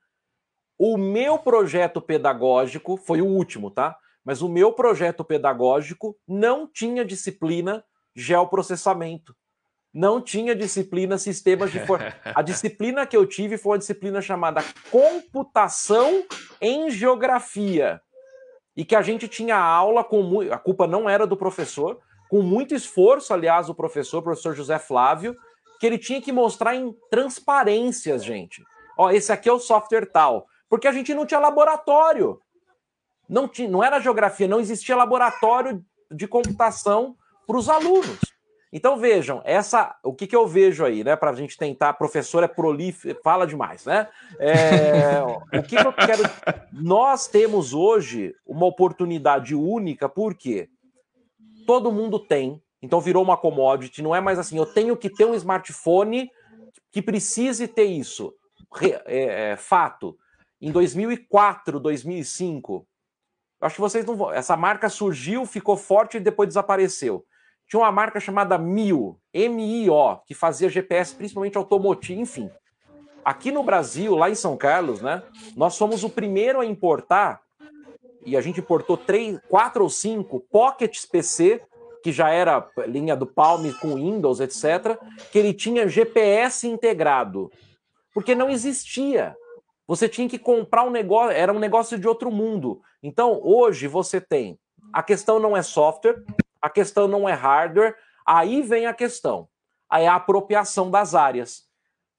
O 0.78 0.96
meu 0.96 1.38
projeto 1.38 2.00
pedagógico 2.00 2.96
foi 2.96 3.20
o 3.20 3.26
último, 3.26 3.70
tá? 3.70 3.96
Mas 4.24 4.42
o 4.42 4.48
meu 4.48 4.72
projeto 4.72 5.24
pedagógico 5.24 6.16
não 6.26 6.66
tinha 6.66 7.04
disciplina 7.04 7.84
geoprocessamento. 8.14 9.34
Não 9.92 10.20
tinha 10.20 10.54
disciplina 10.54 11.16
sistemas 11.16 11.70
de 11.70 11.80
for... 11.86 12.00
A 12.34 12.42
disciplina 12.42 13.06
que 13.06 13.16
eu 13.16 13.26
tive 13.26 13.56
foi 13.56 13.72
uma 13.72 13.78
disciplina 13.78 14.20
chamada 14.20 14.62
computação 14.90 16.24
em 16.60 16.90
geografia 16.90 18.00
e 18.76 18.84
que 18.84 18.94
a 18.94 19.02
gente 19.02 19.26
tinha 19.26 19.56
aula 19.56 20.04
com. 20.04 20.40
A 20.52 20.58
culpa 20.58 20.86
não 20.86 21.08
era 21.08 21.26
do 21.26 21.36
professor, 21.36 21.98
com 22.28 22.42
muito 22.42 22.74
esforço, 22.74 23.32
aliás, 23.32 23.68
o 23.68 23.74
professor, 23.74 24.22
professor 24.22 24.54
José 24.54 24.78
Flávio, 24.78 25.34
que 25.80 25.86
ele 25.86 25.98
tinha 25.98 26.20
que 26.20 26.32
mostrar 26.32 26.74
em 26.74 26.94
transparências, 27.10 28.24
gente. 28.24 28.62
Ó, 28.98 29.10
esse 29.10 29.32
aqui 29.32 29.48
é 29.48 29.52
o 29.52 29.58
software 29.58 30.06
tal. 30.06 30.46
Porque 30.68 30.88
a 30.88 30.92
gente 30.92 31.14
não 31.14 31.24
tinha 31.24 31.40
laboratório. 31.40 32.40
Não, 33.28 33.48
tinha, 33.48 33.68
não 33.68 33.82
era 33.82 34.00
geografia, 34.00 34.48
não 34.48 34.60
existia 34.60 34.96
laboratório 34.96 35.84
de 36.10 36.26
computação 36.26 37.16
para 37.46 37.56
os 37.56 37.68
alunos. 37.68 38.18
Então 38.72 38.96
vejam, 38.96 39.40
essa, 39.44 39.96
o 40.02 40.12
que, 40.12 40.26
que 40.26 40.34
eu 40.34 40.46
vejo 40.46 40.84
aí, 40.84 41.04
né? 41.04 41.14
Para 41.14 41.30
a 41.30 41.34
gente 41.34 41.56
tentar, 41.56 41.92
professor 41.94 42.42
é 42.42 42.48
prolífero, 42.48 43.18
fala 43.22 43.46
demais, 43.46 43.84
né? 43.84 44.08
É, 44.38 45.22
o 45.58 45.62
que, 45.62 45.76
que 45.76 45.86
eu 45.86 45.92
quero. 45.92 46.22
Nós 46.72 47.28
temos 47.28 47.72
hoje 47.72 48.34
uma 48.44 48.66
oportunidade 48.66 49.54
única, 49.54 50.08
porque 50.08 50.68
todo 51.66 51.92
mundo 51.92 52.18
tem, 52.18 52.60
então 52.82 53.00
virou 53.00 53.22
uma 53.22 53.36
commodity, 53.36 54.02
não 54.02 54.14
é 54.14 54.20
mais 54.20 54.38
assim, 54.38 54.58
eu 54.58 54.66
tenho 54.66 54.96
que 54.96 55.10
ter 55.10 55.24
um 55.24 55.34
smartphone 55.34 56.30
que 56.90 57.00
precise 57.00 57.68
ter 57.68 57.84
isso. 57.84 58.34
É, 59.06 59.52
é, 59.52 59.56
fato. 59.56 60.18
Em 60.60 60.72
2004, 60.72 61.78
2005, 61.78 62.86
acho 63.60 63.74
que 63.76 63.80
vocês 63.80 64.04
não 64.04 64.16
vão. 64.16 64.32
Essa 64.32 64.56
marca 64.56 64.88
surgiu, 64.88 65.46
ficou 65.46 65.76
forte 65.76 66.16
e 66.16 66.20
depois 66.20 66.48
desapareceu 66.48 67.24
tinha 67.68 67.80
uma 67.80 67.92
marca 67.92 68.20
chamada 68.20 68.56
MIO, 68.56 69.18
M-I-O, 69.32 70.16
que 70.26 70.34
fazia 70.34 70.68
GPS 70.68 71.14
principalmente 71.14 71.58
automotivo, 71.58 72.20
enfim. 72.20 72.50
Aqui 73.24 73.50
no 73.50 73.62
Brasil, 73.62 74.14
lá 74.14 74.30
em 74.30 74.34
São 74.34 74.56
Carlos, 74.56 75.02
né, 75.02 75.22
nós 75.56 75.76
fomos 75.76 76.04
o 76.04 76.08
primeiro 76.08 76.60
a 76.60 76.66
importar, 76.66 77.40
e 78.24 78.36
a 78.36 78.40
gente 78.40 78.60
importou 78.60 78.96
três, 78.96 79.38
quatro 79.48 79.82
ou 79.82 79.90
cinco 79.90 80.40
Pockets 80.50 81.04
PC, 81.06 81.62
que 82.02 82.12
já 82.12 82.30
era 82.30 82.68
linha 82.86 83.16
do 83.16 83.26
Palm 83.26 83.64
com 83.80 83.94
Windows, 83.94 84.40
etc., 84.40 84.96
que 85.32 85.38
ele 85.38 85.52
tinha 85.52 85.88
GPS 85.88 86.68
integrado. 86.68 87.50
Porque 88.14 88.34
não 88.34 88.48
existia. 88.48 89.34
Você 89.88 90.08
tinha 90.08 90.28
que 90.28 90.38
comprar 90.38 90.84
um 90.84 90.90
negócio, 90.90 91.36
era 91.36 91.52
um 91.52 91.58
negócio 91.58 91.98
de 91.98 92.06
outro 92.08 92.30
mundo. 92.30 92.80
Então, 93.02 93.40
hoje 93.42 93.86
você 93.86 94.20
tem. 94.20 94.58
A 94.92 95.02
questão 95.02 95.38
não 95.38 95.56
é 95.56 95.62
software, 95.62 96.22
a 96.66 96.70
questão 96.70 97.06
não 97.06 97.28
é 97.28 97.32
hardware, 97.32 97.94
aí 98.26 98.60
vem 98.60 98.86
a 98.86 98.92
questão. 98.92 99.48
Aí 99.88 100.04
é 100.04 100.08
a 100.08 100.16
apropriação 100.16 100.90
das 100.90 101.14
áreas. 101.14 101.64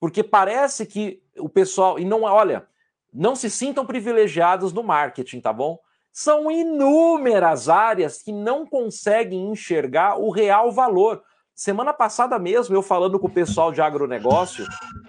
Porque 0.00 0.22
parece 0.24 0.86
que 0.86 1.22
o 1.38 1.48
pessoal. 1.48 1.98
E 1.98 2.04
não 2.04 2.22
olha, 2.22 2.66
não 3.12 3.36
se 3.36 3.50
sintam 3.50 3.84
privilegiados 3.84 4.72
no 4.72 4.82
marketing, 4.82 5.40
tá 5.40 5.52
bom? 5.52 5.78
São 6.12 6.50
inúmeras 6.50 7.68
áreas 7.68 8.22
que 8.22 8.32
não 8.32 8.66
conseguem 8.66 9.50
enxergar 9.50 10.18
o 10.18 10.30
real 10.30 10.72
valor. 10.72 11.22
Semana 11.54 11.92
passada 11.92 12.38
mesmo, 12.38 12.74
eu 12.74 12.82
falando 12.82 13.18
com 13.18 13.26
o 13.26 13.32
pessoal 13.32 13.70
de 13.70 13.82
agronegócio, 13.82 14.64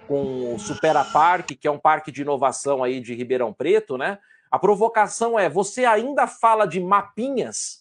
com 0.06 0.54
o 0.54 0.58
Supera 0.58 1.04
Parque, 1.04 1.54
que 1.54 1.66
é 1.66 1.70
um 1.70 1.78
parque 1.78 2.12
de 2.12 2.22
inovação 2.22 2.84
aí 2.84 3.00
de 3.00 3.14
Ribeirão 3.14 3.52
Preto, 3.52 3.96
né? 3.96 4.18
A 4.50 4.58
provocação 4.58 5.38
é: 5.38 5.48
você 5.48 5.84
ainda 5.84 6.26
fala 6.26 6.66
de 6.66 6.80
mapinhas 6.80 7.79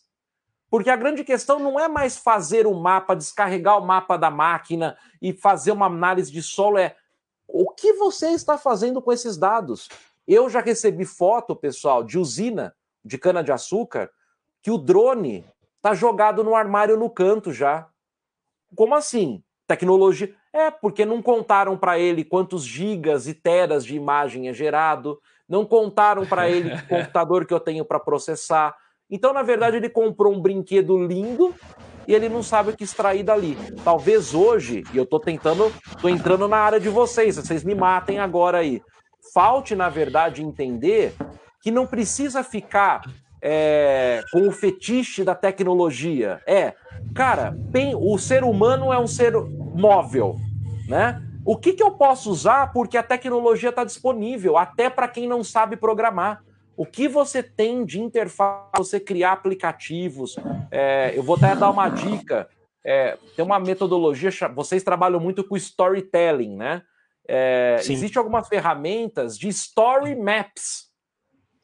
porque 0.70 0.90
a 0.90 0.96
grande 0.96 1.24
questão 1.24 1.60
não 1.60 1.80
é 1.80 1.88
mais 1.88 2.18
fazer 2.18 2.68
o 2.68 2.74
mapa, 2.74 3.16
descarregar 3.16 3.78
o 3.78 3.86
mapa 3.86 4.18
da 4.18 4.30
máquina 4.30 4.98
e 5.22 5.34
fazer 5.34 5.72
uma 5.72 5.88
análise 5.88 6.32
de 6.32 6.44
solo, 6.44 6.78
é 6.78 6.96
o 7.48 7.70
que 7.72 7.94
você 7.94 8.30
está 8.30 8.58
fazendo 8.58 9.02
com 9.02 9.12
esses 9.12 9.38
dados. 9.38 9.90
Eu 10.28 10.50
já 10.50 10.62
recebi 10.62 11.06
foto, 11.06 11.56
pessoal, 11.56 12.04
de 12.04 12.20
usina 12.20 12.76
de 13.04 13.18
cana-de-açúcar, 13.18 14.12
que 14.62 14.70
o 14.70 14.78
drone 14.78 15.46
está 15.78 15.94
jogado 15.96 16.44
no 16.44 16.54
armário 16.54 16.98
no 16.98 17.10
canto 17.10 17.52
já. 17.52 17.88
Como 18.76 18.94
assim? 18.94 19.44
Tecnologia. 19.66 20.36
É, 20.52 20.70
porque 20.70 21.06
não 21.06 21.22
contaram 21.22 21.78
para 21.78 21.98
ele 21.98 22.24
quantos 22.24 22.64
gigas 22.64 23.28
e 23.28 23.34
teras 23.34 23.86
de 23.86 23.96
imagem 23.96 24.50
é 24.50 24.54
gerado, 24.54 25.20
não 25.48 25.66
contaram 25.66 26.26
para 26.26 26.50
ele 26.50 26.74
o 26.74 26.86
computador 26.88 27.46
que 27.46 27.54
eu 27.54 27.60
tenho 27.60 27.86
para 27.86 28.00
processar 28.00 28.76
então, 29.10 29.34
na 29.34 29.42
verdade, 29.42 29.78
ele 29.78 29.90
comprou 29.90 30.34
um 30.34 30.40
brinquedo 30.40 30.98
lindo 30.98 31.54
e 32.08 32.14
ele 32.14 32.30
não 32.30 32.44
sabe 32.44 32.72
o 32.72 32.78
que 32.78 32.84
extrair 32.84 33.24
dali. 33.24 33.58
Talvez 33.84 34.34
hoje, 34.34 34.84
e 34.94 34.98
eu 34.98 35.06
tô 35.06 35.20
tentando, 35.20 35.72
tô 36.02 36.10
entrando 36.10 36.48
na 36.48 36.58
área 36.58 36.80
de 36.80 36.90
vocês, 36.90 37.36
vocês 37.36 37.64
me 37.64 37.76
matem 37.76 38.20
agora 38.20 38.60
aí. 38.60 38.82
Falte, 39.34 39.76
na 39.76 39.90
verdade, 39.90 40.44
entender 40.44 41.14
que 41.62 41.72
não 41.72 41.86
precisa 41.86 42.44
ficar 42.44 43.02
é, 43.42 44.24
com 44.32 44.48
o 44.48 44.52
fetiche 44.52 45.24
da 45.24 45.36
tecnologia. 45.36 46.42
É, 46.48 46.74
cara, 47.16 47.56
o 47.98 48.18
ser 48.18 48.44
humano 48.44 48.92
é 48.92 49.00
um 49.00 49.08
ser 49.08 49.34
móvel, 49.76 50.36
né? 50.88 51.22
O 51.46 51.58
que, 51.58 51.74
que 51.74 51.82
eu 51.82 51.92
posso 51.92 52.30
usar 52.30 52.72
porque 52.74 52.98
a 52.98 53.04
tecnologia 53.04 53.70
está 53.70 53.84
disponível, 53.84 54.58
até 54.58 54.90
para 54.90 55.08
quem 55.08 55.28
não 55.28 55.44
sabe 55.44 55.76
programar. 55.76 56.44
O 56.80 56.86
que 56.86 57.10
você 57.10 57.44
tem 57.44 57.84
de 57.84 58.00
interface, 58.00 58.72
você 58.78 59.02
criar 59.02 59.34
aplicativos? 59.34 60.38
É, 60.72 61.12
eu 61.14 61.22
vou 61.22 61.36
até 61.36 61.54
dar 61.54 61.70
uma 61.70 61.90
dica. 61.90 62.48
É, 62.86 63.18
tem 63.36 63.44
uma 63.44 63.60
metodologia, 63.60 64.30
vocês 64.56 64.82
trabalham 64.82 65.20
muito 65.20 65.44
com 65.44 65.58
storytelling, 65.58 66.56
né? 66.56 66.82
É, 67.28 67.76
Existem 67.82 68.18
algumas 68.18 68.48
ferramentas 68.48 69.38
de 69.38 69.50
story 69.50 70.16
maps. 70.16 70.88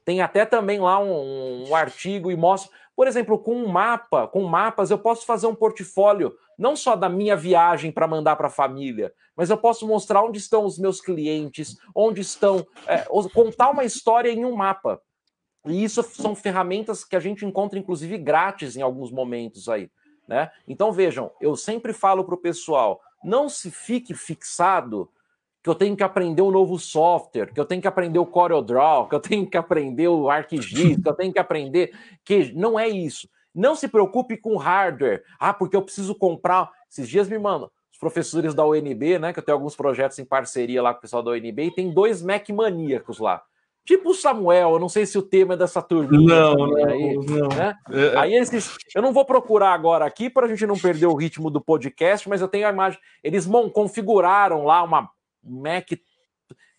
Tem 0.03 0.20
até 0.20 0.45
também 0.45 0.80
lá 0.80 0.99
um, 0.99 1.70
um 1.70 1.74
artigo 1.74 2.30
e 2.30 2.36
mostra. 2.36 2.70
Por 2.93 3.07
exemplo, 3.07 3.39
com 3.39 3.55
um 3.55 3.70
mapa, 3.70 4.28
com 4.28 4.43
mapas, 4.43 4.91
eu 4.91 4.99
posso 4.99 5.26
fazer 5.26 5.47
um 5.47 5.55
portfólio 5.55 6.36
não 6.58 6.76
só 6.76 6.95
da 6.95 7.10
minha 7.10 7.36
viagem 7.36 7.91
para 7.91 8.08
mandar 8.08 8.36
para 8.36 8.47
a 8.47 8.51
família, 8.51 9.14
mas 9.36 9.49
eu 9.49 9.58
posso 9.58 9.88
mostrar 9.88 10.24
onde 10.24 10.39
estão 10.39 10.66
os 10.66 10.78
meus 10.78 11.01
clientes, 11.01 11.78
onde 11.95 12.22
estão. 12.22 12.66
É, 12.88 13.06
contar 13.34 13.72
uma 13.72 13.84
história 13.84 14.30
em 14.30 14.45
um 14.45 14.56
mapa. 14.56 15.01
E 15.66 15.84
isso 15.84 16.03
são 16.03 16.36
ferramentas 16.36 17.03
que 17.03 17.16
a 17.16 17.20
gente 17.20 17.45
encontra, 17.45 17.78
inclusive, 17.78 18.18
grátis 18.18 18.78
em 18.78 18.82
alguns 18.82 19.12
momentos 19.12 19.68
aí. 19.68 19.89
Né? 20.28 20.49
Então, 20.68 20.91
vejam, 20.91 21.32
eu 21.41 21.56
sempre 21.56 21.91
falo 21.91 22.24
para 22.24 22.36
o 22.36 22.41
pessoal: 22.41 23.01
não 23.24 23.49
se 23.49 23.72
fique 23.72 24.14
fixado 24.14 25.10
que 25.64 25.70
eu 25.70 25.76
tenho 25.76 25.95
que 25.95 26.03
aprender 26.03 26.43
um 26.43 26.51
novo 26.51 26.78
software, 26.78 27.51
que 27.51 27.60
eu 27.60 27.66
tenho 27.66 27.82
que 27.82 27.88
aprender 27.88 28.20
o 28.20 28.26
CorelDRAW, 28.26 29.10
que 29.10 29.16
eu 29.16 29.20
tenho 29.20 29.49
que 29.49 29.58
aprender 29.58 30.08
o 30.08 30.30
ArcGIS, 30.30 31.01
que 31.01 31.10
eu 31.10 31.14
tenho 31.16 31.34
que 31.34 31.39
aprender 31.39 31.91
que 32.24 32.53
não 32.53 32.80
é 32.80 32.88
isso. 32.88 33.28
Não 33.56 33.76
se 33.76 33.88
preocupe 33.88 34.36
com 34.36 34.58
hardware. 34.58 35.24
Ah, 35.39 35.53
porque 35.53 35.76
eu 35.76 35.82
preciso 35.82 36.14
comprar. 36.14 36.70
Esses 36.89 37.08
dias 37.08 37.30
me 37.30 37.39
mandam 37.39 37.72
os 37.91 37.97
professores 37.97 38.53
da 38.53 38.66
UNB, 38.66 39.18
né? 39.18 39.32
Que 39.32 39.39
eu 39.39 39.43
tenho 39.43 39.58
alguns 39.58 39.76
projetos 39.76 40.20
em 40.20 40.26
parceria 40.26 40.84
lá 40.84 40.93
com 40.93 40.99
o 40.99 41.01
pessoal 41.01 41.24
da 41.24 41.32
UNB, 41.32 41.64
e 41.64 41.72
tem 41.72 41.93
dois 41.93 42.22
Mac 42.22 42.49
maníacos 42.49 43.20
lá. 43.20 43.41
Tipo 43.86 44.10
o 44.10 44.14
Samuel, 44.16 44.72
eu 44.72 44.80
não 44.80 44.89
sei 44.89 45.06
se 45.06 45.16
o 45.16 45.22
tema 45.22 45.53
é 45.53 45.58
dessa 45.58 45.80
turminha. 45.80 46.28
Não, 46.28 46.56
não, 46.56 46.86
aí, 46.88 47.16
não. 47.16 47.47
Né? 47.49 47.76
É, 47.91 48.06
é... 48.06 48.18
Aí 48.18 48.34
esses, 48.34 48.76
eu 48.95 49.01
não 49.01 49.14
vou 49.14 49.24
procurar 49.24 49.74
agora 49.74 50.03
aqui 50.06 50.28
para 50.28 50.47
a 50.47 50.49
gente 50.49 50.66
não 50.66 50.78
perder 50.78 51.06
o 51.06 51.14
ritmo 51.14 51.51
do 51.51 51.62
podcast, 51.62 52.28
mas 52.28 52.41
eu 52.41 52.47
tenho 52.47 52.66
a 52.68 52.72
imagem. 52.72 52.99
Eles 53.24 53.47
configuraram 53.72 54.66
lá 54.66 54.82
uma 54.82 55.08
Mac. 55.43 55.91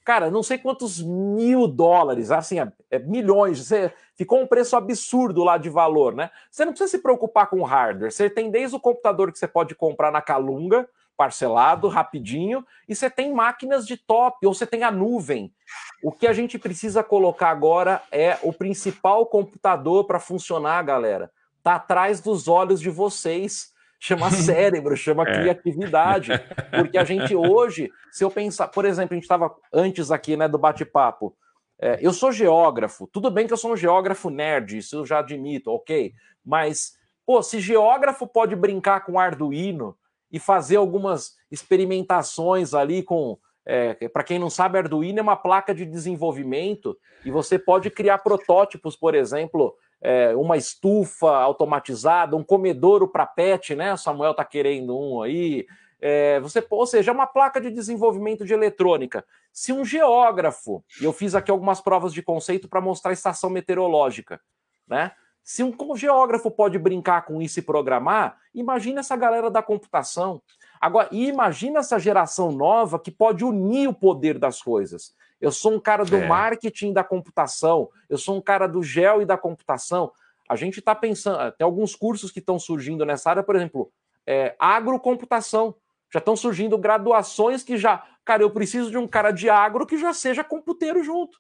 Cara, 0.07 0.31
não 0.31 0.41
sei 0.41 0.57
quantos 0.57 1.03
mil 1.03 1.67
dólares, 1.67 2.31
assim, 2.31 2.61
é, 2.61 2.73
é, 2.93 2.99
milhões. 3.01 3.59
Você, 3.59 3.93
ficou 4.15 4.41
um 4.41 4.47
preço 4.47 4.77
absurdo 4.77 5.43
lá 5.43 5.59
de 5.59 5.69
valor, 5.69 6.15
né? 6.15 6.31
Você 6.49 6.65
não 6.65 6.71
precisa 6.71 6.93
se 6.93 7.03
preocupar 7.03 7.49
com 7.51 7.61
hardware. 7.65 8.13
Você 8.13 8.31
tem 8.31 8.49
desde 8.49 8.77
o 8.77 8.81
computador 8.81 9.33
que 9.33 9.39
você 9.39 9.49
pode 9.49 9.75
comprar 9.75 10.13
na 10.13 10.23
Calunga, 10.23 10.89
parcelado, 11.17 11.89
rapidinho, 11.89 12.65
e 12.89 12.95
você 12.95 13.11
tem 13.11 13.35
máquinas 13.35 13.85
de 13.85 13.97
top, 13.97 14.47
ou 14.47 14.55
você 14.55 14.65
tem 14.65 14.85
a 14.85 14.93
nuvem. 14.93 15.53
O 16.01 16.13
que 16.13 16.29
a 16.29 16.33
gente 16.33 16.57
precisa 16.57 17.03
colocar 17.03 17.51
agora 17.51 18.01
é 18.13 18.39
o 18.45 18.53
principal 18.53 19.27
computador 19.27 20.05
para 20.05 20.21
funcionar, 20.21 20.85
galera. 20.85 21.33
Tá 21.65 21.75
atrás 21.75 22.21
dos 22.21 22.47
olhos 22.47 22.81
de 22.81 22.91
vocês. 22.91 23.75
Chama 23.99 24.31
cérebro, 24.33 24.97
chama 24.97 25.23
é. 25.25 25.41
criatividade. 25.41 26.33
Porque 26.71 26.99
a 26.99 27.05
gente 27.05 27.35
hoje, 27.35 27.91
se 28.11 28.25
eu 28.25 28.31
pensar, 28.31 28.69
por 28.69 28.85
exemplo, 28.85 29.15
a 29.15 29.17
gente 29.17 29.25
estava 29.25 29.55
antes 29.73 30.11
aqui 30.11 30.37
né, 30.37 30.49
do 30.49 30.59
bate-papo. 30.59 31.37
É, 31.79 31.99
eu 32.01 32.13
sou 32.13 32.33
geógrafo, 32.33 33.07
tudo 33.13 33.31
bem 33.31 33.47
que 33.47 33.53
eu 33.53 33.59
sou 33.59 33.73
um 33.73 33.77
geógrafo 33.77 34.31
nerd, 34.31 34.79
isso 34.79 34.97
eu 34.97 35.05
já 35.05 35.19
admito, 35.19 35.71
ok. 35.71 36.15
Mas, 36.43 36.95
pô, 37.27 37.43
se 37.43 37.61
geógrafo 37.61 38.27
pode 38.27 38.57
brincar 38.57 39.05
com 39.05 39.19
Arduino, 39.19 39.95
e 40.31 40.39
fazer 40.39 40.77
algumas 40.77 41.35
experimentações 41.51 42.75
ali 42.75 43.03
com. 43.03 43.39
É, 43.69 44.09
para 44.09 44.23
quem 44.23 44.39
não 44.39 44.49
sabe, 44.49 44.79
Arduino 44.79 45.19
é 45.19 45.23
uma 45.23 45.35
placa 45.35 45.75
de 45.75 45.85
desenvolvimento 45.85 46.97
e 47.25 47.33
você 47.33 47.59
pode 47.59 47.91
criar 47.91 48.19
protótipos, 48.19 48.95
por 48.95 49.13
exemplo, 49.13 49.75
é, 50.01 50.35
uma 50.37 50.57
estufa 50.57 51.31
automatizada, 51.31 52.37
um 52.37 52.45
comedouro 52.45 53.09
para 53.09 53.27
pet, 53.27 53.75
né? 53.75 53.97
Samuel 53.97 54.33
está 54.33 54.45
querendo 54.45 54.99
um 54.99 55.23
aí. 55.23 55.67
É, 56.01 56.39
você, 56.41 56.65
ou 56.69 56.87
seja, 56.87 57.11
é 57.11 57.15
uma 57.15 57.27
placa 57.27 57.61
de 57.61 57.71
desenvolvimento 57.71 58.45
de 58.45 58.53
eletrônica. 58.53 59.25
Se 59.53 59.73
um 59.73 59.85
geógrafo, 59.85 60.85
e 61.01 61.05
eu 61.05 61.13
fiz 61.13 61.35
aqui 61.35 61.51
algumas 61.51 61.81
provas 61.81 62.13
de 62.13 62.23
conceito 62.23 62.69
para 62.69 62.81
mostrar 62.81 63.11
a 63.11 63.15
estação 63.15 63.49
meteorológica, 63.49 64.41
né? 64.87 65.13
Se 65.43 65.63
um 65.63 65.73
geógrafo 65.95 66.51
pode 66.51 66.77
brincar 66.77 67.25
com 67.25 67.41
isso 67.41 67.61
e 67.61 67.63
programar, 67.63 68.37
imagina 68.53 68.99
essa 68.99 69.15
galera 69.15 69.49
da 69.49 69.63
computação. 69.63 70.43
Agora, 70.81 71.09
e 71.13 71.29
imagina 71.29 71.79
essa 71.79 72.01
geração 72.01 72.51
nova 72.51 72.99
que 72.99 73.13
pode 73.13 73.45
unir 73.45 73.89
o 73.89 73.95
poder 73.95 74.41
das 74.41 74.61
coisas. 74.61 75.15
Eu 75.41 75.53
sou 75.53 75.73
um 75.75 75.81
cara 75.81 76.05
do 76.05 76.17
é. 76.17 76.27
marketing 76.27 76.93
da 76.93 77.05
computação, 77.05 77.91
eu 78.09 78.19
sou 78.19 78.37
um 78.37 78.41
cara 78.41 78.67
do 78.67 78.83
gel 78.83 79.23
e 79.23 79.27
da 79.27 79.37
computação. 79.37 80.11
A 80.49 80.57
gente 80.57 80.79
está 80.79 80.95
pensando, 80.95 81.53
tem 81.53 81.65
alguns 81.65 81.95
cursos 81.95 82.31
que 82.31 82.39
estão 82.39 82.59
surgindo 82.59 83.05
nessa 83.05 83.31
área, 83.31 83.43
por 83.43 83.57
exemplo, 83.57 83.93
é, 84.27 84.55
agrocomputação. 84.59 85.75
Já 86.13 86.19
estão 86.19 86.37
surgindo 86.37 86.79
graduações 86.79 87.63
que 87.63 87.77
já, 87.77 88.05
cara, 88.25 88.43
eu 88.43 88.51
preciso 88.51 88.91
de 88.91 88.97
um 88.97 89.09
cara 89.09 89.33
de 89.33 89.51
agro 89.51 89.87
que 89.87 89.99
já 89.99 90.13
seja 90.13 90.45
computeiro 90.45 91.03
junto. 91.03 91.39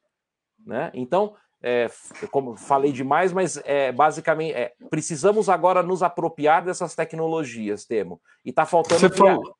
Né? 0.66 0.90
Então, 0.92 1.34
é, 1.62 1.88
como 2.30 2.56
falei 2.56 2.92
demais, 2.92 3.32
mas 3.32 3.60
é, 3.64 3.92
basicamente 3.92 4.54
é, 4.54 4.72
precisamos 4.90 5.48
agora 5.48 5.82
nos 5.82 6.02
apropriar 6.02 6.64
dessas 6.64 6.94
tecnologias, 6.94 7.84
Temo. 7.84 8.20
E 8.44 8.50
está 8.50 8.66
faltando. 8.66 9.00
Você 9.00 9.08
falou, 9.08 9.56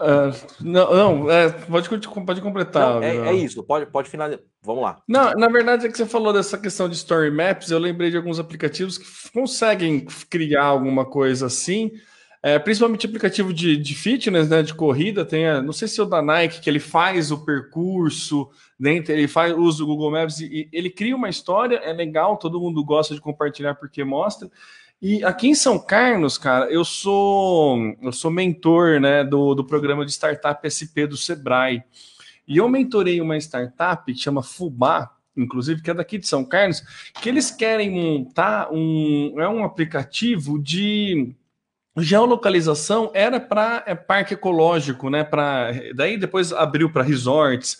uh, 0.00 0.46
não, 0.60 0.94
não 0.94 1.30
é, 1.30 1.50
pode, 1.50 1.88
pode 2.24 2.40
completar. 2.40 2.94
Não, 2.94 3.02
é, 3.02 3.28
é, 3.28 3.32
isso, 3.34 3.62
pode, 3.62 3.86
pode 3.86 4.08
finalizar. 4.08 4.42
Vamos 4.62 4.82
lá. 4.82 5.00
Não, 5.06 5.32
na 5.32 5.48
verdade 5.48 5.86
é 5.86 5.90
que 5.90 5.96
você 5.96 6.06
falou 6.06 6.32
dessa 6.32 6.58
questão 6.58 6.88
de 6.88 6.96
story 6.96 7.30
maps, 7.30 7.70
eu 7.70 7.78
lembrei 7.78 8.10
de 8.10 8.16
alguns 8.16 8.38
aplicativos 8.38 8.98
que 8.98 9.06
conseguem 9.32 10.06
criar 10.28 10.64
alguma 10.64 11.04
coisa 11.04 11.46
assim. 11.46 11.92
É, 12.42 12.58
principalmente 12.60 13.06
aplicativo 13.06 13.52
de, 13.52 13.76
de 13.76 13.94
fitness, 13.94 14.48
né, 14.48 14.62
de 14.62 14.72
corrida, 14.72 15.24
tem, 15.24 15.48
a, 15.48 15.60
não 15.60 15.72
sei 15.72 15.88
se 15.88 15.98
é 15.98 16.02
o 16.02 16.06
da 16.06 16.22
Nike, 16.22 16.60
que 16.60 16.70
ele 16.70 16.78
faz 16.78 17.32
o 17.32 17.44
percurso, 17.44 18.48
dentro, 18.78 19.12
ele 19.12 19.26
faz 19.26 19.52
usa 19.52 19.82
o 19.82 19.86
Google 19.86 20.12
Maps 20.12 20.38
e, 20.38 20.46
e 20.46 20.68
ele 20.72 20.88
cria 20.90 21.16
uma 21.16 21.28
história, 21.28 21.76
é 21.78 21.92
legal, 21.92 22.36
todo 22.36 22.60
mundo 22.60 22.84
gosta 22.84 23.14
de 23.14 23.20
compartilhar 23.20 23.74
porque 23.74 24.04
mostra. 24.04 24.48
E 25.00 25.22
aqui 25.22 25.48
em 25.48 25.54
São 25.54 25.78
Carlos, 25.78 26.38
cara, 26.38 26.70
eu 26.70 26.84
sou 26.84 27.94
eu 28.00 28.12
sou 28.12 28.30
mentor, 28.30 28.98
né, 28.98 29.22
do, 29.22 29.54
do 29.54 29.64
programa 29.64 30.06
de 30.06 30.12
startup 30.12 30.60
SP 30.64 31.06
do 31.06 31.16
Sebrae. 31.16 31.82
E 32.48 32.56
eu 32.56 32.68
mentorei 32.68 33.20
uma 33.20 33.36
startup 33.36 34.12
que 34.12 34.18
chama 34.18 34.42
Fubá, 34.42 35.10
inclusive, 35.36 35.82
que 35.82 35.90
é 35.90 35.94
daqui 35.94 36.16
de 36.16 36.26
São 36.26 36.44
Carlos, 36.44 36.82
que 37.20 37.28
eles 37.28 37.50
querem 37.50 37.90
montar 37.90 38.72
um 38.72 39.38
é 39.38 39.48
um 39.48 39.64
aplicativo 39.64 40.58
de 40.58 41.34
geolocalização 41.98 43.10
era 43.14 43.40
para 43.40 43.82
é, 43.86 43.94
parque 43.94 44.34
ecológico, 44.34 45.10
né? 45.10 45.24
Para 45.24 45.72
daí 45.94 46.16
depois 46.16 46.52
abriu 46.52 46.90
para 46.90 47.02
resorts, 47.02 47.78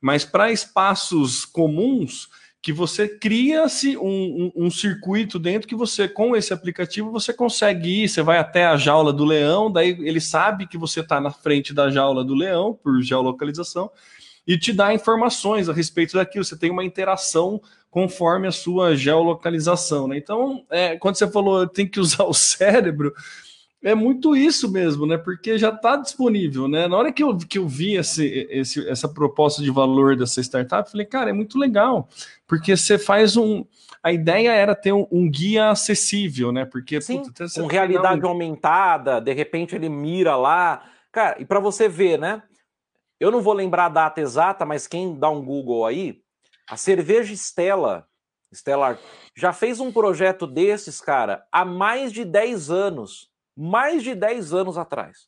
mas 0.00 0.24
para 0.24 0.52
espaços 0.52 1.44
comuns 1.46 2.28
que 2.60 2.72
você 2.72 3.08
cria-se 3.08 3.96
um, 3.96 4.52
um, 4.56 4.66
um, 4.66 4.70
circuito 4.70 5.38
dentro 5.38 5.68
que 5.68 5.76
você, 5.76 6.08
com 6.08 6.34
esse 6.34 6.52
aplicativo, 6.52 7.10
você 7.10 7.32
consegue 7.32 8.04
ir, 8.04 8.08
você 8.08 8.20
vai 8.20 8.38
até 8.38 8.66
a 8.66 8.76
jaula 8.76 9.12
do 9.12 9.24
leão, 9.24 9.70
daí 9.70 9.90
ele 10.00 10.20
sabe 10.20 10.66
que 10.66 10.76
você 10.76 11.00
está 11.00 11.20
na 11.20 11.30
frente 11.30 11.72
da 11.72 11.88
jaula 11.88 12.24
do 12.24 12.34
leão, 12.34 12.74
por 12.74 13.00
geolocalização, 13.00 13.90
e 14.46 14.58
te 14.58 14.72
dá 14.72 14.92
informações 14.92 15.68
a 15.68 15.72
respeito 15.72 16.14
daquilo. 16.14 16.44
Você 16.44 16.58
tem 16.58 16.70
uma 16.70 16.84
interação 16.84 17.60
conforme 17.90 18.48
a 18.48 18.52
sua 18.52 18.96
geolocalização. 18.96 20.08
Né? 20.08 20.18
Então, 20.18 20.64
é, 20.70 20.96
quando 20.96 21.16
você 21.16 21.30
falou 21.30 21.66
tem 21.66 21.86
que 21.86 22.00
usar 22.00 22.24
o 22.24 22.34
cérebro, 22.34 23.14
é 23.82 23.94
muito 23.94 24.34
isso 24.36 24.70
mesmo, 24.70 25.06
né? 25.06 25.16
Porque 25.16 25.56
já 25.56 25.68
está 25.68 25.96
disponível, 25.96 26.66
né? 26.66 26.88
Na 26.88 26.96
hora 26.96 27.12
que 27.12 27.22
eu, 27.22 27.36
que 27.36 27.58
eu 27.58 27.68
vi 27.68 27.96
esse, 27.96 28.26
esse, 28.50 28.88
essa 28.88 29.08
proposta 29.08 29.62
de 29.62 29.70
valor 29.70 30.16
dessa 30.16 30.40
startup, 30.40 30.90
falei, 30.90 31.06
cara, 31.06 31.30
é 31.30 31.32
muito 31.32 31.56
legal, 31.56 32.08
porque 32.48 32.76
você 32.76 32.98
faz 32.98 33.36
um. 33.36 33.64
A 34.02 34.10
ideia 34.10 34.50
era 34.50 34.74
ter 34.74 34.92
um, 34.92 35.06
um 35.12 35.30
guia 35.30 35.70
acessível, 35.70 36.50
né? 36.50 36.64
Porque 36.64 37.00
Sim, 37.00 37.22
puta, 37.22 37.46
com 37.54 37.66
realidade 37.66 38.24
um... 38.24 38.28
aumentada, 38.28 39.20
de 39.20 39.32
repente 39.32 39.76
ele 39.76 39.88
mira 39.88 40.34
lá. 40.34 40.82
Cara, 41.12 41.36
e 41.40 41.44
para 41.44 41.60
você 41.60 41.88
ver, 41.88 42.18
né? 42.18 42.42
Eu 43.20 43.30
não 43.30 43.40
vou 43.40 43.52
lembrar 43.52 43.86
a 43.86 43.90
data 43.90 44.20
exata, 44.20 44.64
mas 44.64 44.86
quem 44.86 45.18
dá 45.18 45.28
um 45.28 45.44
Google 45.44 45.86
aí, 45.86 46.20
a 46.68 46.76
cerveja 46.76 47.32
Stella, 47.34 48.06
Stellar, 48.54 48.98
já 49.36 49.52
fez 49.52 49.78
um 49.80 49.92
projeto 49.92 50.46
desses, 50.46 51.00
cara, 51.00 51.44
há 51.52 51.64
mais 51.64 52.12
de 52.12 52.24
10 52.24 52.70
anos 52.70 53.28
mais 53.58 54.04
de 54.04 54.14
10 54.14 54.54
anos 54.54 54.78
atrás. 54.78 55.26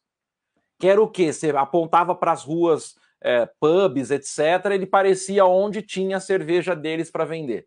Que 0.78 0.86
era 0.86 1.02
o 1.02 1.08
quê? 1.08 1.32
Você 1.32 1.50
apontava 1.50 2.14
para 2.14 2.30
as 2.30 2.44
ruas, 2.44 2.94
é, 3.22 3.48
pubs, 3.58 4.10
etc., 4.10 4.66
ele 4.72 4.86
parecia 4.86 5.44
onde 5.44 5.82
tinha 5.82 6.16
a 6.16 6.20
cerveja 6.20 6.74
deles 6.74 7.10
para 7.10 7.24
vender. 7.24 7.66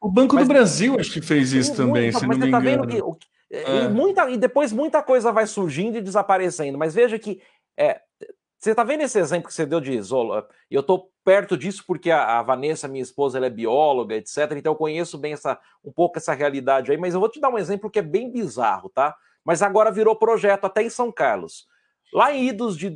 O 0.00 0.10
Banco 0.10 0.34
Mas, 0.34 0.46
do 0.46 0.52
Brasil 0.52 0.96
acho 0.98 1.12
que 1.12 1.20
fez 1.20 1.52
isso 1.52 1.74
também, 1.74 2.12
se 2.12 2.26
não 2.26 2.36
me 2.36 2.50
tá 2.50 2.58
engano. 2.58 2.86
Que, 2.86 3.02
o, 3.02 3.16
é. 3.50 3.84
e, 3.84 3.88
muita, 3.88 4.30
e 4.30 4.36
depois 4.36 4.72
muita 4.72 5.02
coisa 5.02 5.32
vai 5.32 5.46
surgindo 5.46 5.98
e 5.98 6.02
desaparecendo. 6.02 6.76
Mas 6.78 6.94
veja 6.94 7.18
que 7.18 7.40
é, 7.76 8.00
você 8.58 8.70
está 8.70 8.82
vendo 8.82 9.02
esse 9.02 9.18
exemplo 9.18 9.48
que 9.48 9.54
você 9.54 9.66
deu 9.66 9.80
de 9.80 9.92
isola? 9.92 10.46
E 10.70 10.74
eu 10.74 10.80
estou 10.80 11.10
perto 11.24 11.56
disso 11.56 11.84
porque 11.86 12.10
a, 12.10 12.38
a, 12.38 12.42
Vanessa, 12.42 12.88
minha 12.88 13.02
esposa, 13.02 13.38
ela 13.38 13.46
é 13.46 13.50
bióloga, 13.50 14.14
etc. 14.14 14.52
Então 14.56 14.72
eu 14.72 14.76
conheço 14.76 15.18
bem 15.18 15.32
essa, 15.34 15.58
um 15.84 15.92
pouco 15.92 16.18
essa 16.18 16.34
realidade 16.34 16.90
aí. 16.90 16.98
Mas 16.98 17.14
eu 17.14 17.20
vou 17.20 17.28
te 17.28 17.40
dar 17.40 17.50
um 17.50 17.58
exemplo 17.58 17.90
que 17.90 17.98
é 17.98 18.02
bem 18.02 18.30
bizarro, 18.30 18.88
tá? 18.88 19.14
mas 19.44 19.62
agora 19.62 19.92
virou 19.92 20.16
projeto 20.16 20.64
até 20.64 20.82
em 20.82 20.90
São 20.90 21.12
Carlos. 21.12 21.66
Lá 22.12 22.32
em 22.32 22.48
idos 22.48 22.76
de 22.76 22.88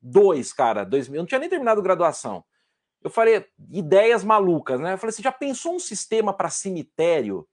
2002, 0.00 0.52
cara, 0.52 0.84
2000, 0.84 1.20
não 1.20 1.26
tinha 1.26 1.38
nem 1.38 1.48
terminado 1.48 1.82
graduação. 1.82 2.44
eu 3.02 3.10
falei, 3.10 3.46
ideias 3.70 4.24
malucas, 4.24 4.80
né? 4.80 4.94
Eu 4.94 4.98
falei, 4.98 5.12
você 5.12 5.22
já 5.22 5.32
pensou 5.32 5.74
um 5.74 5.78
sistema 5.78 6.32
para 6.32 6.50
cemitério 6.50 7.46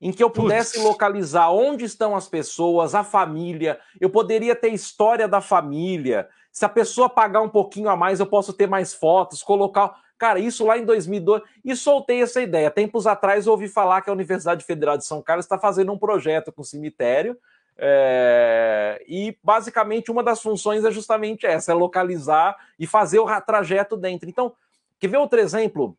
em 0.00 0.12
que 0.12 0.22
eu 0.22 0.30
pudesse 0.30 0.74
Putz. 0.74 0.84
localizar 0.84 1.50
onde 1.50 1.84
estão 1.84 2.14
as 2.14 2.28
pessoas, 2.28 2.94
a 2.94 3.02
família, 3.02 3.80
eu 4.00 4.08
poderia 4.08 4.54
ter 4.54 4.68
história 4.68 5.26
da 5.26 5.40
família. 5.40 6.28
Se 6.52 6.64
a 6.64 6.68
pessoa 6.68 7.08
pagar 7.08 7.40
um 7.40 7.48
pouquinho 7.48 7.88
a 7.88 7.96
mais, 7.96 8.20
eu 8.20 8.26
posso 8.26 8.52
ter 8.52 8.68
mais 8.68 8.94
fotos, 8.94 9.42
colocar. 9.42 10.00
Cara, 10.16 10.38
isso 10.38 10.64
lá 10.66 10.78
em 10.78 10.84
2002, 10.84 11.42
e 11.64 11.76
soltei 11.76 12.22
essa 12.22 12.40
ideia. 12.40 12.70
Tempos 12.70 13.06
atrás 13.06 13.46
eu 13.46 13.52
ouvi 13.52 13.68
falar 13.68 14.02
que 14.02 14.10
a 14.10 14.12
Universidade 14.12 14.64
Federal 14.64 14.96
de 14.96 15.04
São 15.04 15.22
Carlos 15.22 15.44
está 15.44 15.58
fazendo 15.58 15.92
um 15.92 15.98
projeto 15.98 16.52
com 16.52 16.62
cemitério, 16.62 17.36
é... 17.78 19.02
e 19.06 19.38
basicamente 19.42 20.10
uma 20.10 20.22
das 20.22 20.42
funções 20.42 20.84
é 20.84 20.90
justamente 20.90 21.46
essa: 21.46 21.72
é 21.72 21.74
localizar 21.74 22.56
e 22.78 22.86
fazer 22.86 23.18
o 23.18 23.40
trajeto 23.40 23.96
dentro. 23.96 24.28
Então, 24.28 24.52
quer 24.98 25.08
ver 25.08 25.18
outro 25.18 25.38
exemplo? 25.38 25.96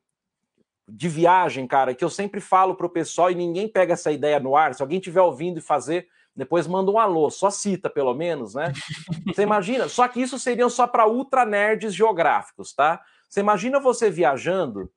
de 0.91 1.07
viagem, 1.07 1.67
cara, 1.67 1.93
que 1.93 2.03
eu 2.03 2.09
sempre 2.09 2.41
falo 2.41 2.75
pro 2.75 2.89
pessoal 2.89 3.29
e 3.29 3.35
ninguém 3.35 3.67
pega 3.67 3.93
essa 3.93 4.11
ideia 4.11 4.39
no 4.39 4.55
ar. 4.55 4.73
Se 4.73 4.81
alguém 4.81 4.99
tiver 4.99 5.21
ouvindo 5.21 5.59
e 5.59 5.61
fazer, 5.61 6.07
depois 6.35 6.67
manda 6.67 6.89
um 6.91 6.97
alô, 6.97 7.29
só 7.29 7.49
cita 7.49 7.89
pelo 7.89 8.13
menos, 8.13 8.55
né? 8.55 8.73
Você 9.27 9.43
imagina? 9.43 9.87
Só 9.87 10.07
que 10.07 10.21
isso 10.21 10.39
seriam 10.39 10.69
só 10.69 10.87
para 10.87 11.07
ultra 11.07 11.45
nerds 11.45 11.93
geográficos, 11.93 12.73
tá? 12.73 13.01
Você 13.27 13.39
imagina 13.39 13.79
você 13.79 14.09
viajando 14.09 14.91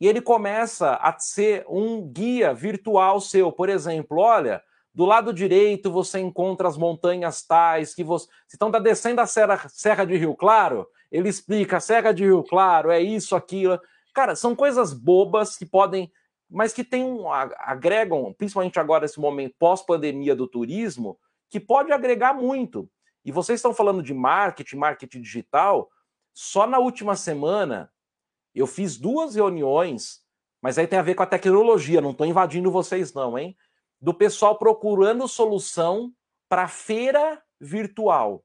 e 0.00 0.06
ele 0.06 0.20
começa 0.20 0.94
a 0.94 1.18
ser 1.18 1.64
um 1.68 2.06
guia 2.08 2.54
virtual 2.54 3.20
seu, 3.20 3.50
por 3.50 3.68
exemplo, 3.68 4.18
olha, 4.18 4.62
do 4.98 5.04
lado 5.04 5.32
direito 5.32 5.92
você 5.92 6.18
encontra 6.18 6.66
as 6.66 6.76
montanhas 6.76 7.40
tais 7.40 7.94
que 7.94 8.02
você. 8.02 8.26
Se 8.48 8.56
estão 8.56 8.68
tá 8.68 8.80
descendo 8.80 9.20
a 9.20 9.28
Serra, 9.28 9.68
Serra 9.68 10.04
de 10.04 10.16
Rio 10.16 10.34
Claro, 10.34 10.88
ele 11.08 11.28
explica 11.28 11.76
a 11.76 11.80
Serra 11.80 12.10
de 12.10 12.24
Rio 12.24 12.42
Claro, 12.42 12.90
é 12.90 13.00
isso, 13.00 13.36
aquilo. 13.36 13.80
Cara, 14.12 14.34
são 14.34 14.56
coisas 14.56 14.92
bobas 14.92 15.56
que 15.56 15.64
podem, 15.64 16.10
mas 16.50 16.72
que 16.72 16.82
tem 16.82 17.04
um, 17.04 17.30
agregam, 17.32 18.34
principalmente 18.36 18.80
agora 18.80 19.02
nesse 19.02 19.20
momento 19.20 19.54
pós-pandemia 19.56 20.34
do 20.34 20.48
turismo, 20.48 21.16
que 21.48 21.60
pode 21.60 21.92
agregar 21.92 22.34
muito. 22.34 22.90
E 23.24 23.30
vocês 23.30 23.60
estão 23.60 23.72
falando 23.72 24.02
de 24.02 24.12
marketing, 24.12 24.78
marketing 24.78 25.20
digital. 25.20 25.88
Só 26.34 26.66
na 26.66 26.80
última 26.80 27.14
semana 27.14 27.88
eu 28.52 28.66
fiz 28.66 28.96
duas 28.96 29.36
reuniões, 29.36 30.24
mas 30.60 30.76
aí 30.76 30.88
tem 30.88 30.98
a 30.98 31.02
ver 31.02 31.14
com 31.14 31.22
a 31.22 31.26
tecnologia, 31.26 32.00
não 32.00 32.10
estou 32.10 32.26
invadindo 32.26 32.68
vocês, 32.68 33.14
não, 33.14 33.38
hein? 33.38 33.56
Do 34.00 34.14
pessoal 34.14 34.56
procurando 34.56 35.26
solução 35.26 36.12
para 36.48 36.68
feira 36.68 37.42
virtual. 37.60 38.44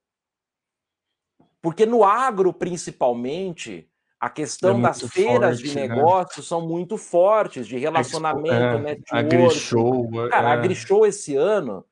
Porque 1.62 1.86
no 1.86 2.04
agro, 2.04 2.52
principalmente, 2.52 3.90
a 4.20 4.30
questão 4.30 4.80
é 4.80 4.82
das 4.82 5.02
feiras 5.02 5.60
forte, 5.60 5.70
de 5.70 5.76
né? 5.76 5.88
negócios 5.88 6.46
né? 6.46 6.50
são 6.50 6.68
muito 6.68 6.98
fortes, 6.98 7.68
de 7.68 7.78
relacionamento, 7.78 8.54
é, 8.54 8.80
network. 8.80 9.36
Agrishow. 9.36 10.30
Cara, 10.30 10.50
é. 10.50 10.52
Agrishow 10.54 11.06
esse 11.06 11.36
ano, 11.36 11.86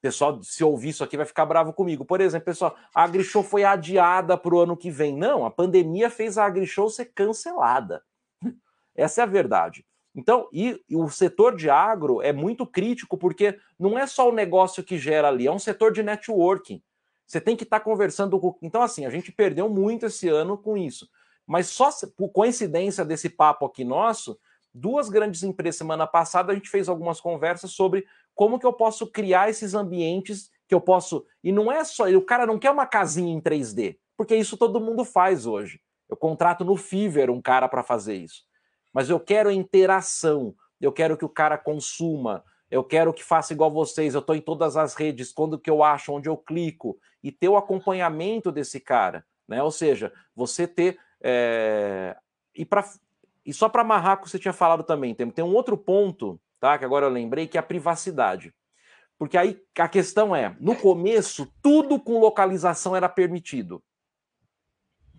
pessoal, 0.00 0.40
se 0.42 0.62
ouvir 0.62 0.90
isso 0.90 1.02
aqui, 1.02 1.16
vai 1.16 1.26
ficar 1.26 1.44
bravo 1.44 1.72
comigo. 1.72 2.04
Por 2.04 2.20
exemplo, 2.20 2.46
pessoal, 2.46 2.76
a 2.94 3.02
Agrishow 3.02 3.42
foi 3.42 3.64
adiada 3.64 4.38
para 4.38 4.54
o 4.54 4.60
ano 4.60 4.76
que 4.76 4.90
vem. 4.90 5.16
Não, 5.16 5.44
a 5.44 5.50
pandemia 5.50 6.08
fez 6.08 6.38
a 6.38 6.46
Agrishow 6.46 6.88
ser 6.88 7.06
cancelada. 7.06 8.02
Essa 8.94 9.22
é 9.22 9.24
a 9.24 9.26
verdade. 9.26 9.84
Então, 10.16 10.48
e, 10.50 10.82
e, 10.88 10.96
o 10.96 11.10
setor 11.10 11.54
de 11.54 11.68
agro 11.68 12.22
é 12.22 12.32
muito 12.32 12.66
crítico, 12.66 13.18
porque 13.18 13.58
não 13.78 13.98
é 13.98 14.06
só 14.06 14.30
o 14.30 14.34
negócio 14.34 14.82
que 14.82 14.96
gera 14.96 15.28
ali, 15.28 15.46
é 15.46 15.52
um 15.52 15.58
setor 15.58 15.92
de 15.92 16.02
networking. 16.02 16.82
Você 17.26 17.38
tem 17.38 17.54
que 17.54 17.64
estar 17.64 17.80
tá 17.80 17.84
conversando 17.84 18.40
com. 18.40 18.56
Então, 18.62 18.80
assim, 18.80 19.04
a 19.04 19.10
gente 19.10 19.30
perdeu 19.30 19.68
muito 19.68 20.06
esse 20.06 20.26
ano 20.26 20.56
com 20.56 20.74
isso. 20.74 21.06
Mas 21.46 21.68
só 21.68 21.90
por 22.16 22.30
coincidência 22.30 23.04
desse 23.04 23.28
papo 23.28 23.66
aqui 23.66 23.84
nosso, 23.84 24.38
duas 24.72 25.10
grandes 25.10 25.42
empresas 25.42 25.76
semana 25.76 26.06
passada 26.06 26.50
a 26.50 26.54
gente 26.54 26.70
fez 26.70 26.88
algumas 26.88 27.20
conversas 27.20 27.72
sobre 27.72 28.06
como 28.34 28.58
que 28.58 28.66
eu 28.66 28.72
posso 28.72 29.06
criar 29.06 29.50
esses 29.50 29.74
ambientes 29.74 30.50
que 30.66 30.74
eu 30.74 30.80
posso. 30.80 31.26
E 31.44 31.52
não 31.52 31.70
é 31.70 31.84
só. 31.84 32.08
O 32.08 32.22
cara 32.22 32.46
não 32.46 32.58
quer 32.58 32.70
uma 32.70 32.86
casinha 32.86 33.32
em 33.32 33.40
3D, 33.40 33.98
porque 34.16 34.34
isso 34.34 34.56
todo 34.56 34.80
mundo 34.80 35.04
faz 35.04 35.44
hoje. 35.44 35.78
Eu 36.08 36.16
contrato 36.16 36.64
no 36.64 36.76
Fiverr 36.76 37.30
um 37.30 37.42
cara 37.42 37.68
para 37.68 37.82
fazer 37.82 38.14
isso. 38.14 38.44
Mas 38.96 39.10
eu 39.10 39.20
quero 39.20 39.50
interação, 39.50 40.54
eu 40.80 40.90
quero 40.90 41.18
que 41.18 41.24
o 41.26 41.28
cara 41.28 41.58
consuma, 41.58 42.42
eu 42.70 42.82
quero 42.82 43.12
que 43.12 43.22
faça 43.22 43.52
igual 43.52 43.70
vocês, 43.70 44.14
eu 44.14 44.20
estou 44.20 44.34
em 44.34 44.40
todas 44.40 44.74
as 44.74 44.94
redes, 44.94 45.34
quando 45.34 45.58
que 45.58 45.68
eu 45.68 45.84
acho, 45.84 46.14
onde 46.14 46.30
eu 46.30 46.36
clico, 46.38 46.98
e 47.22 47.30
ter 47.30 47.46
o 47.50 47.58
acompanhamento 47.58 48.50
desse 48.50 48.80
cara. 48.80 49.22
Né? 49.46 49.62
Ou 49.62 49.70
seja, 49.70 50.14
você 50.34 50.66
ter 50.66 50.98
é, 51.20 52.16
e, 52.54 52.64
pra, 52.64 52.88
e 53.44 53.52
só 53.52 53.68
para 53.68 53.82
amarrar 53.82 54.16
o 54.16 54.22
que 54.22 54.30
você 54.30 54.38
tinha 54.38 54.54
falado 54.54 54.82
também, 54.82 55.14
tem, 55.14 55.30
tem 55.30 55.44
um 55.44 55.54
outro 55.54 55.76
ponto, 55.76 56.40
tá? 56.58 56.78
Que 56.78 56.84
agora 56.86 57.04
eu 57.04 57.10
lembrei, 57.10 57.46
que 57.46 57.58
é 57.58 57.60
a 57.60 57.62
privacidade. 57.62 58.54
Porque 59.18 59.36
aí 59.36 59.60
a 59.78 59.88
questão 59.88 60.34
é, 60.34 60.56
no 60.58 60.74
começo, 60.74 61.52
tudo 61.62 62.00
com 62.00 62.18
localização 62.18 62.96
era 62.96 63.10
permitido. 63.10 63.84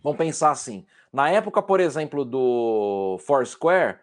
Vamos 0.08 0.20
pensar 0.20 0.51
assim. 0.51 0.86
Na 1.12 1.30
época, 1.30 1.62
por 1.62 1.82
exemplo, 1.82 2.24
do 2.24 3.18
Foursquare, 3.28 3.99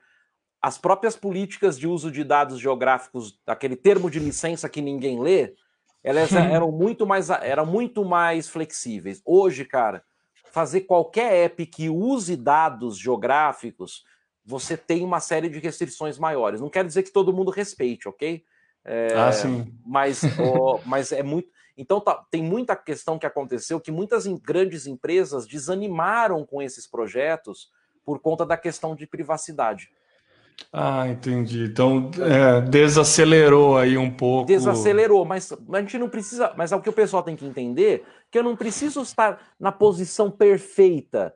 as 0.60 0.76
próprias 0.76 1.16
políticas 1.16 1.78
de 1.78 1.86
uso 1.86 2.10
de 2.10 2.22
dados 2.22 2.60
geográficos, 2.60 3.40
aquele 3.46 3.74
termo 3.74 4.10
de 4.10 4.18
licença 4.18 4.68
que 4.68 4.82
ninguém 4.82 5.18
lê, 5.18 5.54
elas 6.02 6.34
eram 6.34 6.70
muito 6.70 7.06
mais, 7.06 7.30
eram 7.30 7.64
muito 7.64 8.04
mais 8.04 8.50
flexíveis. 8.50 9.22
Hoje, 9.24 9.64
cara, 9.64 10.04
fazer 10.52 10.82
qualquer 10.82 11.46
app 11.46 11.64
que 11.64 11.88
use 11.88 12.36
dados 12.36 12.98
geográficos, 12.98 14.04
você 14.44 14.76
tem 14.76 15.02
uma 15.02 15.20
série 15.20 15.48
de 15.48 15.58
restrições 15.58 16.18
maiores. 16.18 16.60
Não 16.60 16.68
quer 16.68 16.84
dizer 16.84 17.02
que 17.02 17.12
todo 17.12 17.32
mundo 17.32 17.50
respeite, 17.50 18.06
ok? 18.10 18.44
É, 18.84 19.14
ah, 19.16 19.32
sim. 19.32 19.72
Mas, 19.86 20.20
ó, 20.38 20.80
mas 20.84 21.12
é 21.12 21.22
muito. 21.22 21.48
Então 21.76 22.00
tá, 22.00 22.24
tem 22.30 22.42
muita 22.42 22.76
questão 22.76 23.18
que 23.18 23.26
aconteceu 23.26 23.80
que 23.80 23.90
muitas 23.90 24.26
grandes 24.26 24.86
empresas 24.86 25.46
desanimaram 25.46 26.44
com 26.44 26.62
esses 26.62 26.86
projetos 26.86 27.70
por 28.04 28.20
conta 28.20 28.46
da 28.46 28.56
questão 28.56 28.94
de 28.94 29.06
privacidade. 29.06 29.90
Ah, 30.72 31.08
entendi. 31.08 31.64
Então 31.64 32.10
é, 32.20 32.60
desacelerou 32.60 33.76
aí 33.76 33.96
um 33.96 34.10
pouco. 34.10 34.46
Desacelerou, 34.46 35.24
mas 35.24 35.52
a 35.52 35.80
gente 35.80 35.98
não 35.98 36.08
precisa. 36.08 36.52
Mas 36.56 36.72
é 36.72 36.76
o 36.76 36.80
que 36.80 36.88
o 36.88 36.92
pessoal 36.92 37.22
tem 37.22 37.34
que 37.34 37.46
entender 37.46 38.04
que 38.30 38.38
eu 38.38 38.42
não 38.42 38.56
preciso 38.56 39.02
estar 39.02 39.40
na 39.58 39.72
posição 39.72 40.30
perfeita. 40.30 41.34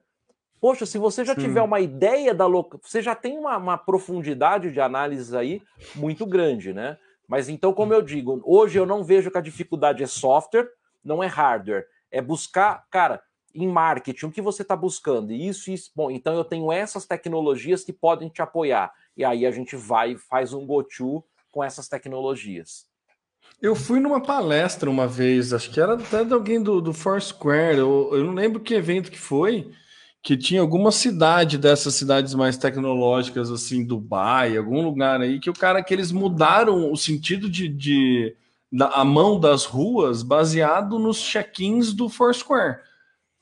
Poxa, 0.60 0.84
se 0.84 0.98
você 0.98 1.24
já 1.24 1.34
Sim. 1.34 1.42
tiver 1.42 1.62
uma 1.62 1.80
ideia 1.80 2.34
da 2.34 2.46
você 2.82 3.00
já 3.00 3.14
tem 3.14 3.38
uma, 3.38 3.56
uma 3.56 3.78
profundidade 3.78 4.72
de 4.72 4.80
análise 4.80 5.36
aí 5.36 5.62
muito 5.94 6.26
grande, 6.26 6.72
né? 6.72 6.98
Mas 7.28 7.50
então, 7.50 7.74
como 7.74 7.92
eu 7.92 8.00
digo, 8.00 8.40
hoje 8.42 8.78
eu 8.78 8.86
não 8.86 9.04
vejo 9.04 9.30
que 9.30 9.36
a 9.36 9.42
dificuldade 9.42 10.02
é 10.02 10.06
software, 10.06 10.70
não 11.04 11.22
é 11.22 11.26
hardware. 11.26 11.86
É 12.10 12.22
buscar, 12.22 12.86
cara, 12.90 13.22
em 13.54 13.68
marketing, 13.68 14.26
o 14.26 14.32
que 14.32 14.40
você 14.40 14.62
está 14.62 14.74
buscando? 14.74 15.32
Isso, 15.32 15.70
isso. 15.70 15.90
Bom, 15.94 16.10
então 16.10 16.34
eu 16.34 16.44
tenho 16.44 16.72
essas 16.72 17.06
tecnologias 17.06 17.84
que 17.84 17.92
podem 17.92 18.30
te 18.30 18.40
apoiar. 18.40 18.90
E 19.14 19.24
aí 19.24 19.44
a 19.44 19.50
gente 19.50 19.76
vai 19.76 20.12
e 20.12 20.18
faz 20.18 20.54
um 20.54 20.64
go-to 20.64 21.22
com 21.52 21.62
essas 21.62 21.86
tecnologias. 21.86 22.86
Eu 23.60 23.74
fui 23.74 24.00
numa 24.00 24.22
palestra 24.22 24.88
uma 24.88 25.06
vez, 25.06 25.52
acho 25.52 25.70
que 25.70 25.80
era 25.80 25.94
até 25.94 26.24
de 26.24 26.32
alguém 26.32 26.62
do, 26.62 26.80
do 26.80 26.92
Foursquare, 26.92 27.78
eu, 27.78 28.10
eu 28.12 28.24
não 28.24 28.32
lembro 28.32 28.60
que 28.60 28.74
evento 28.74 29.10
que 29.10 29.18
foi, 29.18 29.70
que 30.22 30.36
tinha 30.36 30.60
alguma 30.60 30.90
cidade 30.90 31.56
dessas 31.56 31.94
cidades 31.94 32.34
mais 32.34 32.56
tecnológicas, 32.56 33.50
assim, 33.50 33.84
Dubai, 33.84 34.56
algum 34.56 34.82
lugar 34.82 35.20
aí, 35.20 35.38
que 35.38 35.50
o 35.50 35.54
cara 35.54 35.82
que 35.82 35.94
eles 35.94 36.12
mudaram 36.12 36.92
o 36.92 36.96
sentido 36.96 37.48
de, 37.48 37.68
de 37.68 38.36
da, 38.70 38.88
a 38.88 39.04
mão 39.04 39.38
das 39.38 39.64
ruas 39.64 40.22
baseado 40.22 40.98
nos 40.98 41.18
check-ins 41.18 41.92
do 41.92 42.08
Foursquare 42.08 42.80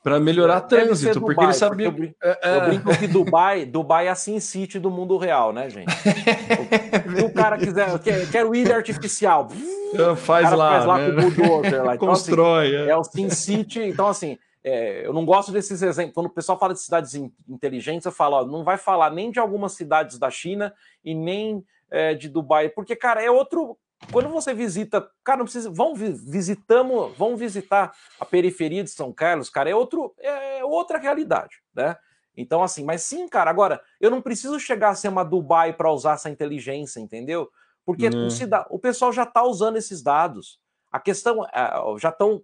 para 0.03 0.21
melhorar 0.21 0.61
trânsito, 0.61 1.19
Dubai, 1.19 1.35
porque 1.35 1.43
ele 1.43 1.53
sabia. 1.53 1.91
Porque 1.91 2.15
eu, 2.23 2.31
é, 2.31 2.39
é, 2.41 2.55
eu, 2.55 2.61
brinco 2.61 2.97
que 2.97 3.07
Dubai, 3.07 3.65
Dubai 3.65 4.07
é 4.07 4.09
a 4.09 4.15
Sin 4.15 4.39
City 4.39 4.79
do 4.79 4.89
mundo 4.89 5.17
real, 5.17 5.51
né, 5.51 5.69
gente? 5.69 5.91
Se 5.91 7.25
o 7.25 7.33
cara 7.33 7.57
quiser, 7.57 7.99
quer, 7.99 8.29
quer 8.31 8.45
o 8.45 8.55
ilha 8.55 8.77
artificial, 8.77 9.49
faz 10.15 10.49
lá, 10.53 10.69
faz 10.69 10.85
lá 10.85 10.97
né? 10.99 11.21
com 11.21 11.27
o 11.27 11.31
bulldozer 11.31 11.83
lá. 11.83 11.95
Então, 11.95 12.07
Constrói. 12.07 12.67
Assim, 12.67 12.87
é. 12.87 12.89
é. 12.89 12.95
o 12.95 13.03
Sin 13.03 13.29
City, 13.29 13.81
então 13.81 14.07
assim. 14.07 14.37
É, 14.69 15.07
eu 15.07 15.13
não 15.13 15.25
gosto 15.25 15.49
desses 15.49 15.81
exemplos. 15.81 16.13
Quando 16.13 16.25
o 16.25 16.33
pessoal 16.33 16.59
fala 16.59 16.73
de 16.73 16.81
cidades 16.81 17.15
inteligentes, 17.47 18.05
eu 18.05 18.11
falo, 18.11 18.35
ó, 18.35 18.45
não 18.45 18.65
vai 18.65 18.77
falar 18.77 19.09
nem 19.11 19.31
de 19.31 19.39
algumas 19.39 19.71
cidades 19.71 20.19
da 20.19 20.29
China 20.29 20.73
e 21.05 21.15
nem 21.15 21.65
é, 21.89 22.13
de 22.13 22.27
Dubai, 22.27 22.67
porque, 22.67 22.93
cara, 22.93 23.23
é 23.23 23.31
outro, 23.31 23.77
quando 24.11 24.27
você 24.27 24.53
visita, 24.53 25.09
cara, 25.23 25.37
não 25.37 25.45
precisa, 25.45 25.69
vão 25.69 25.95
visitamos, 25.95 27.17
vão 27.17 27.37
visitar 27.37 27.93
a 28.19 28.25
periferia 28.25 28.83
de 28.83 28.89
São 28.89 29.13
Carlos, 29.13 29.49
cara, 29.49 29.69
é 29.69 29.75
outro, 29.75 30.13
é 30.19 30.65
outra 30.65 30.97
realidade, 30.97 31.61
né? 31.73 31.95
Então 32.35 32.61
assim, 32.61 32.83
mas 32.83 33.03
sim, 33.03 33.27
cara, 33.29 33.49
agora 33.49 33.81
eu 34.01 34.11
não 34.11 34.21
preciso 34.21 34.59
chegar 34.59 34.89
a 34.89 34.95
ser 34.95 35.07
uma 35.07 35.23
Dubai 35.23 35.71
para 35.71 35.91
usar 35.91 36.15
essa 36.15 36.29
inteligência, 36.29 36.99
entendeu? 36.99 37.49
Porque 37.85 38.07
uhum. 38.07 38.27
o, 38.27 38.75
o 38.75 38.79
pessoal 38.79 39.13
já 39.13 39.23
está 39.23 39.43
usando 39.43 39.77
esses 39.77 40.03
dados. 40.03 40.59
A 40.97 40.99
questão 40.99 41.45
já 41.99 42.09
estão, 42.09 42.41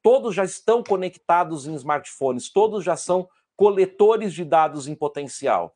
todos 0.00 0.32
já 0.32 0.44
estão 0.44 0.80
conectados 0.80 1.66
em 1.66 1.74
smartphones, 1.74 2.52
todos 2.52 2.84
já 2.84 2.94
são 2.96 3.28
coletores 3.56 4.32
de 4.32 4.44
dados 4.44 4.86
em 4.86 4.94
potencial. 4.94 5.74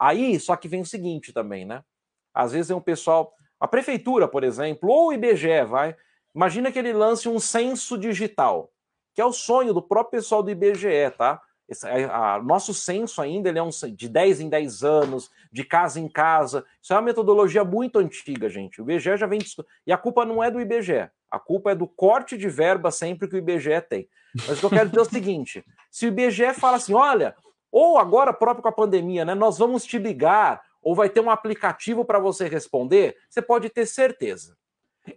Aí, 0.00 0.40
só 0.40 0.56
que 0.56 0.68
vem 0.68 0.80
o 0.80 0.86
seguinte 0.86 1.34
também, 1.34 1.66
né? 1.66 1.84
Às 2.32 2.52
vezes 2.52 2.70
é 2.70 2.74
um 2.74 2.80
pessoal, 2.80 3.34
a 3.60 3.68
prefeitura, 3.68 4.26
por 4.26 4.42
exemplo, 4.42 4.88
ou 4.88 5.08
o 5.08 5.12
IBGE, 5.12 5.66
vai, 5.68 5.94
imagina 6.34 6.72
que 6.72 6.78
ele 6.78 6.94
lance 6.94 7.28
um 7.28 7.38
censo 7.38 7.98
digital, 7.98 8.72
que 9.14 9.20
é 9.20 9.26
o 9.26 9.32
sonho 9.32 9.74
do 9.74 9.82
próprio 9.82 10.18
pessoal 10.18 10.42
do 10.42 10.50
IBGE, 10.50 11.10
tá? 11.18 11.42
Esse, 11.68 11.86
a, 11.86 12.34
a, 12.34 12.42
nosso 12.42 12.72
censo 12.72 13.20
ainda 13.20 13.48
ele 13.48 13.58
é 13.58 13.62
um 13.62 13.70
de 13.70 14.08
10 14.08 14.40
em 14.40 14.48
10 14.48 14.84
anos, 14.84 15.30
de 15.50 15.64
casa 15.64 15.98
em 15.98 16.08
casa. 16.08 16.64
Isso 16.80 16.92
é 16.92 16.96
uma 16.96 17.02
metodologia 17.02 17.64
muito 17.64 17.98
antiga, 17.98 18.48
gente. 18.48 18.80
O 18.80 18.84
IBGE 18.84 19.16
já 19.16 19.26
vem. 19.26 19.40
E 19.86 19.92
a 19.92 19.98
culpa 19.98 20.24
não 20.24 20.42
é 20.42 20.50
do 20.50 20.60
IBGE. 20.60 21.10
A 21.30 21.38
culpa 21.40 21.72
é 21.72 21.74
do 21.74 21.88
corte 21.88 22.36
de 22.36 22.48
verba 22.48 22.90
sempre 22.90 23.28
que 23.28 23.34
o 23.34 23.38
IBGE 23.38 23.80
tem. 23.88 24.08
Mas 24.46 24.58
o 24.58 24.60
que 24.60 24.66
eu 24.66 24.70
quero 24.70 24.88
dizer 24.88 25.00
é 25.00 25.02
o 25.02 25.10
seguinte: 25.10 25.64
se 25.90 26.06
o 26.06 26.08
IBGE 26.08 26.54
fala 26.54 26.76
assim, 26.76 26.94
olha, 26.94 27.34
ou 27.70 27.98
agora 27.98 28.32
próprio 28.32 28.62
com 28.62 28.68
a 28.68 28.72
pandemia, 28.72 29.24
né? 29.24 29.34
Nós 29.34 29.58
vamos 29.58 29.84
te 29.84 29.98
ligar, 29.98 30.62
ou 30.80 30.94
vai 30.94 31.08
ter 31.08 31.20
um 31.20 31.30
aplicativo 31.30 32.04
para 32.04 32.20
você 32.20 32.46
responder, 32.46 33.16
você 33.28 33.42
pode 33.42 33.68
ter 33.70 33.86
certeza. 33.86 34.56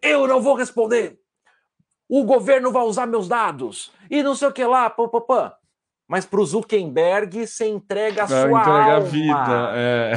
Eu 0.01 0.27
não 0.27 0.41
vou 0.41 0.55
responder. 0.55 1.19
O 2.07 2.23
governo 2.23 2.71
vai 2.71 2.83
usar 2.83 3.05
meus 3.05 3.27
dados. 3.27 3.91
E 4.09 4.23
não 4.23 4.33
sei 4.33 4.47
o 4.47 4.51
que 4.51 4.65
lá, 4.65 4.89
pã, 4.89 5.07
pã, 5.07 5.21
pã 5.21 5.58
mas 6.09 6.25
para 6.25 6.41
o 6.41 6.45
Zuckerberg 6.45 7.45
você 7.45 7.67
entrega 7.67 8.23
a 8.23 8.27
sua 8.27 8.45
entrega 8.45 8.59
alma. 8.61 8.95
a 8.95 8.99
vida. 8.99 9.73
É. 9.75 10.13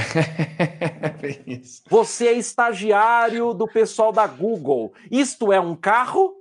você 1.86 2.28
é 2.28 2.32
estagiário 2.32 3.52
do 3.52 3.68
pessoal 3.68 4.10
da 4.10 4.26
Google. 4.26 4.94
Isto 5.10 5.52
é 5.52 5.60
um 5.60 5.76
carro? 5.76 6.32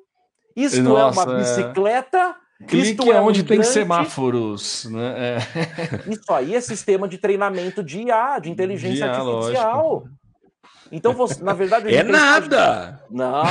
Isto 0.55 0.81
Nossa, 0.83 1.19
é 1.19 1.23
uma 1.25 1.37
bicicleta? 1.37 2.17
É. 2.61 2.65
Clique 2.65 2.91
Isto 2.91 3.11
é 3.11 3.19
onde 3.19 3.43
tem 3.43 3.61
semáforos. 3.61 4.85
Né? 4.85 5.15
É. 5.17 5.37
Isso 6.09 6.31
aí 6.31 6.55
é 6.55 6.61
sistema 6.61 7.05
de 7.05 7.17
treinamento 7.17 7.83
de 7.83 8.03
IA, 8.03 8.39
de 8.39 8.49
inteligência 8.49 9.05
IA, 9.05 9.11
artificial. 9.11 9.93
Lógico. 9.93 10.20
Então, 10.91 11.13
você, 11.13 11.41
na 11.41 11.53
verdade. 11.53 11.95
É 11.95 12.03
nada! 12.03 13.01
Não. 13.09 13.43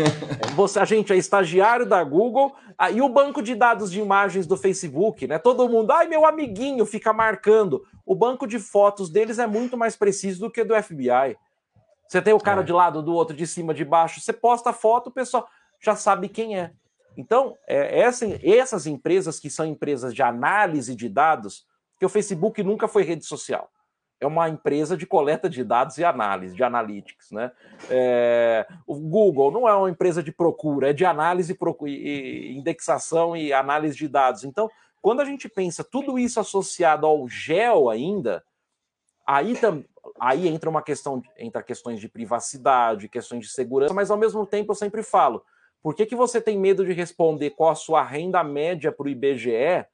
você, 0.56 0.80
a 0.80 0.84
gente 0.86 1.12
é 1.12 1.16
estagiário 1.16 1.84
da 1.84 2.02
Google 2.02 2.56
ah, 2.78 2.90
e 2.90 3.02
o 3.02 3.08
banco 3.08 3.42
de 3.42 3.54
dados 3.54 3.92
de 3.92 4.00
imagens 4.00 4.46
do 4.46 4.56
Facebook, 4.56 5.26
né? 5.26 5.38
Todo 5.38 5.68
mundo, 5.68 5.90
ai, 5.90 6.08
meu 6.08 6.24
amiguinho, 6.24 6.86
fica 6.86 7.12
marcando. 7.12 7.84
O 8.06 8.14
banco 8.14 8.46
de 8.46 8.58
fotos 8.58 9.10
deles 9.10 9.38
é 9.38 9.46
muito 9.46 9.76
mais 9.76 9.94
preciso 9.94 10.40
do 10.40 10.50
que 10.50 10.64
do 10.64 10.74
FBI. 10.82 11.36
Você 12.08 12.22
tem 12.22 12.32
o 12.32 12.40
cara 12.40 12.62
é. 12.62 12.64
de 12.64 12.72
lado, 12.72 13.02
do 13.02 13.12
outro, 13.12 13.36
de 13.36 13.46
cima, 13.46 13.74
de 13.74 13.84
baixo. 13.84 14.20
Você 14.20 14.32
posta 14.32 14.70
a 14.70 14.72
foto, 14.72 15.08
o 15.08 15.12
pessoal 15.12 15.46
já 15.78 15.94
sabe 15.94 16.28
quem 16.28 16.58
é. 16.58 16.72
Então, 17.16 17.56
é, 17.68 18.00
essa, 18.00 18.26
essas 18.42 18.86
empresas 18.86 19.38
que 19.38 19.50
são 19.50 19.66
empresas 19.66 20.14
de 20.14 20.22
análise 20.22 20.96
de 20.96 21.08
dados, 21.08 21.66
que 21.98 22.06
o 22.06 22.08
Facebook 22.08 22.62
nunca 22.62 22.88
foi 22.88 23.02
rede 23.02 23.26
social 23.26 23.70
é 24.20 24.26
uma 24.26 24.48
empresa 24.48 24.96
de 24.96 25.06
coleta 25.06 25.48
de 25.48 25.64
dados 25.64 25.96
e 25.96 26.04
análise, 26.04 26.54
de 26.54 26.62
analytics. 26.62 27.30
Né? 27.30 27.50
É, 27.88 28.66
o 28.86 28.96
Google 28.96 29.50
não 29.50 29.66
é 29.66 29.74
uma 29.74 29.90
empresa 29.90 30.22
de 30.22 30.30
procura, 30.30 30.90
é 30.90 30.92
de 30.92 31.04
análise, 31.04 31.56
e 31.86 32.54
indexação 32.56 33.34
e 33.34 33.52
análise 33.52 33.96
de 33.96 34.06
dados. 34.06 34.44
Então, 34.44 34.70
quando 35.00 35.20
a 35.20 35.24
gente 35.24 35.48
pensa 35.48 35.82
tudo 35.82 36.18
isso 36.18 36.38
associado 36.38 37.06
ao 37.06 37.26
gel 37.26 37.88
ainda, 37.88 38.44
aí, 39.26 39.54
aí 40.20 40.46
entra 40.46 40.68
uma 40.68 40.82
questão, 40.82 41.22
entra 41.38 41.62
questões 41.62 41.98
de 41.98 42.08
privacidade, 42.08 43.08
questões 43.08 43.46
de 43.46 43.52
segurança, 43.52 43.94
mas 43.94 44.10
ao 44.10 44.18
mesmo 44.18 44.44
tempo 44.44 44.72
eu 44.72 44.76
sempre 44.76 45.02
falo, 45.02 45.42
por 45.82 45.94
que, 45.94 46.04
que 46.04 46.14
você 46.14 46.42
tem 46.42 46.58
medo 46.58 46.84
de 46.84 46.92
responder 46.92 47.50
qual 47.50 47.70
a 47.70 47.74
sua 47.74 48.02
renda 48.02 48.44
média 48.44 48.92
para 48.92 49.06
o 49.06 49.08
IBGE 49.08 49.86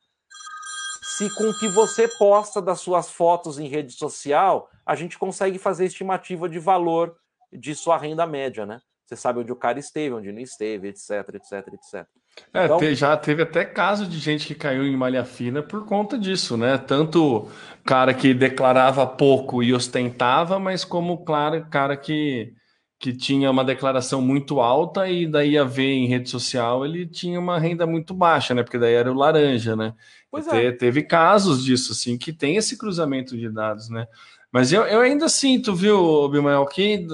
se 1.16 1.30
com 1.30 1.48
o 1.48 1.58
que 1.58 1.66
você 1.66 2.06
posta 2.06 2.60
das 2.60 2.80
suas 2.80 3.10
fotos 3.10 3.58
em 3.58 3.68
rede 3.68 3.92
social, 3.92 4.68
a 4.84 4.94
gente 4.94 5.18
consegue 5.18 5.58
fazer 5.58 5.86
estimativa 5.86 6.46
de 6.46 6.58
valor 6.58 7.16
de 7.50 7.74
sua 7.74 7.96
renda 7.96 8.26
média, 8.26 8.66
né? 8.66 8.80
Você 9.06 9.16
sabe 9.16 9.38
onde 9.38 9.50
o 9.50 9.56
cara 9.56 9.78
esteve, 9.78 10.14
onde 10.14 10.30
não 10.30 10.40
esteve, 10.40 10.88
etc, 10.88 11.10
etc, 11.34 11.52
etc. 11.72 12.06
É, 12.52 12.64
então... 12.64 12.94
já 12.94 13.16
teve 13.16 13.44
até 13.44 13.64
caso 13.64 14.06
de 14.06 14.18
gente 14.18 14.46
que 14.46 14.54
caiu 14.54 14.84
em 14.84 14.94
malha 14.94 15.24
fina 15.24 15.62
por 15.62 15.86
conta 15.86 16.18
disso, 16.18 16.54
né? 16.54 16.76
Tanto 16.76 17.48
cara 17.82 18.12
que 18.12 18.34
declarava 18.34 19.06
pouco 19.06 19.62
e 19.62 19.72
ostentava, 19.72 20.58
mas 20.58 20.84
como 20.84 21.24
claro, 21.24 21.66
cara 21.70 21.96
que, 21.96 22.52
que 22.98 23.12
tinha 23.12 23.50
uma 23.50 23.64
declaração 23.64 24.22
muito 24.22 24.60
alta 24.60 25.08
e 25.08 25.26
daí 25.26 25.58
a 25.58 25.64
ver 25.64 25.92
em 25.92 26.06
rede 26.06 26.30
social 26.30 26.84
ele 26.84 27.06
tinha 27.06 27.38
uma 27.38 27.58
renda 27.58 27.86
muito 27.86 28.14
baixa, 28.14 28.54
né? 28.54 28.62
Porque 28.62 28.78
daí 28.78 28.94
era 28.94 29.10
o 29.10 29.14
laranja, 29.14 29.76
né? 29.76 29.94
Pois 30.30 30.48
é. 30.48 30.72
Teve 30.72 31.02
casos 31.02 31.64
disso, 31.64 31.92
assim, 31.92 32.16
que 32.16 32.32
tem 32.32 32.56
esse 32.56 32.76
cruzamento 32.76 33.36
de 33.36 33.48
dados, 33.50 33.88
né? 33.88 34.06
Mas 34.50 34.72
eu, 34.72 34.82
eu 34.84 35.00
ainda 35.00 35.28
sinto, 35.28 35.74
viu, 35.74 36.28
Bimael, 36.28 36.64
que 36.66 37.06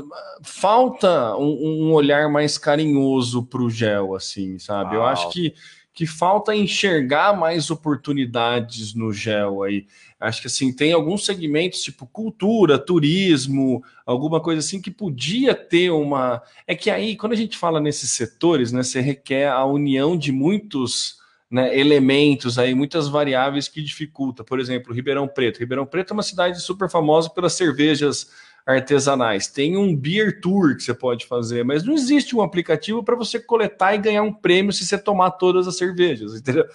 falta 0.43 1.37
um, 1.37 1.89
um 1.89 1.93
olhar 1.93 2.29
mais 2.31 2.57
carinhoso 2.57 3.45
para 3.45 3.63
o 3.63 3.71
gel, 3.71 4.15
assim, 4.15 4.59
sabe? 4.59 4.95
Eu 4.95 5.05
acho 5.05 5.31
que, 5.31 5.53
que 5.93 6.07
falta 6.07 6.55
enxergar 6.55 7.39
mais 7.39 7.71
oportunidades 7.71 8.95
no 8.95 9.13
gel 9.13 9.63
aí. 9.63 9.87
Acho 10.19 10.41
que 10.41 10.47
assim, 10.47 10.73
tem 10.75 10.93
alguns 10.93 11.27
segmentos, 11.27 11.83
tipo 11.83 12.07
cultura, 12.07 12.79
turismo, 12.79 13.83
alguma 14.07 14.41
coisa 14.41 14.61
assim, 14.61 14.81
que 14.81 14.91
podia 14.91 15.55
ter 15.55 15.91
uma. 15.91 16.43
É 16.67 16.75
que 16.75 16.91
aí, 16.91 17.17
quando 17.17 17.33
a 17.33 17.37
gente 17.37 17.59
fala 17.59 17.81
nesses 17.81 18.11
setores, 18.13 18.73
né, 18.73 18.83
você 18.83 19.01
requer 19.01 19.49
a 19.49 19.65
união 19.65 20.17
de 20.17 20.33
muitos 20.33 21.21
né, 21.51 21.79
elementos 21.79 22.59
aí, 22.59 22.75
muitas 22.75 23.09
variáveis 23.09 23.69
que 23.69 23.83
dificulta. 23.83 24.43
Por 24.43 24.59
exemplo, 24.59 24.95
Ribeirão 24.95 25.29
Preto. 25.29 25.59
Ribeirão 25.59 25.85
Preto 25.85 26.13
é 26.13 26.15
uma 26.15 26.23
cidade 26.23 26.59
super 26.63 26.89
famosa 26.89 27.29
pelas 27.29 27.53
cervejas 27.53 28.31
artesanais. 28.67 29.47
Tem 29.49 29.77
um 29.77 29.95
beer 29.95 30.41
tour 30.41 30.77
que 30.77 30.83
você 30.83 30.95
pode 30.95 31.27
fazer, 31.27 31.65
mas 31.65 31.85
não 31.85 31.95
existe 31.95 32.37
um 32.37 32.43
aplicativo 32.43 33.03
para 33.03 33.17
você 33.17 33.39
coletar 33.39 33.95
e 33.95 33.99
ganhar 33.99 34.23
um 34.23 34.33
prêmio 34.33 34.73
se 34.73 34.87
você 34.87 34.99
tomar 34.99 35.33
todas 35.33 35.67
as 35.67 35.77
cervejas, 35.77 36.35
entendeu? 36.39 36.67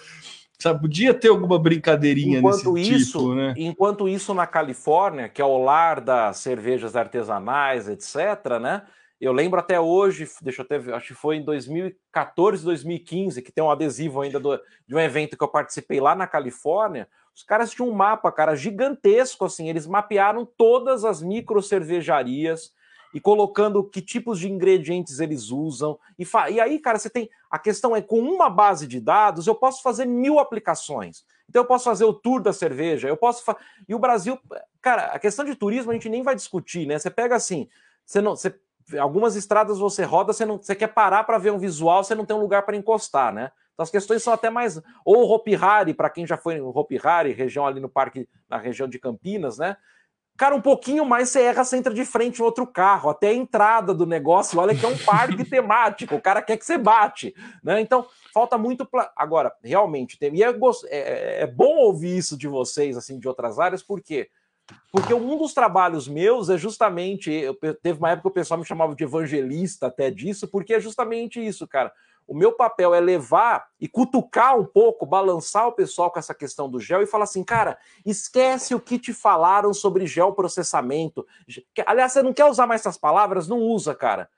Sabe, 0.58 0.80
podia 0.80 1.14
ter 1.14 1.28
alguma 1.28 1.56
brincadeirinha 1.56 2.38
enquanto 2.38 2.72
nesse 2.72 2.92
isso, 2.92 3.18
tipo, 3.18 3.34
né? 3.34 3.54
Enquanto 3.56 4.08
isso, 4.08 4.34
na 4.34 4.44
Califórnia, 4.44 5.28
que 5.28 5.40
é 5.40 5.44
o 5.44 5.62
lar 5.62 6.00
das 6.00 6.38
cervejas 6.38 6.96
artesanais, 6.96 7.88
etc., 7.88 8.58
né? 8.60 8.82
Eu 9.20 9.32
lembro 9.32 9.58
até 9.58 9.80
hoje, 9.80 10.28
deixa 10.40 10.62
eu 10.62 10.64
até 10.64 10.76
acho 10.94 11.08
que 11.08 11.14
foi 11.14 11.36
em 11.36 11.44
2014, 11.44 12.64
2015, 12.64 13.42
que 13.42 13.50
tem 13.50 13.64
um 13.64 13.70
adesivo 13.70 14.20
ainda 14.20 14.38
do, 14.38 14.60
de 14.86 14.94
um 14.94 15.00
evento 15.00 15.36
que 15.36 15.42
eu 15.42 15.48
participei 15.48 16.00
lá 16.00 16.14
na 16.14 16.26
Califórnia. 16.26 17.08
Os 17.34 17.42
caras 17.42 17.72
tinham 17.72 17.88
um 17.88 17.94
mapa, 17.94 18.30
cara, 18.30 18.54
gigantesco, 18.54 19.44
assim. 19.44 19.68
Eles 19.68 19.88
mapearam 19.88 20.46
todas 20.46 21.04
as 21.04 21.20
micro 21.20 21.60
cervejarias 21.60 22.72
e 23.12 23.20
colocando 23.20 23.82
que 23.82 24.00
tipos 24.00 24.38
de 24.38 24.48
ingredientes 24.48 25.18
eles 25.18 25.50
usam. 25.50 25.98
E, 26.16 26.24
e 26.52 26.60
aí, 26.60 26.78
cara, 26.78 26.98
você 26.98 27.10
tem. 27.10 27.28
A 27.50 27.58
questão 27.58 27.96
é, 27.96 28.02
com 28.02 28.20
uma 28.20 28.48
base 28.48 28.86
de 28.86 29.00
dados, 29.00 29.48
eu 29.48 29.54
posso 29.54 29.82
fazer 29.82 30.04
mil 30.04 30.38
aplicações. 30.38 31.24
Então, 31.48 31.62
eu 31.62 31.66
posso 31.66 31.84
fazer 31.84 32.04
o 32.04 32.12
tour 32.12 32.40
da 32.40 32.52
cerveja, 32.52 33.08
eu 33.08 33.16
posso. 33.16 33.42
E 33.88 33.94
o 33.94 33.98
Brasil, 33.98 34.38
cara, 34.80 35.06
a 35.06 35.18
questão 35.18 35.44
de 35.44 35.56
turismo 35.56 35.90
a 35.90 35.94
gente 35.94 36.08
nem 36.08 36.22
vai 36.22 36.36
discutir, 36.36 36.86
né? 36.86 36.98
Você 36.98 37.10
pega 37.10 37.34
assim. 37.34 37.68
Você 38.04 38.20
não, 38.20 38.36
você 38.36 38.54
algumas 38.98 39.36
estradas 39.36 39.78
você 39.78 40.04
roda, 40.04 40.32
você 40.32 40.46
não 40.46 40.56
você 40.56 40.74
quer 40.74 40.88
parar 40.88 41.24
para 41.24 41.38
ver 41.38 41.52
um 41.52 41.58
visual, 41.58 42.04
você 42.04 42.14
não 42.14 42.24
tem 42.24 42.36
um 42.36 42.40
lugar 42.40 42.62
para 42.62 42.76
encostar, 42.76 43.32
né? 43.32 43.50
Então 43.74 43.84
as 43.84 43.90
questões 43.90 44.22
são 44.22 44.32
até 44.32 44.50
mais 44.50 44.80
ou 45.04 45.30
Hopi 45.30 45.54
Hari, 45.54 45.94
para 45.94 46.10
quem 46.10 46.26
já 46.26 46.36
foi 46.36 46.58
no 46.58 46.76
Hopi 46.76 47.00
Hari, 47.02 47.32
região 47.32 47.66
ali 47.66 47.80
no 47.80 47.88
parque, 47.88 48.28
na 48.48 48.56
região 48.56 48.88
de 48.88 48.98
Campinas, 48.98 49.58
né? 49.58 49.76
Cara, 50.36 50.54
um 50.54 50.60
pouquinho 50.60 51.04
mais 51.04 51.30
você 51.30 51.42
erra, 51.42 51.64
você 51.64 51.76
entra 51.76 51.92
de 51.92 52.04
frente 52.04 52.38
em 52.38 52.44
outro 52.44 52.64
carro, 52.64 53.10
até 53.10 53.28
a 53.28 53.34
entrada 53.34 53.92
do 53.92 54.06
negócio, 54.06 54.60
olha 54.60 54.72
que 54.72 54.86
é 54.86 54.88
um 54.88 54.96
parque 54.96 55.42
temático, 55.48 56.14
o 56.14 56.20
cara 56.20 56.40
quer 56.40 56.56
que 56.56 56.64
você 56.64 56.78
bate, 56.78 57.34
né? 57.60 57.80
Então, 57.80 58.06
falta 58.32 58.56
muito. 58.56 58.86
Pla... 58.86 59.10
Agora, 59.16 59.52
realmente, 59.64 60.16
tem... 60.16 60.32
e 60.36 60.44
é, 60.44 60.54
é, 60.90 61.42
é 61.42 61.46
bom 61.46 61.78
ouvir 61.78 62.16
isso 62.16 62.38
de 62.38 62.46
vocês, 62.46 62.96
assim, 62.96 63.18
de 63.18 63.26
outras 63.26 63.58
áreas, 63.58 63.82
porque 63.82 64.30
porque 64.92 65.12
um 65.14 65.36
dos 65.36 65.54
trabalhos 65.54 66.08
meus 66.08 66.48
é 66.48 66.56
justamente. 66.56 67.30
Eu, 67.30 67.54
teve 67.54 67.98
uma 67.98 68.10
época 68.10 68.28
que 68.28 68.28
o 68.28 68.34
pessoal 68.34 68.58
me 68.58 68.66
chamava 68.66 68.94
de 68.94 69.04
evangelista 69.04 69.86
até 69.86 70.10
disso, 70.10 70.48
porque 70.48 70.74
é 70.74 70.80
justamente 70.80 71.44
isso, 71.44 71.66
cara. 71.66 71.92
O 72.26 72.34
meu 72.34 72.52
papel 72.52 72.94
é 72.94 73.00
levar 73.00 73.66
e 73.80 73.88
cutucar 73.88 74.58
um 74.58 74.64
pouco, 74.64 75.06
balançar 75.06 75.66
o 75.66 75.72
pessoal 75.72 76.10
com 76.10 76.18
essa 76.18 76.34
questão 76.34 76.68
do 76.68 76.78
gel 76.78 77.02
e 77.02 77.06
falar 77.06 77.24
assim, 77.24 77.42
cara, 77.42 77.78
esquece 78.04 78.74
o 78.74 78.80
que 78.80 78.98
te 78.98 79.14
falaram 79.14 79.72
sobre 79.72 80.06
geoprocessamento. 80.06 81.26
Aliás, 81.86 82.12
você 82.12 82.22
não 82.22 82.34
quer 82.34 82.44
usar 82.44 82.66
mais 82.66 82.82
essas 82.82 82.98
palavras? 82.98 83.48
Não 83.48 83.58
usa, 83.58 83.94
cara. 83.94 84.28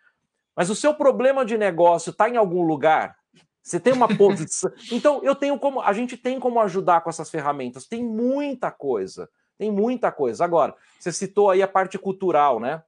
Mas 0.54 0.70
o 0.70 0.74
seu 0.76 0.94
problema 0.94 1.44
de 1.44 1.58
negócio 1.58 2.10
está 2.10 2.28
em 2.28 2.36
algum 2.36 2.62
lugar? 2.62 3.16
Você 3.60 3.80
tem 3.80 3.92
uma 3.92 4.08
posição. 4.16 4.70
Então, 4.92 5.20
eu 5.24 5.34
tenho 5.34 5.58
como. 5.58 5.80
A 5.80 5.92
gente 5.92 6.16
tem 6.16 6.38
como 6.38 6.60
ajudar 6.60 7.00
com 7.00 7.10
essas 7.10 7.28
ferramentas. 7.28 7.86
Tem 7.86 8.04
muita 8.04 8.70
coisa. 8.70 9.28
Tem 9.60 9.70
muita 9.70 10.10
coisa. 10.10 10.42
Agora, 10.42 10.74
você 10.98 11.12
citou 11.12 11.50
aí 11.50 11.62
a 11.62 11.68
parte 11.68 11.98
cultural, 11.98 12.58
né? 12.58 12.82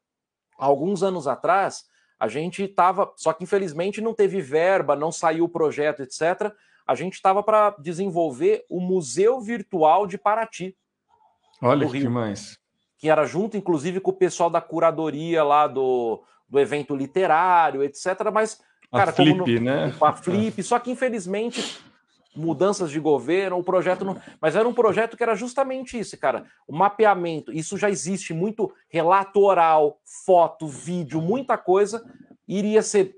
Alguns 0.57 1.03
anos 1.03 1.29
atrás, 1.29 1.85
a 2.18 2.29
gente 2.29 2.62
estava. 2.62 3.12
Só 3.14 3.31
que 3.35 3.45
infelizmente 3.45 4.01
não 4.01 4.14
teve 4.14 4.41
verba, 4.41 4.97
não 4.97 5.12
saiu 5.12 5.45
o 5.45 5.49
projeto, 5.51 6.01
etc. 6.01 6.51
a 6.87 6.95
gente 6.95 7.12
estava 7.12 7.43
para 7.43 7.77
desenvolver 7.79 8.64
o 8.70 8.81
Museu 8.81 9.39
Virtual 9.39 10.07
de 10.07 10.16
Paraty. 10.16 10.75
Olha 11.61 11.87
que 11.87 12.09
mais. 12.09 12.57
Que 12.97 13.11
era 13.11 13.27
junto, 13.27 13.55
inclusive, 13.55 14.01
com 14.01 14.11
o 14.11 14.16
pessoal 14.16 14.49
da 14.49 14.62
curadoria 14.62 15.45
lá 15.45 15.66
do, 15.66 16.23
do 16.49 16.59
evento 16.59 16.97
literário, 16.97 17.83
etc. 17.85 18.31
Mas, 18.33 18.62
cara, 18.91 19.11
a 19.11 19.12
Flip, 19.12 19.37
no, 19.37 19.61
né? 19.61 19.95
Com 19.99 20.07
a 20.07 20.14
Flip, 20.14 20.62
só 20.62 20.79
que 20.79 20.91
infelizmente 20.91 21.83
mudanças 22.35 22.91
de 22.91 22.99
governo, 22.99 23.59
o 23.59 23.64
projeto 23.64 24.05
não. 24.05 24.20
Mas 24.41 24.57
era 24.57 24.68
um 24.68 24.74
projeto 24.74 25.16
que 25.16 25.22
era 25.22 25.35
justamente 25.35 25.99
isso, 25.99 26.18
cara. 26.18 26.47
O 26.66 26.74
mapeamento, 26.74 27.53
isso 27.53 27.76
já 27.76 27.91
existe 27.91 28.33
muito 28.33 28.72
relato 28.89 29.41
oral, 29.41 30.01
foto, 30.24 30.66
vídeo, 30.66 31.20
muita 31.20 31.59
coisa. 31.59 32.05
Iria 32.49 32.83
ser 32.83 33.16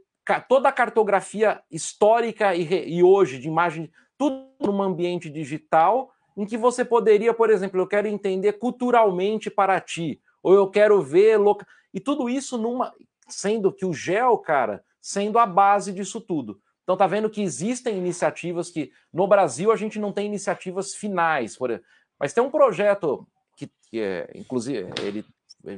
toda 0.49 0.69
a 0.69 0.73
cartografia 0.73 1.63
histórica 1.71 2.55
e, 2.55 2.97
e 2.97 3.03
hoje 3.03 3.39
de 3.39 3.49
imagem, 3.49 3.91
tudo 4.17 4.49
num 4.61 4.83
ambiente 4.83 5.29
digital, 5.29 6.11
em 6.37 6.45
que 6.45 6.57
você 6.57 6.85
poderia, 6.85 7.33
por 7.33 7.51
exemplo, 7.51 7.81
eu 7.81 7.87
quero 7.87 8.09
entender 8.09 8.55
culturalmente 8.55 9.51
para 9.51 9.81
ti, 9.81 10.21
ou 10.43 10.55
eu 10.55 10.69
quero 10.69 11.01
ver. 11.03 11.37
Loca... 11.37 11.67
E 11.93 12.01
tudo 12.01 12.29
isso 12.29 12.59
numa. 12.59 12.93
Sendo 13.29 13.73
que 13.73 13.87
o 13.87 13.93
GEL, 13.93 14.37
cara, 14.39 14.85
sendo 15.01 15.39
a 15.39 15.47
base 15.47 15.93
disso 15.93 16.21
tudo. 16.21 16.61
Então 16.85 16.97
tá 16.97 17.07
vendo 17.07 17.31
que 17.31 17.43
existem 17.43 17.97
iniciativas 17.97 18.71
que 18.71 18.93
no 19.13 19.27
Brasil 19.27 19.73
a 19.73 19.77
gente 19.77 19.99
não 19.99 20.13
tem 20.13 20.27
iniciativas 20.27 20.95
finais, 20.95 21.57
por... 21.57 21.83
mas 22.21 22.33
tem 22.33 22.45
um 22.45 22.51
projeto 22.51 23.27
que, 23.57 23.71
que 23.91 24.01
é, 24.01 24.31
inclusive 24.35 24.91
ele 25.03 25.25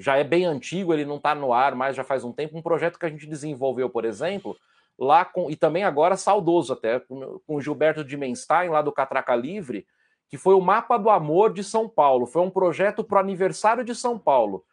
já 0.00 0.16
é 0.16 0.24
bem 0.24 0.44
antigo, 0.44 0.92
ele 0.92 1.04
não 1.04 1.16
está 1.16 1.34
no 1.34 1.52
ar 1.52 1.76
mais 1.76 1.94
já 1.94 2.02
faz 2.02 2.24
um 2.24 2.32
tempo, 2.32 2.58
um 2.58 2.62
projeto 2.62 2.98
que 2.98 3.06
a 3.06 3.08
gente 3.08 3.26
desenvolveu, 3.26 3.88
por 3.88 4.04
exemplo, 4.04 4.56
lá 4.98 5.24
com 5.24 5.48
e 5.50 5.56
também 5.56 5.84
agora 5.84 6.16
saudoso 6.16 6.72
até 6.72 6.98
com, 6.98 7.40
com 7.46 7.60
Gilberto 7.60 8.04
Dimenstein 8.04 8.70
lá 8.70 8.82
do 8.82 8.92
Catraca 8.92 9.34
Livre, 9.36 9.86
que 10.28 10.36
foi 10.36 10.54
o 10.54 10.60
mapa 10.60 10.96
do 10.96 11.08
amor 11.08 11.52
de 11.52 11.62
São 11.62 11.88
Paulo. 11.88 12.26
Foi 12.26 12.42
um 12.42 12.50
projeto 12.50 13.04
para 13.04 13.18
o 13.18 13.20
aniversário 13.20 13.84
de 13.84 13.94
São 13.94 14.18
Paulo. 14.18 14.64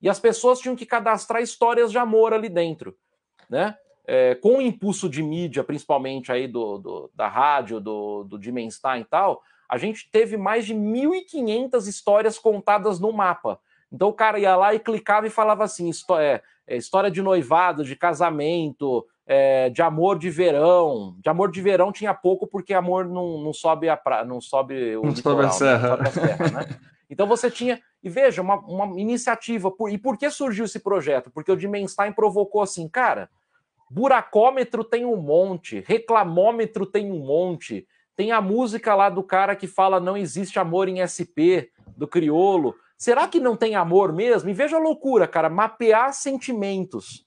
E 0.00 0.08
as 0.08 0.20
pessoas 0.20 0.60
tinham 0.60 0.76
que 0.76 0.86
cadastrar 0.86 1.42
histórias 1.42 1.90
de 1.90 1.98
amor 1.98 2.32
ali 2.32 2.48
dentro, 2.48 2.96
né? 3.48 3.76
É, 4.12 4.34
com 4.34 4.56
o 4.56 4.60
impulso 4.60 5.08
de 5.08 5.22
mídia, 5.22 5.62
principalmente 5.62 6.32
aí 6.32 6.48
do, 6.48 6.78
do 6.78 7.10
da 7.14 7.28
rádio, 7.28 7.78
do, 7.78 8.24
do 8.24 8.40
Dimenstein 8.40 9.02
e 9.02 9.04
tal, 9.04 9.40
a 9.68 9.78
gente 9.78 10.10
teve 10.10 10.36
mais 10.36 10.66
de 10.66 10.74
1.500 10.74 11.86
histórias 11.86 12.36
contadas 12.36 12.98
no 12.98 13.12
mapa. 13.12 13.60
Então 13.92 14.08
o 14.08 14.12
cara 14.12 14.36
ia 14.40 14.56
lá 14.56 14.74
e 14.74 14.80
clicava 14.80 15.28
e 15.28 15.30
falava 15.30 15.62
assim: 15.62 15.88
história, 15.88 16.42
é, 16.66 16.74
é, 16.74 16.76
história 16.76 17.08
de 17.08 17.22
noivado, 17.22 17.84
de 17.84 17.94
casamento, 17.94 19.06
é, 19.24 19.70
de 19.70 19.80
amor 19.80 20.18
de 20.18 20.28
verão. 20.28 21.14
De 21.20 21.30
amor 21.30 21.48
de 21.52 21.60
verão 21.60 21.92
tinha 21.92 22.12
pouco 22.12 22.48
porque 22.48 22.74
amor 22.74 23.06
não, 23.06 23.40
não 23.40 23.52
sobe 23.52 23.88
a 23.88 23.96
pra, 23.96 24.24
não 24.24 24.40
sobe 24.40 24.96
o 24.96 25.02
não 25.02 25.14
sobe 25.14 25.44
a 25.44 25.50
serra. 25.50 25.88
Sobe 25.90 26.08
a 26.08 26.10
serra 26.10 26.50
né? 26.50 26.78
Então 27.08 27.28
você 27.28 27.48
tinha 27.48 27.80
e 28.02 28.08
veja 28.08 28.42
uma, 28.42 28.56
uma 28.56 29.00
iniciativa. 29.00 29.70
Por, 29.70 29.88
e 29.88 29.96
por 29.96 30.18
que 30.18 30.28
surgiu 30.30 30.64
esse 30.64 30.80
projeto? 30.80 31.30
Porque 31.30 31.52
o 31.52 31.56
Dimenstein 31.56 32.12
provocou 32.12 32.60
assim, 32.60 32.88
cara 32.88 33.30
Buracômetro 33.90 34.84
tem 34.84 35.04
um 35.04 35.16
monte, 35.16 35.82
reclamômetro 35.84 36.86
tem 36.86 37.10
um 37.10 37.18
monte. 37.18 37.88
Tem 38.14 38.30
a 38.30 38.40
música 38.40 38.94
lá 38.94 39.10
do 39.10 39.22
cara 39.22 39.56
que 39.56 39.66
fala 39.66 39.98
não 39.98 40.16
existe 40.16 40.60
amor 40.60 40.88
em 40.88 41.00
SP, 41.02 41.72
do 41.96 42.06
criolo. 42.06 42.76
Será 42.96 43.26
que 43.26 43.40
não 43.40 43.56
tem 43.56 43.74
amor 43.74 44.12
mesmo? 44.12 44.48
E 44.48 44.52
veja 44.52 44.76
a 44.76 44.80
loucura, 44.80 45.26
cara, 45.26 45.50
mapear 45.50 46.12
sentimentos. 46.12 47.26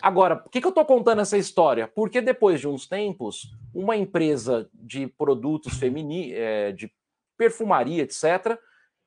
Agora, 0.00 0.36
por 0.36 0.50
que, 0.50 0.60
que 0.60 0.66
eu 0.66 0.70
estou 0.70 0.84
contando 0.84 1.22
essa 1.22 1.38
história? 1.38 1.88
Porque 1.88 2.20
depois 2.20 2.60
de 2.60 2.68
uns 2.68 2.86
tempos, 2.86 3.50
uma 3.74 3.96
empresa 3.96 4.68
de 4.74 5.06
produtos 5.06 5.78
femininos, 5.78 6.36
é, 6.36 6.70
de 6.70 6.92
perfumaria, 7.36 8.02
etc., 8.02 8.58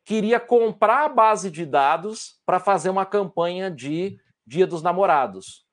queria 0.04 0.40
comprar 0.40 1.06
a 1.06 1.10
base 1.10 1.52
de 1.52 1.66
dados 1.66 2.42
para 2.46 2.60
fazer 2.60 2.90
uma 2.90 3.06
campanha 3.06 3.70
de 3.70 4.20
Dia 4.46 4.66
dos 4.66 4.82
Namorados. 4.82 5.67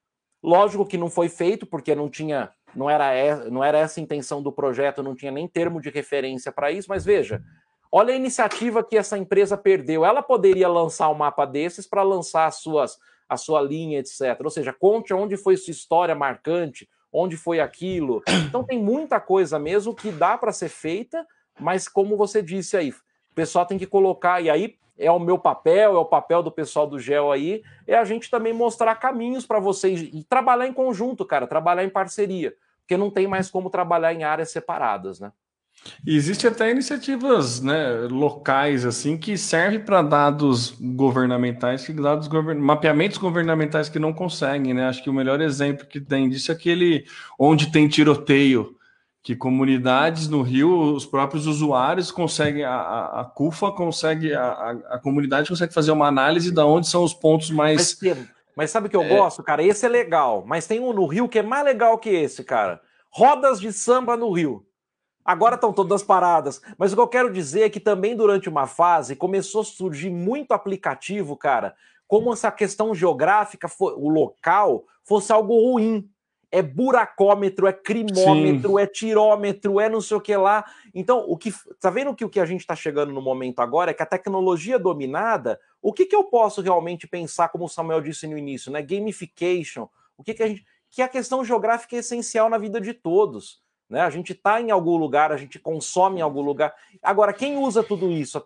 Lógico 0.44 0.84
que 0.84 0.98
não 0.98 1.08
foi 1.08 1.30
feito, 1.30 1.64
porque 1.64 1.94
não 1.94 2.10
tinha, 2.10 2.50
não 2.76 2.90
era, 2.90 3.48
não 3.50 3.64
era 3.64 3.78
essa 3.78 3.98
a 3.98 4.02
intenção 4.02 4.42
do 4.42 4.52
projeto, 4.52 5.02
não 5.02 5.14
tinha 5.14 5.32
nem 5.32 5.48
termo 5.48 5.80
de 5.80 5.88
referência 5.88 6.52
para 6.52 6.70
isso, 6.70 6.86
mas 6.90 7.02
veja, 7.02 7.42
olha 7.90 8.12
a 8.12 8.16
iniciativa 8.16 8.84
que 8.84 8.94
essa 8.94 9.16
empresa 9.16 9.56
perdeu. 9.56 10.04
Ela 10.04 10.22
poderia 10.22 10.68
lançar 10.68 11.08
um 11.08 11.14
mapa 11.14 11.46
desses 11.46 11.86
para 11.86 12.02
lançar 12.02 12.44
as 12.44 12.56
suas, 12.56 12.98
a 13.26 13.38
sua 13.38 13.62
linha, 13.62 14.00
etc. 14.00 14.38
Ou 14.44 14.50
seja, 14.50 14.70
conte 14.70 15.14
onde 15.14 15.34
foi 15.38 15.56
sua 15.56 15.70
história 15.70 16.14
marcante, 16.14 16.86
onde 17.10 17.38
foi 17.38 17.58
aquilo. 17.58 18.22
Então 18.46 18.62
tem 18.62 18.78
muita 18.78 19.18
coisa 19.18 19.58
mesmo 19.58 19.94
que 19.94 20.10
dá 20.10 20.36
para 20.36 20.52
ser 20.52 20.68
feita, 20.68 21.26
mas 21.58 21.88
como 21.88 22.18
você 22.18 22.42
disse 22.42 22.76
aí, 22.76 22.90
o 22.90 23.34
pessoal 23.34 23.64
tem 23.64 23.78
que 23.78 23.86
colocar, 23.86 24.42
e 24.42 24.50
aí 24.50 24.76
é 24.98 25.10
o 25.10 25.18
meu 25.18 25.38
papel, 25.38 25.94
é 25.94 25.98
o 25.98 26.04
papel 26.04 26.42
do 26.42 26.50
pessoal 26.50 26.86
do 26.86 26.98
GEL 26.98 27.32
aí, 27.32 27.62
é 27.86 27.96
a 27.96 28.04
gente 28.04 28.30
também 28.30 28.52
mostrar 28.52 28.94
caminhos 28.96 29.46
para 29.46 29.58
vocês 29.58 30.00
e 30.00 30.24
trabalhar 30.24 30.66
em 30.66 30.72
conjunto, 30.72 31.24
cara, 31.24 31.46
trabalhar 31.46 31.84
em 31.84 31.90
parceria, 31.90 32.54
porque 32.80 32.96
não 32.96 33.10
tem 33.10 33.26
mais 33.26 33.50
como 33.50 33.70
trabalhar 33.70 34.12
em 34.14 34.24
áreas 34.24 34.50
separadas, 34.50 35.20
né? 35.20 35.32
E 36.06 36.16
existe 36.16 36.46
até 36.46 36.70
iniciativas 36.70 37.60
né, 37.60 38.06
locais 38.10 38.86
assim 38.86 39.18
que 39.18 39.36
servem 39.36 39.80
para 39.80 40.02
dados 40.02 40.70
governamentais, 40.80 41.84
que 41.84 41.92
dados 41.92 42.28
govern... 42.28 42.58
mapeamentos 42.58 43.18
governamentais 43.18 43.88
que 43.88 43.98
não 43.98 44.12
conseguem, 44.12 44.72
né? 44.72 44.86
Acho 44.86 45.02
que 45.02 45.10
o 45.10 45.14
melhor 45.14 45.40
exemplo 45.40 45.86
que 45.86 46.00
tem 46.00 46.28
disso 46.28 46.52
é 46.52 46.54
aquele 46.54 47.04
onde 47.38 47.70
tem 47.70 47.88
tiroteio 47.88 48.76
que 49.24 49.34
comunidades 49.34 50.28
no 50.28 50.42
Rio, 50.42 50.92
os 50.92 51.06
próprios 51.06 51.46
usuários 51.46 52.10
conseguem, 52.10 52.62
a, 52.62 52.74
a, 52.74 53.20
a 53.22 53.24
CUFA 53.24 53.72
consegue, 53.72 54.34
a, 54.34 54.76
a, 54.90 54.98
comunidade 54.98 55.48
consegue 55.48 55.72
fazer 55.72 55.92
uma 55.92 56.06
análise 56.06 56.50
de 56.50 56.60
onde 56.60 56.86
são 56.86 57.02
os 57.02 57.14
pontos 57.14 57.50
mais. 57.50 57.98
Mas, 58.02 58.28
mas 58.54 58.70
sabe 58.70 58.86
o 58.86 58.90
que 58.90 58.96
eu 58.96 59.02
é... 59.02 59.08
gosto, 59.08 59.42
cara? 59.42 59.62
Esse 59.62 59.86
é 59.86 59.88
legal, 59.88 60.44
mas 60.46 60.66
tem 60.66 60.78
um 60.78 60.92
no 60.92 61.06
Rio 61.06 61.26
que 61.26 61.38
é 61.38 61.42
mais 61.42 61.64
legal 61.64 61.96
que 61.96 62.10
esse, 62.10 62.44
cara. 62.44 62.82
Rodas 63.08 63.58
de 63.58 63.72
samba 63.72 64.14
no 64.14 64.30
Rio. 64.30 64.66
Agora 65.24 65.54
estão 65.54 65.72
todas 65.72 66.02
paradas. 66.02 66.60
Mas 66.76 66.92
o 66.92 66.96
que 66.96 67.00
eu 67.00 67.08
quero 67.08 67.32
dizer 67.32 67.62
é 67.62 67.70
que 67.70 67.80
também 67.80 68.14
durante 68.14 68.46
uma 68.46 68.66
fase 68.66 69.16
começou 69.16 69.62
a 69.62 69.64
surgir 69.64 70.10
muito 70.10 70.52
aplicativo, 70.52 71.34
cara, 71.34 71.74
como 72.06 72.30
essa 72.30 72.52
questão 72.52 72.94
geográfica, 72.94 73.70
o 73.80 74.10
local, 74.10 74.84
fosse 75.02 75.32
algo 75.32 75.54
ruim 75.58 76.10
é 76.54 76.62
buracômetro, 76.62 77.66
é 77.66 77.72
crimômetro, 77.72 78.76
Sim. 78.76 78.80
é 78.80 78.86
tirômetro, 78.86 79.80
é 79.80 79.88
não 79.88 80.00
sei 80.00 80.16
o 80.16 80.20
que 80.20 80.36
lá. 80.36 80.64
Então, 80.94 81.24
o 81.26 81.36
que 81.36 81.52
tá 81.80 81.90
vendo 81.90 82.14
que 82.14 82.24
o 82.24 82.28
que 82.30 82.38
a 82.38 82.46
gente 82.46 82.60
está 82.60 82.76
chegando 82.76 83.12
no 83.12 83.20
momento 83.20 83.58
agora 83.58 83.90
é 83.90 83.94
que 83.94 84.04
a 84.04 84.06
tecnologia 84.06 84.78
dominada, 84.78 85.58
o 85.82 85.92
que, 85.92 86.06
que 86.06 86.14
eu 86.14 86.22
posso 86.22 86.62
realmente 86.62 87.08
pensar, 87.08 87.48
como 87.48 87.64
o 87.64 87.68
Samuel 87.68 88.00
disse 88.00 88.28
no 88.28 88.38
início, 88.38 88.70
né? 88.70 88.80
Gamification, 88.82 89.88
o 90.16 90.22
que, 90.22 90.32
que 90.32 90.42
a 90.44 90.46
gente. 90.46 90.64
Que 90.92 91.02
a 91.02 91.08
questão 91.08 91.44
geográfica 91.44 91.96
é 91.96 91.98
essencial 91.98 92.48
na 92.48 92.56
vida 92.56 92.80
de 92.80 92.94
todos. 92.94 93.60
Né? 93.90 94.00
A 94.00 94.10
gente 94.10 94.30
está 94.30 94.60
em 94.60 94.70
algum 94.70 94.96
lugar, 94.96 95.32
a 95.32 95.36
gente 95.36 95.58
consome 95.58 96.20
em 96.20 96.22
algum 96.22 96.40
lugar. 96.40 96.72
Agora, 97.02 97.32
quem 97.32 97.58
usa 97.58 97.82
tudo 97.82 98.12
isso? 98.12 98.40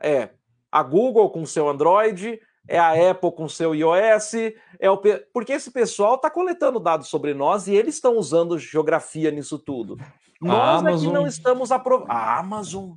É 0.00 0.30
a 0.72 0.82
Google 0.82 1.30
com 1.30 1.46
seu 1.46 1.68
Android, 1.68 2.40
é 2.68 2.78
a 2.78 3.10
Apple 3.10 3.32
com 3.32 3.48
seu 3.48 3.74
iOS, 3.74 4.34
é 4.78 4.90
o 4.90 5.00
porque 5.32 5.54
esse 5.54 5.70
pessoal 5.70 6.16
está 6.16 6.30
coletando 6.30 6.78
dados 6.78 7.08
sobre 7.08 7.32
nós 7.32 7.66
e 7.66 7.74
eles 7.74 7.94
estão 7.94 8.16
usando 8.16 8.58
geografia 8.58 9.30
nisso 9.30 9.58
tudo. 9.58 9.96
Nós 10.40 10.84
é 10.84 10.96
que 10.98 11.12
não 11.12 11.26
estamos 11.26 11.72
aproveitando. 11.72 12.14
A 12.14 12.38
Amazon, 12.38 12.92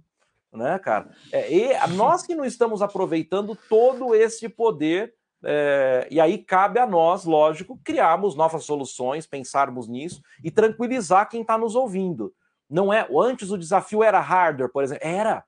né, 0.53 0.77
cara? 0.77 1.09
É, 1.31 1.51
e 1.51 1.87
nós 1.95 2.23
que 2.23 2.35
não 2.35 2.45
estamos 2.45 2.81
aproveitando 2.81 3.57
todo 3.69 4.13
esse 4.13 4.47
poder. 4.49 5.13
É, 5.43 6.07
e 6.11 6.19
aí 6.19 6.37
cabe 6.37 6.79
a 6.79 6.85
nós, 6.85 7.25
lógico, 7.25 7.79
criarmos 7.83 8.35
novas 8.35 8.63
soluções, 8.63 9.25
pensarmos 9.25 9.87
nisso 9.87 10.21
e 10.43 10.51
tranquilizar 10.51 11.27
quem 11.27 11.41
está 11.41 11.57
nos 11.57 11.73
ouvindo. 11.73 12.31
Não 12.69 12.93
é. 12.93 13.07
Antes 13.11 13.49
o 13.49 13.57
desafio 13.57 14.03
era 14.03 14.19
hardware, 14.19 14.71
por 14.71 14.83
exemplo. 14.83 15.03
Era. 15.03 15.43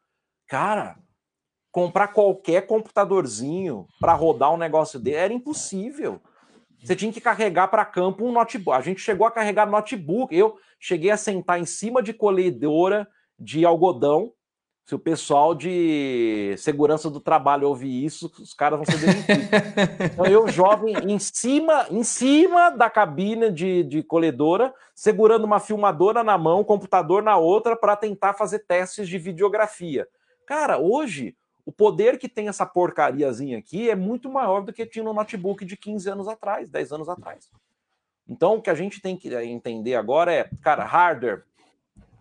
Cara, 0.48 0.98
comprar 1.74 2.10
qualquer 2.10 2.68
computadorzinho 2.68 3.88
para 4.00 4.14
rodar 4.14 4.54
um 4.54 4.58
negócio 4.58 5.00
dele 5.00 5.18
era 5.18 5.34
impossível. 5.34 6.22
Você 6.84 6.96
tinha 6.96 7.12
que 7.12 7.20
carregar 7.20 7.68
para 7.68 7.84
campo 7.84 8.24
um 8.24 8.32
notebook. 8.32 8.78
A 8.78 8.82
gente 8.82 9.02
chegou 9.02 9.26
a 9.26 9.32
carregar 9.32 9.66
notebook. 9.66 10.36
Eu 10.36 10.56
cheguei 10.80 11.10
a 11.10 11.18
sentar 11.18 11.60
em 11.60 11.66
cima 11.66 12.04
de 12.04 12.14
colhedora 12.14 13.08
de 13.40 13.66
algodão. 13.66 14.32
Se 14.86 14.94
o 14.94 15.00
pessoal 15.00 15.56
de 15.56 16.54
segurança 16.60 17.10
do 17.10 17.20
trabalho 17.20 17.68
ouvir 17.68 18.06
isso, 18.06 18.32
os 18.40 18.54
caras 18.54 18.78
vão 18.78 18.86
ser 18.86 19.00
demitidos. 19.00 19.48
então 20.14 20.26
eu, 20.28 20.48
jovem, 20.50 20.94
em 21.10 21.18
cima, 21.18 21.88
em 21.90 22.04
cima 22.04 22.70
da 22.70 22.88
cabine 22.88 23.50
de, 23.50 23.84
de 23.84 24.04
colhedora, 24.04 24.72
segurando 24.94 25.46
uma 25.46 25.60
filmadora 25.60 26.24
na 26.24 26.38
mão, 26.38 26.64
computador 26.64 27.24
na 27.24 27.38
outra, 27.38 27.76
para 27.76 27.96
tentar 27.96 28.34
fazer 28.34 28.60
testes 28.60 29.08
de 29.08 29.18
videografia. 29.18 30.08
Cara, 30.46 30.78
hoje 30.78 31.36
o 31.66 31.72
poder 31.72 32.18
que 32.18 32.28
tem 32.28 32.48
essa 32.48 32.66
porcariazinha 32.66 33.58
aqui 33.58 33.90
é 33.90 33.96
muito 33.96 34.30
maior 34.30 34.64
do 34.64 34.74
que 34.74 34.86
tinha 34.86 35.04
no 35.04 35.14
notebook 35.14 35.64
de 35.64 35.78
15 35.78 36.10
anos 36.10 36.28
atrás, 36.28 36.70
10 36.70 36.92
anos 36.92 37.10
atrás. 37.10 37.50
Então, 38.28 38.56
o 38.56 38.62
que 38.62 38.70
a 38.70 38.76
gente 38.76 39.02
tem 39.02 39.18
que 39.18 39.34
entender 39.34 39.96
agora 39.96 40.32
é, 40.32 40.50
cara, 40.62 40.84
hardware 40.84 41.44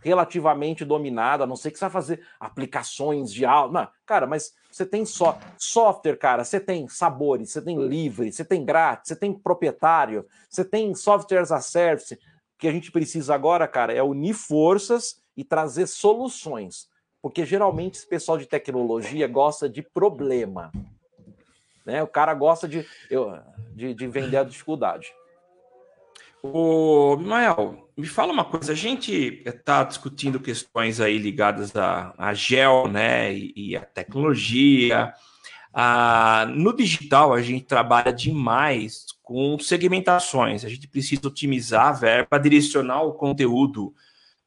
relativamente 0.03 0.85
dominado, 0.85 1.45
a 1.45 1.47
não 1.47 1.57
ser 1.57 1.71
que 1.71 1.79
você 1.79 1.85
vai 1.85 1.91
fazer 1.91 2.27
aplicações 2.39 3.33
de 3.33 3.45
aula. 3.45 3.91
Cara, 4.05 4.27
mas 4.27 4.53
você 4.71 4.85
tem 4.85 5.05
só 5.05 5.39
software, 5.57 6.17
cara, 6.17 6.45
você 6.45 6.59
tem 6.59 6.89
sabores, 6.89 7.53
você 7.53 7.63
tem 7.63 7.81
livre, 7.87 8.33
você 8.33 8.45
tem 8.45 8.65
grátis, 8.65 9.09
você 9.09 9.17
tem 9.17 9.33
proprietário, 9.33 10.27
você 10.51 10.65
tem 10.65 10.93
softwares 10.95 11.53
a 11.53 11.61
service. 11.61 12.15
O 12.15 12.19
que 12.59 12.69
a 12.69 12.73
gente 12.73 12.91
precisa 12.91 13.35
agora, 13.35 13.69
cara, 13.69 13.93
é 13.93 14.03
unir 14.03 14.35
forças 14.35 15.23
e 15.37 15.45
trazer 15.45 15.87
soluções. 15.87 16.89
Porque 17.23 17.47
geralmente 17.47 17.95
esse 17.95 18.07
pessoal 18.07 18.37
de 18.37 18.47
tecnologia 18.47 19.29
gosta 19.29 19.69
de 19.69 19.81
problema. 19.81 20.73
Né? 21.87 22.03
O 22.03 22.09
cara 22.09 22.35
gosta 22.35 22.69
de, 22.69 22.85
de, 23.71 23.95
de 23.95 24.07
vender 24.09 24.39
a 24.39 24.45
dificuldade. 24.45 25.15
Ô, 26.43 27.17
Mael, 27.19 27.89
me 27.97 28.07
fala 28.07 28.33
uma 28.33 28.45
coisa. 28.45 28.73
A 28.73 28.75
gente 28.75 29.43
está 29.47 29.85
discutindo 29.85 30.41
questões 30.41 31.01
aí 31.01 31.17
ligadas 31.17 31.77
à, 31.77 32.13
à 32.19 32.35
gel, 32.35 32.89
né, 32.89 33.33
e, 33.33 33.53
e 33.55 33.77
à 33.77 33.83
tecnologia. 33.83 35.15
Ah, 35.73 36.45
no 36.51 36.77
digital, 36.77 37.33
a 37.33 37.41
gente 37.41 37.65
trabalha 37.65 38.13
demais 38.13 39.07
com 39.23 39.57
segmentações. 39.61 40.65
A 40.65 40.69
gente 40.69 40.89
precisa 40.89 41.29
otimizar 41.29 41.87
a 41.87 41.93
verba, 41.93 42.39
direcionar 42.39 43.03
o 43.03 43.13
conteúdo 43.13 43.95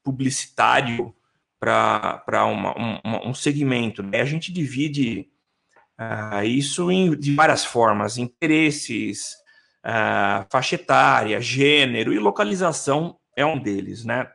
publicitário 0.03 1.15
para 1.59 2.45
um, 2.45 3.29
um, 3.29 3.33
segmento. 3.33 4.03
Né? 4.03 4.21
A 4.21 4.25
gente 4.25 4.51
divide 4.51 5.29
ah, 5.97 6.43
isso 6.43 6.91
em, 6.91 7.17
de 7.17 7.33
várias 7.33 7.63
formas: 7.63 8.17
interesses, 8.17 9.33
uh, 9.85 10.45
faixa 10.51 10.75
etária, 10.75 11.39
gênero 11.39 12.13
e 12.13 12.19
localização 12.19 13.17
é 13.35 13.45
um 13.45 13.59
deles, 13.59 14.03
né? 14.03 14.29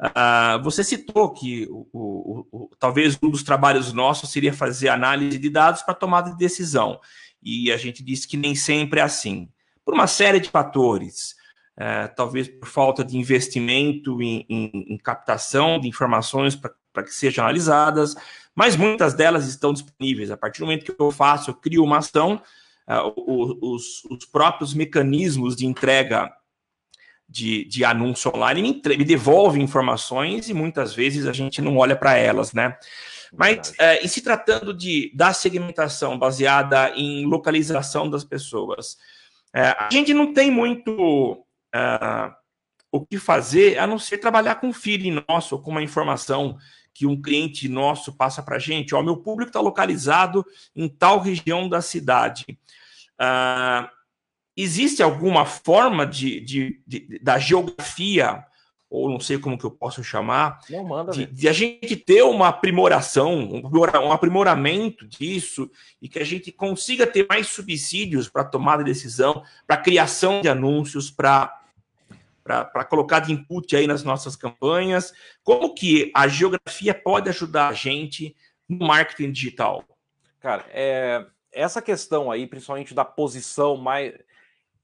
Uh, 0.00 0.62
você 0.62 0.84
citou 0.84 1.32
que 1.32 1.66
o, 1.68 1.88
o, 1.92 2.46
o, 2.52 2.70
talvez 2.78 3.18
um 3.20 3.30
dos 3.30 3.42
trabalhos 3.42 3.92
nossos 3.92 4.30
seria 4.30 4.52
fazer 4.52 4.90
análise 4.90 5.38
de 5.38 5.50
dados 5.50 5.82
para 5.82 5.94
tomada 5.94 6.30
de 6.30 6.36
decisão. 6.36 7.00
E 7.42 7.72
a 7.72 7.76
gente 7.76 8.02
disse 8.02 8.26
que 8.26 8.36
nem 8.36 8.54
sempre 8.54 9.00
é 9.00 9.02
assim. 9.02 9.48
Por 9.84 9.94
uma 9.94 10.06
série 10.06 10.38
de 10.38 10.50
fatores. 10.50 11.34
Uh, 11.78 12.12
talvez 12.16 12.48
por 12.48 12.68
falta 12.68 13.04
de 13.04 13.16
investimento 13.16 14.20
em, 14.20 14.44
em, 14.48 14.94
em 14.94 14.98
captação 14.98 15.78
de 15.78 15.86
informações 15.86 16.56
para 16.56 17.04
que 17.04 17.14
sejam 17.14 17.44
analisadas, 17.44 18.16
mas 18.52 18.74
muitas 18.76 19.14
delas 19.14 19.46
estão 19.46 19.72
disponíveis. 19.72 20.32
A 20.32 20.36
partir 20.36 20.58
do 20.58 20.66
momento 20.66 20.84
que 20.84 21.00
eu 21.00 21.12
faço, 21.12 21.50
eu 21.50 21.54
crio 21.54 21.84
uma 21.84 21.98
ação, 21.98 22.42
uh, 22.88 23.62
os, 23.62 24.04
os, 24.06 24.24
próprios 24.24 24.74
mecanismos 24.74 25.54
de 25.54 25.64
entrega 25.66 26.32
de, 27.28 27.64
de 27.66 27.84
anúncio 27.84 28.32
online 28.34 28.60
me, 28.60 28.68
entre, 28.70 28.96
me 28.96 29.04
devolvem 29.04 29.62
informações 29.62 30.48
e 30.48 30.54
muitas 30.54 30.92
vezes 30.92 31.26
a 31.26 31.32
gente 31.32 31.62
não 31.62 31.76
olha 31.76 31.94
para 31.94 32.16
elas, 32.16 32.52
né? 32.52 32.76
Mas 33.32 33.70
uh, 33.70 34.02
em 34.02 34.08
se 34.08 34.20
tratando 34.20 34.74
de 34.74 35.12
da 35.14 35.32
segmentação 35.32 36.18
baseada 36.18 36.90
em 36.96 37.26
localização 37.26 38.10
das 38.10 38.24
pessoas, 38.24 38.94
uh, 39.54 39.78
a 39.78 39.88
gente 39.92 40.12
não 40.12 40.32
tem 40.32 40.50
muito 40.50 41.46
o 42.90 43.04
que 43.04 43.18
fazer 43.18 43.78
a 43.78 43.86
não 43.86 43.98
ser 43.98 44.18
trabalhar 44.18 44.56
com 44.56 44.72
feeling 44.72 45.22
nosso, 45.28 45.58
com 45.58 45.70
uma 45.70 45.82
informação 45.82 46.56
que 46.98 47.06
um 47.06 47.20
cliente 47.20 47.68
nosso 47.68 48.12
passa 48.12 48.42
para 48.42 48.56
a 48.56 48.58
gente, 48.58 48.92
ó, 48.92 49.02
meu 49.02 49.16
público 49.16 49.50
está 49.50 49.60
localizado 49.60 50.44
em 50.74 50.88
tal 50.88 51.20
região 51.20 51.68
da 51.68 51.80
cidade. 51.80 52.44
Uh, 53.20 53.88
existe 54.56 55.00
alguma 55.00 55.44
forma 55.44 56.04
de, 56.04 56.40
de, 56.40 56.82
de, 56.84 57.20
da 57.20 57.38
geografia, 57.38 58.44
ou 58.90 59.08
não 59.08 59.20
sei 59.20 59.38
como 59.38 59.56
que 59.56 59.64
eu 59.64 59.70
posso 59.70 60.02
chamar, 60.02 60.58
não, 60.68 61.06
de, 61.06 61.26
de, 61.26 61.48
a 61.48 61.52
gente 61.52 61.94
ter 61.94 62.22
uma 62.22 62.48
aprimoração, 62.48 63.48
um 63.62 64.12
aprimoramento 64.12 65.06
disso, 65.06 65.70
e 66.02 66.08
que 66.08 66.18
a 66.18 66.24
gente 66.24 66.50
consiga 66.50 67.06
ter 67.06 67.26
mais 67.28 67.46
subsídios 67.46 68.28
para 68.28 68.42
tomada 68.42 68.82
de 68.82 68.90
decisão, 68.90 69.44
para 69.68 69.76
criação 69.76 70.40
de 70.40 70.48
anúncios, 70.48 71.12
para 71.12 71.57
para 72.48 72.84
colocar 72.84 73.20
de 73.20 73.32
input 73.32 73.76
aí 73.76 73.86
nas 73.86 74.02
nossas 74.02 74.34
campanhas. 74.34 75.12
Como 75.44 75.74
que 75.74 76.10
a 76.14 76.26
geografia 76.26 76.94
pode 76.94 77.28
ajudar 77.28 77.68
a 77.68 77.72
gente 77.74 78.34
no 78.66 78.86
marketing 78.86 79.30
digital? 79.30 79.84
Cara, 80.40 80.64
é, 80.70 81.26
essa 81.52 81.82
questão 81.82 82.30
aí, 82.30 82.46
principalmente 82.46 82.94
da 82.94 83.04
posição 83.04 83.76
mais. 83.76 84.14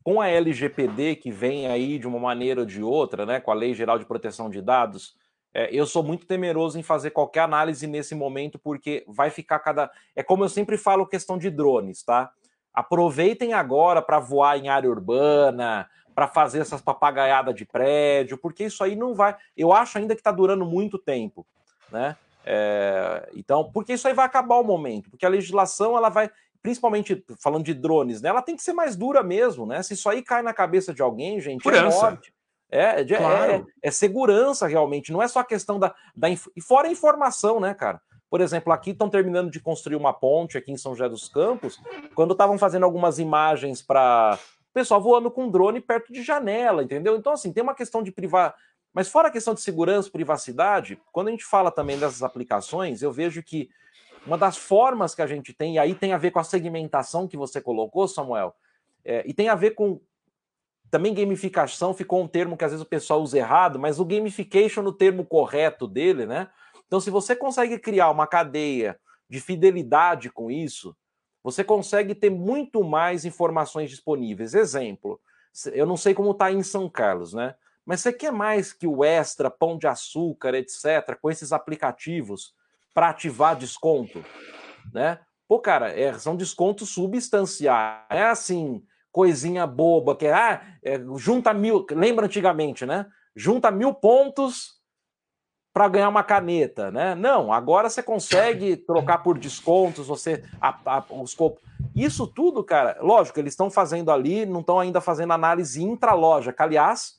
Com 0.03 0.21
a 0.21 0.29
LGPD, 0.29 1.17
que 1.17 1.31
vem 1.31 1.67
aí 1.67 1.99
de 1.99 2.07
uma 2.07 2.19
maneira 2.19 2.61
ou 2.61 2.67
de 2.67 2.83
outra, 2.83 3.25
né, 3.25 3.41
com 3.41 3.51
a 3.51 3.55
Lei 3.55 3.73
Geral 3.73 3.99
de 3.99 4.05
Proteção 4.05 4.51
de 4.51 4.61
Dados, 4.61 5.17
é, 5.55 5.71
eu 5.73 5.87
sou 5.87 6.03
muito 6.03 6.27
temeroso 6.27 6.79
em 6.79 6.83
fazer 6.83 7.11
qualquer 7.11 7.41
análise 7.41 7.87
nesse 7.87 8.15
momento, 8.15 8.59
porque 8.59 9.03
vai 9.09 9.31
ficar 9.31 9.61
cada. 9.61 9.91
É 10.15 10.23
como 10.23 10.45
eu 10.45 10.49
sempre 10.51 10.77
falo, 10.77 11.07
questão 11.07 11.39
de 11.39 11.49
drones, 11.49 12.03
tá? 12.03 12.31
Aproveitem 12.75 13.55
agora 13.55 14.03
para 14.03 14.19
voar 14.19 14.59
em 14.59 14.69
área 14.69 14.91
urbana, 14.91 15.89
para 16.15 16.29
fazer 16.29 16.61
essas 16.61 16.81
papagaiadas 16.81 17.55
de 17.55 17.65
prédio, 17.65 18.39
porque 18.39 18.65
isso 18.65 18.85
aí 18.85 18.95
não 18.95 19.15
vai. 19.15 19.37
Eu 19.57 19.73
acho 19.73 19.99
ainda 19.99 20.15
que 20.15 20.21
está 20.21 20.31
durando 20.31 20.65
muito 20.65 20.99
tempo, 20.99 21.47
né? 21.91 22.17
É, 22.47 23.29
então, 23.35 23.71
porque 23.73 23.95
isso 23.95 24.07
aí 24.07 24.15
vai 24.15 24.27
acabar 24.27 24.57
o 24.57 24.65
momento, 24.65 25.11
porque 25.11 25.25
a 25.25 25.31
legislação 25.31 25.97
ela 25.97 26.09
vai 26.09 26.31
principalmente 26.63 27.23
falando 27.39 27.65
de 27.65 27.75
drones, 27.75 28.23
né? 28.23 28.31
Ela 28.31 28.41
tem 28.41 28.57
que 28.57 28.63
ser 28.63 28.73
mais 28.73 28.97
dura 28.97 29.23
mesmo, 29.23 29.67
né? 29.67 29.83
Se 29.83 29.93
isso 29.93 30.09
aí 30.09 30.23
cai 30.23 30.43
na 30.43 30.55
cabeça 30.55 30.95
de 30.95 31.03
alguém, 31.03 31.39
gente, 31.41 31.63
segurança. 31.63 31.97
é 31.97 32.01
morte. 32.01 32.35
É, 32.71 32.83
é, 32.83 33.01
é, 33.01 33.05
claro. 33.05 33.53
é, 33.53 33.89
é, 33.89 33.91
segurança 33.91 34.67
realmente, 34.67 35.13
não 35.13 35.23
é 35.23 35.29
só 35.29 35.41
a 35.41 35.45
questão 35.45 35.79
da, 35.79 35.95
da. 36.17 36.29
E 36.31 36.61
fora 36.63 36.89
a 36.89 36.91
informação, 36.91 37.61
né, 37.61 37.75
cara? 37.75 38.01
Por 38.31 38.41
exemplo, 38.41 38.73
aqui 38.73 38.91
estão 38.91 39.09
terminando 39.09 39.51
de 39.51 39.61
construir 39.61 39.95
uma 39.95 40.13
ponte 40.13 40.59
aqui 40.59 40.73
em 40.73 40.77
São 40.77 40.93
José 40.93 41.09
dos 41.09 41.29
Campos. 41.29 41.79
Quando 42.15 42.33
estavam 42.33 42.59
fazendo 42.59 42.85
algumas 42.85 43.19
imagens 43.19 43.81
para 43.81 44.39
pessoal 44.75 45.01
voando 45.01 45.31
com 45.31 45.49
drone 45.49 45.81
perto 45.81 46.13
de 46.13 46.23
janela, 46.23 46.83
entendeu? 46.83 47.17
Então, 47.17 47.33
assim, 47.33 47.53
tem 47.53 47.63
uma 47.63 47.75
questão 47.75 48.03
de 48.03 48.11
privar. 48.11 48.55
Mas 48.93 49.09
fora 49.09 49.29
a 49.29 49.31
questão 49.31 49.55
de 49.55 49.61
segurança, 49.61 50.11
privacidade, 50.11 51.01
quando 51.13 51.29
a 51.29 51.31
gente 51.31 51.45
fala 51.45 51.71
também 51.71 51.99
dessas 51.99 52.23
aplicações, 52.23 53.01
eu 53.03 53.13
vejo 53.13 53.43
que 53.43 53.71
uma 54.27 54.37
das 54.37 54.57
formas 54.57 55.15
que 55.15 55.23
a 55.23 55.27
gente 55.27 55.53
tem, 55.53 55.75
e 55.75 55.79
aí 55.79 55.95
tem 55.95 56.13
a 56.13 56.19
ver 56.19 56.31
com 56.31 56.39
a 56.39 56.45
segmentação 56.45 57.29
que 57.29 57.37
você 57.37 57.61
colocou, 57.61 58.09
Samuel, 58.09 58.55
é, 59.05 59.23
e 59.27 59.33
tem 59.33 59.49
a 59.49 59.55
ver 59.55 59.73
com 59.73 60.01
também 60.91 61.13
gamificação, 61.13 61.93
ficou 61.93 62.23
um 62.23 62.29
termo 62.29 62.57
que 62.57 62.65
às 62.65 62.71
vezes 62.71 62.85
o 62.85 62.89
pessoal 62.89 63.21
usa 63.21 63.37
errado, 63.37 63.79
mas 63.79 63.99
o 63.99 64.05
gamification 64.05 64.83
no 64.83 64.93
termo 64.93 65.25
correto 65.25 65.89
dele, 65.89 66.25
né? 66.25 66.49
Então, 66.87 67.01
se 67.01 67.11
você 67.11 67.35
consegue 67.35 67.79
criar 67.79 68.11
uma 68.11 68.27
cadeia 68.27 68.99
de 69.29 69.41
fidelidade 69.41 70.31
com 70.31 70.51
isso, 70.51 70.97
você 71.45 71.63
consegue 71.63 72.15
ter 72.15 72.31
muito 72.31 72.83
mais 72.83 73.27
informações 73.27 73.91
disponíveis. 73.91 74.55
Exemplo, 74.55 75.21
eu 75.73 75.85
não 75.85 75.97
sei 75.97 76.15
como 76.15 76.31
está 76.31 76.51
em 76.51 76.63
São 76.63 76.89
Carlos, 76.89 77.35
né? 77.35 77.55
Mas 77.85 78.01
você 78.01 78.15
quer 78.15 78.33
mais 78.33 78.73
que 78.73 78.87
o 78.87 79.05
Extra, 79.05 79.51
Pão 79.51 79.77
de 79.77 79.87
Açúcar, 79.87 80.55
etc., 80.55 81.19
com 81.21 81.31
esses 81.31 81.53
aplicativos 81.53 82.55
para 82.95 83.11
ativar 83.11 83.55
desconto, 83.55 84.25
né? 84.91 85.21
Pô, 85.47 85.59
cara, 85.61 85.91
é, 85.93 86.15
são 86.15 86.35
descontos 86.35 86.89
substanciais. 86.89 88.07
É 88.09 88.23
assim, 88.23 88.83
coisinha 89.13 89.67
boba, 89.67 90.17
que 90.17 90.27
ah, 90.27 90.63
é, 90.83 90.99
junta 91.17 91.53
mil. 91.53 91.85
Lembra 91.91 92.25
antigamente, 92.25 92.87
né? 92.87 93.07
Junta 93.37 93.71
mil 93.71 93.93
pontos 93.93 94.74
para 95.75 95.89
ganhar 95.89 96.09
uma 96.09 96.23
caneta, 96.23 96.93
né? 96.93 97.17
Não, 97.17 97.53
agora 97.53 97.91
você 97.91 98.01
consegue 98.01 98.77
trocar 98.87 99.19
por 99.19 99.37
descontos, 99.37 100.07
você. 100.07 100.45
A, 100.61 100.79
a, 100.87 101.05
os, 101.11 101.37
isso 101.97 102.29
tudo, 102.29 102.63
cara, 102.63 102.97
lógico, 103.01 103.41
eles 103.41 103.55
estão 103.55 103.69
fazendo 103.69 104.13
ali, 104.13 104.47
não 104.47 104.61
estão 104.61 104.79
ainda 104.79 105.01
fazendo 105.01 105.33
análise 105.33 105.83
intra-loja, 105.83 106.53
que, 106.53 106.63
aliás, 106.63 107.15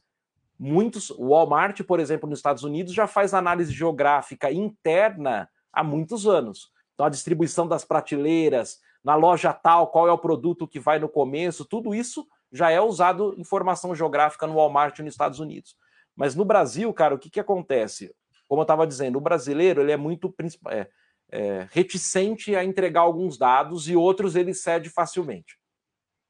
muitos. 0.58 1.10
O 1.10 1.32
Walmart, 1.32 1.84
por 1.84 2.00
exemplo, 2.00 2.30
nos 2.30 2.40
Estados 2.40 2.64
Unidos, 2.64 2.94
já 2.94 3.06
faz 3.08 3.34
análise 3.34 3.74
geográfica 3.74 4.50
interna 4.50 5.50
há 5.74 5.84
muitos 5.84 6.26
anos. 6.26 6.72
Então, 6.94 7.06
a 7.06 7.10
distribuição 7.10 7.68
das 7.68 7.84
prateleiras, 7.84 8.80
na 9.04 9.16
loja 9.16 9.52
tal, 9.52 9.88
qual 9.88 10.08
é 10.08 10.14
o 10.14 10.18
produto 10.18 10.66
que 10.66 10.80
vai 10.80 10.98
no 10.98 11.10
começo, 11.10 11.66
tudo 11.66 11.94
isso 11.94 12.26
já 12.54 12.72
é 12.72 12.80
usado 12.80 13.36
informação 13.38 13.94
geográfica 13.94 14.48
no 14.48 14.56
Walmart 14.56 14.98
nos 15.00 15.14
Estados 15.14 15.42
Unidos. 15.42 15.76
Mas 16.16 16.36
no 16.36 16.46
Brasil, 16.46 16.94
cara, 16.94 17.14
o 17.14 17.20
que, 17.20 17.30
que 17.30 17.40
acontece? 17.42 18.16
Como 18.48 18.62
eu 18.62 18.64
estava 18.64 18.86
dizendo, 18.86 19.18
o 19.18 19.22
brasileiro 19.22 19.82
ele 19.82 19.92
é 19.92 19.98
muito 19.98 20.34
é, 20.70 20.88
é, 21.32 21.68
reticente 21.72 22.56
a 22.56 22.64
entregar 22.64 23.02
alguns 23.02 23.38
dados 23.38 23.90
e 23.90 23.96
outros 23.96 24.36
ele 24.36 24.54
cede 24.54 24.90
facilmente. 24.90 25.58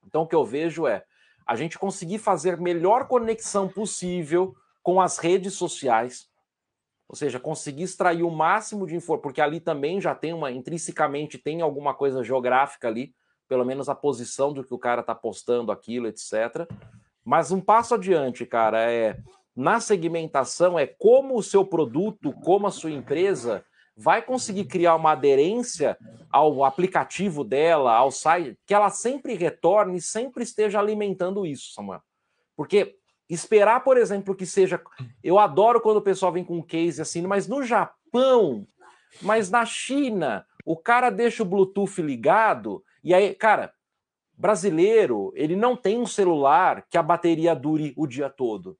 Então, 0.05 0.23
o 0.23 0.27
que 0.27 0.35
eu 0.35 0.45
vejo 0.45 0.87
é 0.87 1.03
a 1.45 1.55
gente 1.55 1.77
conseguir 1.77 2.17
fazer 2.17 2.59
melhor 2.59 3.07
conexão 3.07 3.67
possível 3.67 4.55
com 4.81 4.99
as 4.99 5.17
redes 5.17 5.53
sociais, 5.53 6.27
ou 7.07 7.15
seja, 7.15 7.39
conseguir 7.39 7.83
extrair 7.83 8.23
o 8.23 8.31
máximo 8.31 8.87
de 8.87 8.95
informação, 8.95 9.21
porque 9.21 9.41
ali 9.41 9.59
também 9.59 10.01
já 10.01 10.15
tem 10.15 10.33
uma, 10.33 10.51
intrinsecamente 10.51 11.37
tem 11.37 11.61
alguma 11.61 11.93
coisa 11.93 12.23
geográfica 12.23 12.87
ali, 12.87 13.13
pelo 13.47 13.65
menos 13.65 13.89
a 13.89 13.95
posição 13.95 14.51
do 14.51 14.63
que 14.63 14.73
o 14.73 14.79
cara 14.79 15.01
está 15.01 15.13
postando 15.13 15.71
aquilo, 15.71 16.07
etc. 16.07 16.67
Mas 17.23 17.51
um 17.51 17.61
passo 17.61 17.93
adiante, 17.93 18.45
cara, 18.45 18.91
é 18.91 19.17
na 19.55 19.79
segmentação 19.79 20.77
é 20.77 20.85
como 20.85 21.37
o 21.37 21.43
seu 21.43 21.65
produto, 21.65 22.33
como 22.43 22.67
a 22.67 22.71
sua 22.71 22.91
empresa 22.91 23.63
vai 23.95 24.21
conseguir 24.21 24.65
criar 24.65 24.95
uma 24.95 25.11
aderência 25.11 25.97
ao 26.29 26.65
aplicativo 26.65 27.43
dela, 27.43 27.93
ao 27.93 28.11
site, 28.11 28.57
que 28.65 28.73
ela 28.73 28.89
sempre 28.89 29.35
retorne, 29.35 30.01
sempre 30.01 30.43
esteja 30.43 30.79
alimentando 30.79 31.45
isso, 31.45 31.71
Samuel. 31.73 32.01
Porque 32.57 32.97
esperar, 33.29 33.83
por 33.83 33.97
exemplo, 33.97 34.35
que 34.35 34.45
seja. 34.45 34.81
Eu 35.23 35.39
adoro 35.39 35.79
quando 35.79 35.97
o 35.97 36.01
pessoal 36.01 36.33
vem 36.33 36.43
com 36.43 36.61
case 36.61 37.01
assim, 37.01 37.21
mas 37.21 37.47
no 37.47 37.63
Japão, 37.63 38.67
mas 39.21 39.49
na 39.49 39.65
China, 39.65 40.45
o 40.65 40.75
cara 40.75 41.09
deixa 41.09 41.43
o 41.43 41.45
Bluetooth 41.45 42.01
ligado, 42.01 42.83
e 43.01 43.13
aí, 43.13 43.33
cara, 43.33 43.73
brasileiro, 44.37 45.31
ele 45.35 45.55
não 45.55 45.75
tem 45.75 45.97
um 45.97 46.05
celular 46.05 46.85
que 46.89 46.97
a 46.97 47.03
bateria 47.03 47.55
dure 47.55 47.93
o 47.95 48.05
dia 48.05 48.29
todo. 48.29 48.77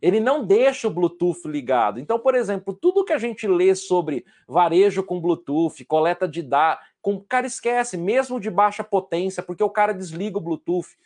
Ele 0.00 0.20
não 0.20 0.44
deixa 0.44 0.88
o 0.88 0.90
Bluetooth 0.90 1.46
ligado. 1.46 1.98
Então, 1.98 2.18
por 2.18 2.34
exemplo, 2.34 2.74
tudo 2.74 3.04
que 3.04 3.12
a 3.12 3.18
gente 3.18 3.46
lê 3.46 3.74
sobre 3.74 4.24
varejo 4.46 5.02
com 5.02 5.20
Bluetooth, 5.20 5.84
coleta 5.84 6.28
de 6.28 6.42
dados, 6.42 6.84
o 7.02 7.20
cara 7.20 7.46
esquece, 7.46 7.96
mesmo 7.96 8.40
de 8.40 8.50
baixa 8.50 8.82
potência, 8.82 9.42
porque 9.42 9.62
o 9.62 9.70
cara 9.70 9.94
desliga 9.94 10.38
o 10.38 10.40
Bluetooth. 10.40 10.96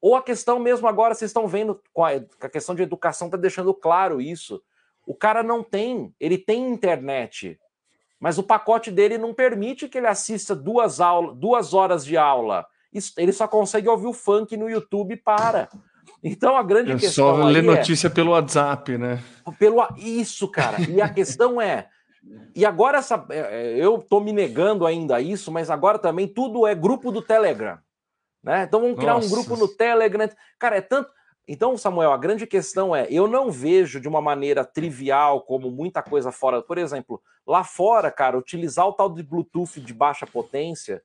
Ou 0.00 0.14
a 0.14 0.22
questão 0.22 0.58
mesmo 0.58 0.86
agora, 0.86 1.14
vocês 1.14 1.30
estão 1.30 1.46
vendo, 1.46 1.80
a 2.40 2.48
questão 2.48 2.74
de 2.74 2.82
educação 2.82 3.26
está 3.28 3.36
deixando 3.36 3.74
claro 3.74 4.20
isso. 4.20 4.62
O 5.06 5.14
cara 5.14 5.42
não 5.42 5.62
tem, 5.62 6.14
ele 6.20 6.38
tem 6.38 6.70
internet, 6.70 7.58
mas 8.18 8.38
o 8.38 8.42
pacote 8.42 8.90
dele 8.90 9.18
não 9.18 9.34
permite 9.34 9.88
que 9.88 9.98
ele 9.98 10.06
assista 10.06 10.54
duas, 10.54 11.00
aula, 11.00 11.34
duas 11.34 11.74
horas 11.74 12.04
de 12.04 12.16
aula. 12.16 12.66
Ele 13.16 13.32
só 13.32 13.48
consegue 13.48 13.88
ouvir 13.88 14.06
o 14.06 14.12
funk 14.12 14.56
no 14.56 14.68
YouTube 14.68 15.14
e 15.14 15.16
para. 15.16 15.68
Então 16.22 16.56
a 16.56 16.62
grande 16.62 16.92
é 16.92 16.96
questão. 16.96 17.36
Só 17.36 17.44
ler 17.44 17.60
é 17.60 17.62
notícia 17.62 18.06
é, 18.08 18.10
pelo 18.10 18.32
WhatsApp, 18.32 18.98
né? 18.98 19.22
Pelo, 19.58 19.86
isso, 19.96 20.48
cara. 20.48 20.78
E 20.88 21.00
a 21.00 21.08
questão 21.08 21.60
é. 21.60 21.88
E 22.54 22.66
agora 22.66 22.98
essa, 22.98 23.24
é, 23.30 23.76
eu 23.78 23.96
estou 23.96 24.20
me 24.20 24.32
negando 24.32 24.86
ainda 24.86 25.16
a 25.16 25.20
isso, 25.20 25.50
mas 25.50 25.70
agora 25.70 25.98
também 25.98 26.28
tudo 26.28 26.66
é 26.66 26.74
grupo 26.74 27.10
do 27.10 27.22
Telegram. 27.22 27.78
Né? 28.42 28.64
Então 28.64 28.80
vamos 28.80 28.98
criar 28.98 29.14
Nossa. 29.14 29.26
um 29.26 29.30
grupo 29.30 29.56
no 29.56 29.68
Telegram. 29.68 30.28
Cara, 30.58 30.76
é 30.76 30.80
tanto. 30.80 31.10
Então, 31.48 31.76
Samuel, 31.76 32.12
a 32.12 32.16
grande 32.16 32.46
questão 32.46 32.94
é: 32.94 33.06
eu 33.10 33.26
não 33.26 33.50
vejo 33.50 34.00
de 34.00 34.08
uma 34.08 34.20
maneira 34.20 34.64
trivial, 34.64 35.42
como 35.42 35.70
muita 35.70 36.02
coisa 36.02 36.30
fora. 36.30 36.62
Por 36.62 36.78
exemplo, 36.78 37.20
lá 37.46 37.64
fora, 37.64 38.10
cara, 38.10 38.38
utilizar 38.38 38.86
o 38.86 38.92
tal 38.92 39.10
de 39.10 39.22
Bluetooth 39.22 39.80
de 39.80 39.92
baixa 39.92 40.26
potência, 40.26 41.02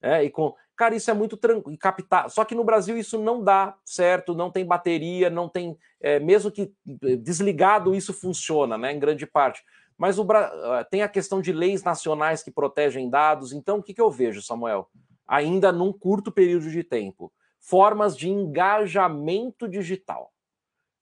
é, 0.00 0.22
e 0.22 0.30
com. 0.30 0.54
Cara, 0.78 0.94
isso 0.94 1.10
é 1.10 1.14
muito 1.14 1.36
tranquilo. 1.36 1.76
Captar. 1.76 2.30
Só 2.30 2.44
que 2.44 2.54
no 2.54 2.62
Brasil 2.62 2.96
isso 2.96 3.18
não 3.18 3.42
dá 3.42 3.76
certo, 3.84 4.32
não 4.32 4.48
tem 4.48 4.64
bateria, 4.64 5.28
não 5.28 5.48
tem. 5.48 5.76
É, 6.00 6.20
mesmo 6.20 6.52
que 6.52 6.72
eh, 7.02 7.16
desligado, 7.16 7.96
isso 7.96 8.14
funciona, 8.14 8.78
né? 8.78 8.92
Em 8.92 8.98
grande 9.00 9.26
parte. 9.26 9.64
Mas 9.98 10.20
o, 10.20 10.26
ah, 10.32 10.86
tem 10.88 11.02
a 11.02 11.08
questão 11.08 11.42
de 11.42 11.52
leis 11.52 11.82
nacionais 11.82 12.44
que 12.44 12.52
protegem 12.52 13.10
dados. 13.10 13.52
Então, 13.52 13.78
o 13.78 13.82
que, 13.82 13.92
que 13.92 14.00
eu 14.00 14.08
vejo, 14.08 14.40
Samuel? 14.40 14.88
Ainda 15.26 15.72
num 15.72 15.92
curto 15.92 16.30
período 16.30 16.70
de 16.70 16.84
tempo. 16.84 17.32
Formas 17.58 18.16
de 18.16 18.28
engajamento 18.28 19.68
digital. 19.68 20.32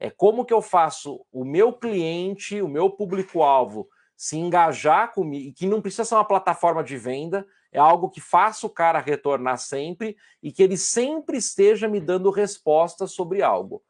É 0.00 0.08
como 0.08 0.46
que 0.46 0.54
eu 0.54 0.62
faço 0.62 1.20
o 1.30 1.44
meu 1.44 1.70
cliente, 1.74 2.62
o 2.62 2.68
meu 2.68 2.88
público-alvo, 2.88 3.86
se 4.16 4.38
engajar 4.38 5.12
comigo, 5.12 5.54
que 5.54 5.66
não 5.66 5.82
precisa 5.82 6.06
ser 6.06 6.14
uma 6.14 6.24
plataforma 6.24 6.82
de 6.82 6.96
venda, 6.96 7.46
é 7.76 7.78
algo 7.78 8.08
que 8.08 8.22
faça 8.22 8.66
o 8.66 8.70
cara 8.70 8.98
retornar 8.98 9.58
sempre 9.58 10.16
e 10.42 10.50
que 10.50 10.62
ele 10.62 10.78
sempre 10.78 11.36
esteja 11.36 11.86
me 11.86 12.00
dando 12.00 12.30
respostas 12.30 13.12
sobre 13.12 13.42
algo. 13.42 13.82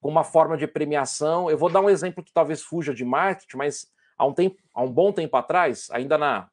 Com 0.00 0.08
uma 0.08 0.22
forma 0.22 0.56
de 0.56 0.68
premiação. 0.68 1.50
Eu 1.50 1.58
vou 1.58 1.68
dar 1.68 1.80
um 1.80 1.90
exemplo 1.90 2.22
que 2.22 2.32
talvez 2.32 2.62
fuja 2.62 2.94
de 2.94 3.04
marketing, 3.04 3.56
mas 3.56 3.90
há 4.16 4.24
um, 4.24 4.32
tempo, 4.32 4.56
há 4.72 4.80
um 4.80 4.92
bom 4.92 5.10
tempo 5.10 5.36
atrás, 5.36 5.88
ainda 5.90 6.16
na 6.16 6.48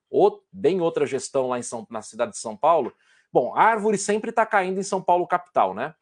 bem 0.52 0.82
outra 0.82 1.06
gestão 1.06 1.50
lá 1.50 1.60
em 1.60 1.62
São, 1.62 1.86
na 1.92 2.02
cidade 2.02 2.32
de 2.32 2.40
São 2.40 2.58
Paulo, 2.58 2.92
bom, 3.32 3.56
árvore 3.56 3.98
sempre 4.00 4.32
está 4.32 4.44
caindo 4.44 4.80
em 4.80 4.84
São 4.84 5.00
Paulo 5.00 5.28
capital, 5.28 5.76
né? 5.76 5.94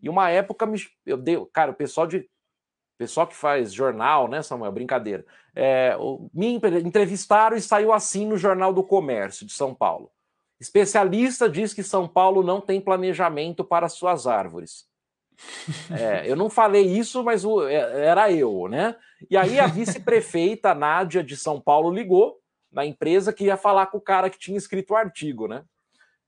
E 0.00 0.08
uma 0.08 0.30
época 0.30 0.66
eu 1.04 1.18
dei, 1.18 1.44
cara, 1.52 1.72
o 1.72 1.74
pessoal 1.74 2.06
de 2.06 2.26
pessoal 2.96 3.26
que 3.26 3.36
faz 3.36 3.70
jornal, 3.70 4.28
né, 4.28 4.40
Samuel? 4.40 4.72
Brincadeira. 4.72 5.26
É, 5.54 5.94
me 6.32 6.54
entrevistaram 6.54 7.54
e 7.54 7.60
saiu 7.60 7.92
assim 7.92 8.26
no 8.26 8.38
Jornal 8.38 8.72
do 8.72 8.82
Comércio 8.82 9.44
de 9.44 9.52
São 9.52 9.74
Paulo. 9.74 10.10
Especialista 10.62 11.48
diz 11.48 11.74
que 11.74 11.82
São 11.82 12.06
Paulo 12.06 12.40
não 12.40 12.60
tem 12.60 12.80
planejamento 12.80 13.64
para 13.64 13.88
suas 13.88 14.28
árvores. 14.28 14.86
É, 15.90 16.30
eu 16.30 16.36
não 16.36 16.48
falei 16.48 16.86
isso, 16.86 17.24
mas 17.24 17.44
o, 17.44 17.66
é, 17.66 18.06
era 18.06 18.30
eu, 18.30 18.68
né? 18.68 18.94
E 19.28 19.36
aí 19.36 19.58
a 19.58 19.66
vice-prefeita 19.66 20.74
Nádia 20.74 21.22
de 21.22 21.36
São 21.36 21.60
Paulo 21.60 21.90
ligou 21.90 22.38
na 22.70 22.86
empresa 22.86 23.32
que 23.32 23.44
ia 23.44 23.56
falar 23.56 23.86
com 23.86 23.98
o 23.98 24.00
cara 24.00 24.30
que 24.30 24.38
tinha 24.38 24.56
escrito 24.56 24.92
o 24.92 24.96
artigo, 24.96 25.48
né? 25.48 25.64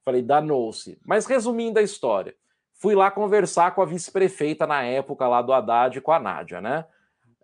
Falei, 0.05 0.21
danou-se. 0.21 0.99
Mas 1.07 1.27
resumindo 1.27 1.79
a 1.79 1.83
história, 1.83 2.35
fui 2.75 2.95
lá 2.95 3.11
conversar 3.11 3.73
com 3.75 3.83
a 3.83 3.87
vice-prefeita 3.87 4.67
na 4.67 4.83
época 4.83 5.29
lá 5.29 5.43
do 5.43 5.53
Haddad 5.53 6.01
com 6.01 6.11
a 6.11 6.19
Nádia, 6.19 6.61
né? 6.61 6.85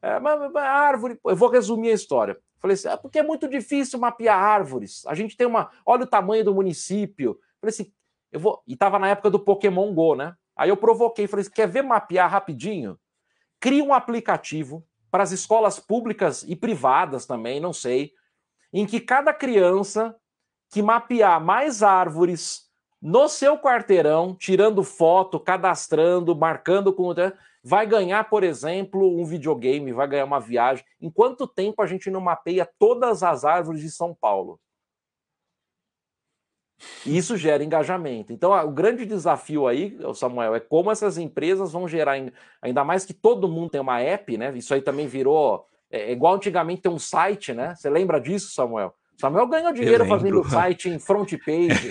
É, 0.03 0.19
mas, 0.19 0.41
mas, 0.53 0.65
árvore, 0.65 1.19
eu 1.25 1.37
vou 1.37 1.51
resumir 1.51 1.91
a 1.91 1.95
história. 1.95 2.37
Falei 2.61 2.75
assim, 2.75 2.89
é 2.89 2.97
porque 2.97 3.19
é 3.19 3.23
muito 3.23 3.49
difícil 3.49 3.99
mapear 3.99 4.39
árvores. 4.39 5.05
A 5.07 5.15
gente 5.15 5.37
tem 5.37 5.47
uma. 5.47 5.71
Olha 5.85 6.05
o 6.05 6.07
tamanho 6.07 6.45
do 6.45 6.55
município. 6.55 7.39
Falei 7.61 7.73
assim, 7.73 7.93
eu 8.31 8.39
vou. 8.39 8.63
E 8.67 8.77
tava 8.77 8.99
na 8.99 9.09
época 9.09 9.31
do 9.31 9.41
Pokémon 9.41 9.93
Go, 9.95 10.15
né? 10.15 10.35
Aí 10.55 10.69
eu 10.69 10.77
provoquei, 10.77 11.27
falei 11.27 11.43
assim, 11.43 11.53
quer 11.53 11.67
ver 11.67 11.83
mapear 11.83 12.31
rapidinho? 12.31 12.99
Cria 13.59 13.83
um 13.83 13.95
aplicativo 13.95 14.87
para 15.11 15.23
as 15.23 15.33
escolas 15.33 15.81
públicas 15.81 16.45
e 16.47 16.55
privadas 16.55 17.25
também, 17.25 17.59
não 17.59 17.73
sei, 17.73 18.13
em 18.73 18.87
que 18.87 19.01
cada 19.01 19.33
criança 19.33 20.15
que 20.71 20.83
mapear 20.83 21.43
mais 21.43 21.83
árvores 21.83 22.71
no 23.03 23.29
seu 23.29 23.59
quarteirão, 23.59 24.35
tirando 24.35 24.85
foto, 24.85 25.41
cadastrando, 25.41 26.37
marcando 26.37 26.93
com 26.93 27.05
vai 27.63 27.87
ganhar, 27.87 28.29
por 28.29 28.43
exemplo, 28.43 29.19
um 29.19 29.25
videogame, 29.25 29.93
vai 29.93 30.09
ganhar 30.09 30.25
uma 30.25 30.41
viagem. 30.41 30.85
Em 31.01 31.11
quanto 31.11 31.47
tempo 31.47 31.83
a 31.83 31.87
gente 31.87 32.11
não 32.11 32.21
mapeia 32.21 32.69
todas 32.79 33.23
as 33.23 33.45
árvores 33.45 33.81
de 33.81 33.91
São 33.91 34.15
Paulo? 34.19 34.59
E 37.05 37.17
isso 37.17 37.37
gera 37.37 37.63
engajamento. 37.63 38.33
Então, 38.33 38.53
o 38.53 38.71
grande 38.71 39.05
desafio 39.05 39.67
aí, 39.67 39.99
Samuel, 40.15 40.55
é 40.55 40.61
como 40.61 40.91
essas 40.91 41.19
empresas 41.19 41.73
vão 41.73 41.87
gerar, 41.87 42.15
ainda 42.63 42.85
mais 42.85 43.05
que 43.05 43.13
todo 43.13 43.49
mundo 43.49 43.71
tem 43.71 43.81
uma 43.81 44.01
app, 44.01 44.39
né? 44.39 44.51
Isso 44.57 44.73
aí 44.73 44.81
também 44.81 45.07
virou 45.07 45.67
é, 45.91 46.11
é 46.11 46.13
igual 46.13 46.35
antigamente 46.35 46.83
ter 46.83 46.89
um 46.89 46.99
site, 46.99 47.53
né? 47.53 47.75
Você 47.75 47.91
lembra 47.91 48.19
disso, 48.21 48.55
Samuel? 48.55 48.95
Samuel 49.19 49.47
ganhou 49.49 49.73
dinheiro 49.73 50.07
fazendo 50.07 50.43
site 50.49 50.89
em 50.89 50.99
front 50.99 51.31
page. 51.45 51.91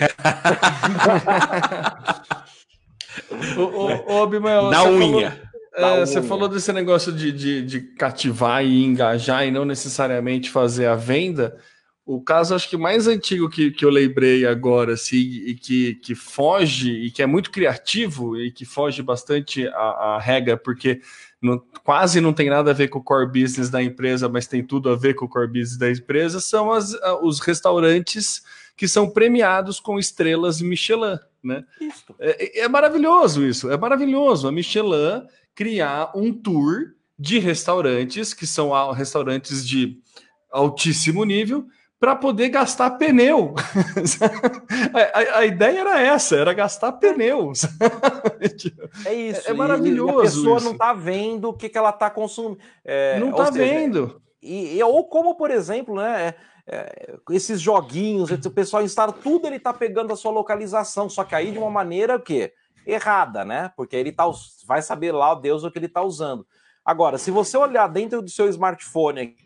ô, 3.56 3.62
ô, 3.62 4.22
ô, 4.22 4.26
Bimael, 4.26 4.70
Na 4.70 4.84
unha. 4.84 5.30
Falou... 5.30 5.49
É, 5.74 6.00
você 6.00 6.20
falou 6.22 6.48
desse 6.48 6.72
negócio 6.72 7.12
de, 7.12 7.30
de, 7.30 7.62
de, 7.62 7.80
cativar 7.80 8.64
e 8.64 8.84
engajar 8.84 9.46
e 9.46 9.50
não 9.50 9.64
necessariamente 9.64 10.50
fazer 10.50 10.86
a 10.86 10.96
venda. 10.96 11.56
O 12.04 12.20
caso, 12.20 12.54
acho 12.54 12.68
que 12.68 12.76
mais 12.76 13.06
antigo 13.06 13.48
que, 13.48 13.70
que 13.70 13.84
eu 13.84 13.90
lembrei 13.90 14.44
agora, 14.44 14.94
assim, 14.94 15.16
e 15.16 15.54
que, 15.54 15.94
que 15.96 16.14
foge, 16.14 16.90
e 16.90 17.10
que 17.10 17.22
é 17.22 17.26
muito 17.26 17.52
criativo, 17.52 18.36
e 18.36 18.50
que 18.50 18.64
foge 18.64 19.00
bastante 19.00 19.68
a, 19.68 20.16
a 20.16 20.18
regra, 20.18 20.56
porque 20.56 21.00
não, 21.40 21.62
quase 21.84 22.20
não 22.20 22.32
tem 22.32 22.50
nada 22.50 22.72
a 22.72 22.74
ver 22.74 22.88
com 22.88 22.98
o 22.98 23.04
core 23.04 23.26
business 23.26 23.70
da 23.70 23.80
empresa, 23.80 24.28
mas 24.28 24.48
tem 24.48 24.64
tudo 24.64 24.90
a 24.90 24.96
ver 24.96 25.14
com 25.14 25.26
o 25.26 25.28
core 25.28 25.46
business 25.46 25.76
da 25.76 25.90
empresa, 25.90 26.40
são 26.40 26.72
as, 26.72 26.96
os 27.22 27.38
restaurantes 27.38 28.42
que 28.76 28.88
são 28.88 29.08
premiados 29.08 29.78
com 29.78 29.98
estrelas 29.98 30.60
Michelin. 30.60 31.18
Né? 31.44 31.64
É, 32.18 32.60
é, 32.60 32.68
maravilhoso 32.68 33.46
isso, 33.46 33.70
é 33.70 33.76
maravilhoso. 33.76 34.48
A 34.48 34.52
Michelin 34.52 35.22
criar 35.60 36.10
um 36.16 36.32
tour 36.32 36.94
de 37.18 37.38
restaurantes, 37.38 38.32
que 38.32 38.46
são 38.46 38.70
restaurantes 38.92 39.68
de 39.68 39.98
altíssimo 40.50 41.22
nível, 41.22 41.66
para 41.98 42.16
poder 42.16 42.48
gastar 42.48 42.92
pneu. 42.92 43.54
a, 44.94 45.18
a, 45.18 45.38
a, 45.40 45.44
ideia 45.44 45.80
era 45.80 46.00
essa, 46.00 46.34
era 46.34 46.54
gastar 46.54 46.92
pneus. 46.92 47.64
é 49.04 49.12
isso. 49.14 49.48
É, 49.48 49.50
é 49.50 49.52
maravilhoso. 49.52 50.14
E 50.14 50.16
a 50.16 50.22
pessoa 50.22 50.56
isso. 50.56 50.64
não 50.64 50.72
está 50.72 50.94
vendo 50.94 51.50
o 51.50 51.52
que, 51.52 51.68
que 51.68 51.76
ela 51.76 51.90
está 51.90 52.08
consumindo. 52.08 52.58
É, 52.82 53.20
não 53.20 53.28
está 53.28 53.50
vendo. 53.50 54.18
E, 54.42 54.82
ou 54.82 55.04
como, 55.10 55.34
por 55.34 55.50
exemplo, 55.50 55.96
né, 55.96 56.28
é, 56.28 56.74
é, 56.74 57.16
esses 57.32 57.60
joguinhos, 57.60 58.30
o 58.30 58.50
pessoal 58.50 58.82
instala 58.82 59.12
tudo, 59.12 59.46
ele 59.46 59.56
está 59.56 59.74
pegando 59.74 60.10
a 60.10 60.16
sua 60.16 60.30
localização, 60.30 61.10
só 61.10 61.22
que 61.22 61.34
aí 61.34 61.50
de 61.50 61.58
uma 61.58 61.70
maneira 61.70 62.16
o 62.16 62.22
quê? 62.22 62.54
Errada, 62.92 63.44
né? 63.44 63.72
Porque 63.76 63.96
ele 63.96 64.12
tá, 64.12 64.24
vai 64.66 64.82
saber 64.82 65.12
lá 65.12 65.34
Deus 65.34 65.64
o 65.64 65.70
que 65.70 65.78
ele 65.78 65.86
está 65.86 66.02
usando. 66.02 66.46
Agora, 66.84 67.18
se 67.18 67.30
você 67.30 67.56
olhar 67.56 67.86
dentro 67.88 68.22
do 68.22 68.30
seu 68.30 68.48
smartphone, 68.48 69.36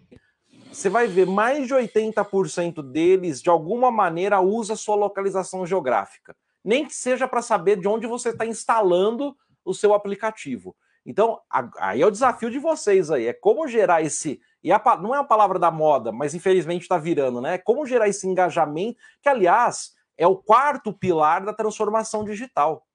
você 0.72 0.88
vai 0.88 1.06
ver 1.06 1.26
mais 1.26 1.66
de 1.66 1.74
80% 1.74 2.82
deles, 2.82 3.40
de 3.42 3.50
alguma 3.50 3.90
maneira, 3.90 4.40
usa 4.40 4.76
sua 4.76 4.96
localização 4.96 5.66
geográfica. 5.66 6.34
Nem 6.64 6.86
que 6.86 6.94
seja 6.94 7.28
para 7.28 7.42
saber 7.42 7.78
de 7.78 7.86
onde 7.86 8.06
você 8.06 8.30
está 8.30 8.46
instalando 8.46 9.36
o 9.64 9.74
seu 9.74 9.94
aplicativo. 9.94 10.74
Então, 11.06 11.38
aí 11.78 12.00
é 12.00 12.06
o 12.06 12.10
desafio 12.10 12.50
de 12.50 12.58
vocês 12.58 13.10
aí, 13.10 13.26
é 13.26 13.32
como 13.32 13.68
gerar 13.68 14.02
esse. 14.02 14.40
E 14.62 14.72
a, 14.72 14.80
não 15.00 15.14
é 15.14 15.18
a 15.18 15.24
palavra 15.24 15.58
da 15.58 15.70
moda, 15.70 16.10
mas 16.10 16.34
infelizmente 16.34 16.82
está 16.82 16.96
virando, 16.96 17.40
né? 17.40 17.58
Como 17.58 17.84
gerar 17.84 18.08
esse 18.08 18.26
engajamento, 18.26 18.98
que, 19.22 19.28
aliás, 19.28 19.92
é 20.16 20.26
o 20.26 20.36
quarto 20.36 20.92
pilar 20.92 21.44
da 21.44 21.52
transformação 21.52 22.24
digital. 22.24 22.86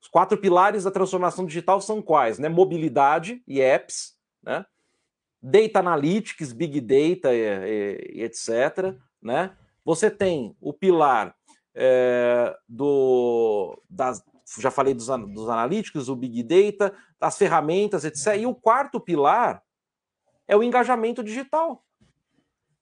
Os 0.00 0.08
quatro 0.08 0.38
pilares 0.38 0.84
da 0.84 0.90
transformação 0.90 1.44
digital 1.44 1.80
são 1.80 2.00
quais? 2.00 2.38
Né? 2.38 2.48
Mobilidade 2.48 3.42
e 3.46 3.60
apps, 3.60 4.16
né? 4.42 4.64
Data 5.42 5.78
Analytics, 5.78 6.52
Big 6.52 6.80
Data 6.80 7.34
e, 7.34 8.14
e, 8.14 8.22
etc. 8.22 8.94
Né? 9.22 9.56
Você 9.84 10.10
tem 10.10 10.54
o 10.60 10.72
pilar 10.72 11.34
é, 11.74 12.54
do, 12.68 13.80
das, 13.88 14.22
já 14.58 14.70
falei 14.70 14.94
dos, 14.94 15.06
dos 15.06 15.48
analíticos, 15.48 16.08
o 16.08 16.16
Big 16.16 16.42
Data, 16.42 16.94
das 17.18 17.38
ferramentas, 17.38 18.04
etc. 18.04 18.36
E 18.38 18.46
o 18.46 18.54
quarto 18.54 19.00
pilar 19.00 19.62
é 20.46 20.56
o 20.56 20.62
engajamento 20.62 21.22
digital. 21.22 21.84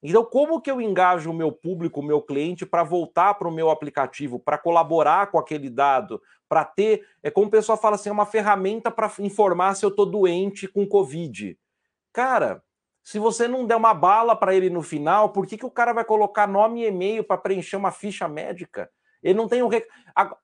Então, 0.02 0.24
como 0.24 0.60
que 0.60 0.70
eu 0.70 0.80
engajo 0.80 1.30
o 1.30 1.34
meu 1.34 1.50
público, 1.50 2.00
o 2.00 2.04
meu 2.04 2.22
cliente, 2.22 2.64
para 2.64 2.84
voltar 2.84 3.34
para 3.34 3.48
o 3.48 3.52
meu 3.52 3.68
aplicativo, 3.68 4.38
para 4.38 4.56
colaborar 4.56 5.30
com 5.30 5.38
aquele 5.38 5.68
dado, 5.68 6.22
para 6.48 6.64
ter. 6.64 7.06
É 7.22 7.30
como 7.30 7.48
o 7.48 7.50
pessoal 7.50 7.76
fala 7.76 7.96
assim: 7.96 8.08
é 8.08 8.12
uma 8.12 8.26
ferramenta 8.26 8.90
para 8.90 9.12
informar 9.18 9.74
se 9.74 9.84
eu 9.84 9.90
estou 9.90 10.06
doente 10.06 10.68
com 10.68 10.86
Covid. 10.86 11.58
Cara, 12.12 12.62
se 13.02 13.18
você 13.18 13.48
não 13.48 13.66
der 13.66 13.76
uma 13.76 13.94
bala 13.94 14.36
para 14.36 14.54
ele 14.54 14.70
no 14.70 14.82
final, 14.82 15.30
por 15.30 15.46
que, 15.46 15.56
que 15.56 15.66
o 15.66 15.70
cara 15.70 15.92
vai 15.92 16.04
colocar 16.04 16.46
nome 16.46 16.82
e 16.82 16.86
e-mail 16.86 17.24
para 17.24 17.38
preencher 17.38 17.76
uma 17.76 17.90
ficha 17.90 18.28
médica? 18.28 18.90
Ele 19.22 19.34
não 19.34 19.48
tem 19.48 19.62
um. 19.62 19.68
Rec... 19.68 19.86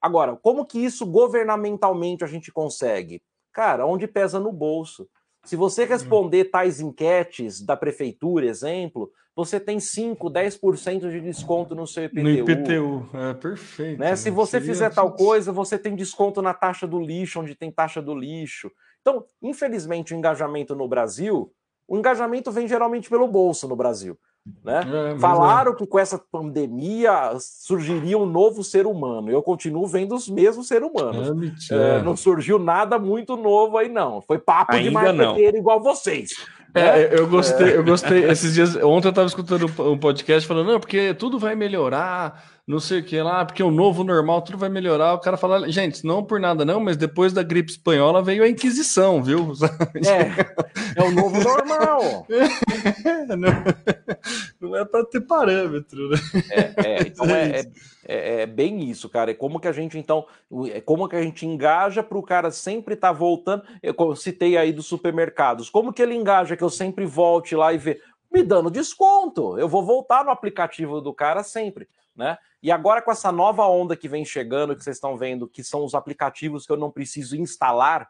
Agora, 0.01 0.37
como 0.37 0.65
que 0.65 0.79
isso 0.79 1.07
governamentalmente 1.07 2.25
a 2.25 2.27
gente 2.27 2.51
consegue? 2.51 3.23
Cara, 3.53 3.87
onde 3.87 4.09
pesa 4.09 4.41
no 4.41 4.51
bolso. 4.51 5.09
Se 5.45 5.57
você 5.57 5.83
uhum. 5.83 5.89
responder 5.89 6.45
tais 6.47 6.81
enquetes 6.81 7.61
da 7.61 7.77
prefeitura, 7.77 8.47
exemplo, 8.47 9.11
você 9.37 9.59
tem 9.59 9.81
5, 9.81 10.31
10% 10.31 11.11
de 11.11 11.21
desconto 11.21 11.75
no 11.75 11.87
seu 11.87 12.05
IPTU. 12.05 12.23
No 12.23 12.31
IPTU, 12.31 13.11
é 13.15 13.35
perfeito. 13.35 13.99
Né? 13.99 14.15
Se 14.17 14.31
você 14.31 14.59
Seria 14.59 14.67
fizer 14.67 14.91
tal 14.91 15.13
coisa, 15.13 15.51
você 15.51 15.77
tem 15.77 15.97
desconto 15.97 16.41
na 16.41 16.55
taxa 16.55 16.87
do 16.87 17.01
lixo, 17.01 17.41
onde 17.41 17.55
tem 17.55 17.71
taxa 17.71 18.01
do 18.01 18.15
lixo. 18.15 18.71
Então, 19.01 19.25
infelizmente, 19.43 20.15
o 20.15 20.17
engajamento 20.17 20.75
no 20.75 20.89
Brasil, 20.89 21.53
o 21.87 21.99
engajamento 21.99 22.51
vem 22.51 22.69
geralmente 22.69 23.11
pelo 23.11 23.29
bolso 23.29 23.69
no 23.69 23.77
Brasil. 23.77 24.19
Né? 24.63 25.13
É, 25.15 25.19
Falaram 25.19 25.73
é. 25.73 25.75
que 25.75 25.87
com 25.87 25.99
essa 25.99 26.19
pandemia 26.19 27.33
surgiria 27.39 28.19
um 28.19 28.27
novo 28.27 28.63
ser 28.63 28.87
humano. 28.87 29.31
Eu 29.31 29.43
continuo 29.43 29.87
vendo 29.87 30.15
os 30.15 30.29
mesmos 30.29 30.69
seres 30.69 30.89
humanos. 30.89 31.71
É, 31.71 31.99
é, 31.99 32.03
não 32.03 32.15
surgiu 32.15 32.59
nada 32.59 32.99
muito 32.99 33.37
novo 33.37 33.79
aí, 33.79 33.89
não. 33.89 34.21
Foi 34.21 34.39
papo 34.39 34.73
Ainda 34.73 34.89
de 34.89 34.95
marqueteiro 34.95 35.57
igual 35.57 35.81
vocês. 35.81 36.33
É, 36.75 36.81
é, 36.81 37.19
eu 37.19 37.29
gostei, 37.29 37.77
eu 37.77 37.85
gostei. 37.85 38.25
Esses 38.25 38.53
dias, 38.53 38.75
ontem 38.77 39.07
eu 39.07 39.11
estava 39.11 39.29
escutando 39.29 39.67
um 39.79 39.97
podcast 39.97 40.47
falando, 40.47 40.73
não, 40.73 40.81
porque 40.81 41.15
tudo 41.15 41.39
vai 41.39 41.55
melhorar, 41.55 42.45
não 42.67 42.81
sei 42.81 42.99
o 42.99 43.05
que 43.05 43.21
lá, 43.23 43.45
porque 43.45 43.63
o 43.63 43.71
novo 43.71 44.03
normal, 44.03 44.43
tudo 44.43 44.59
vai 44.59 44.69
melhorar. 44.69 45.15
O 45.15 45.21
cara 45.21 45.37
fala, 45.37 45.71
gente, 45.71 46.05
não 46.05 46.25
por 46.25 46.41
nada 46.41 46.65
não, 46.65 46.81
mas 46.81 46.97
depois 46.97 47.33
da 47.33 47.45
gripe 47.45 47.71
espanhola 47.71 48.23
veio 48.23 48.43
a 48.43 48.49
Inquisição, 48.49 49.23
viu? 49.23 49.53
É, 50.05 51.01
é 51.01 51.05
o 51.05 51.11
novo 51.13 51.41
normal. 51.41 52.27
não, 53.39 54.69
não 54.69 54.77
é 54.77 54.85
para 54.85 55.05
ter 55.05 55.21
parâmetro, 55.21 56.09
né? 56.09 56.19
É, 56.51 56.87
é 56.87 57.01
então 57.03 57.27
é, 57.27 57.61
é 57.61 57.67
é, 58.07 58.43
é, 58.43 58.47
bem 58.47 58.89
isso, 58.89 59.09
cara. 59.09 59.31
É 59.31 59.35
como 59.35 59.59
que 59.59 59.69
a 59.69 59.73
gente, 59.73 59.99
então, 59.99 60.27
é 60.73 60.81
como 60.81 61.09
que 61.09 61.17
a 61.17 61.23
gente 61.23 61.47
engaja 61.47 62.03
para 62.03 62.19
o 62.19 62.23
cara 62.23 62.51
sempre 62.51 62.95
estar 62.95 63.09
tá 63.09 63.13
voltando. 63.13 63.63
Eu 63.83 64.15
citei 64.17 64.57
aí 64.57 64.73
dos 64.73 64.87
supermercados. 64.87 65.71
Como 65.71 65.93
que 65.93 66.03
ele 66.03 66.15
engaja 66.15 66.57
que 66.57 66.65
eu 66.65 66.71
sempre 66.71 67.05
volte 67.07 67.57
lá 67.57 67.73
e 67.73 67.79
ver? 67.79 68.03
Me 68.33 68.43
dando 68.43 68.71
desconto. 68.71 69.59
Eu 69.59 69.69
vou 69.69 69.85
voltar 69.85 70.25
no 70.25 70.31
aplicativo 70.31 71.01
do 71.01 71.15
cara 71.15 71.43
sempre, 71.43 71.89
né? 72.15 72.37
E 72.63 72.73
agora 72.73 73.03
com 73.03 73.11
essa 73.11 73.31
nova 73.31 73.67
onda 73.67 73.95
que 73.95 74.09
vem 74.09 74.25
chegando, 74.25 74.75
que 74.75 74.83
vocês 74.83 74.97
estão 74.97 75.17
vendo, 75.17 75.47
que 75.47 75.63
são 75.63 75.85
os 75.85 75.95
aplicativos 75.95 76.67
que 76.67 76.73
eu 76.73 76.77
não 76.77 76.91
preciso 76.91 77.37
instalar, 77.37 78.09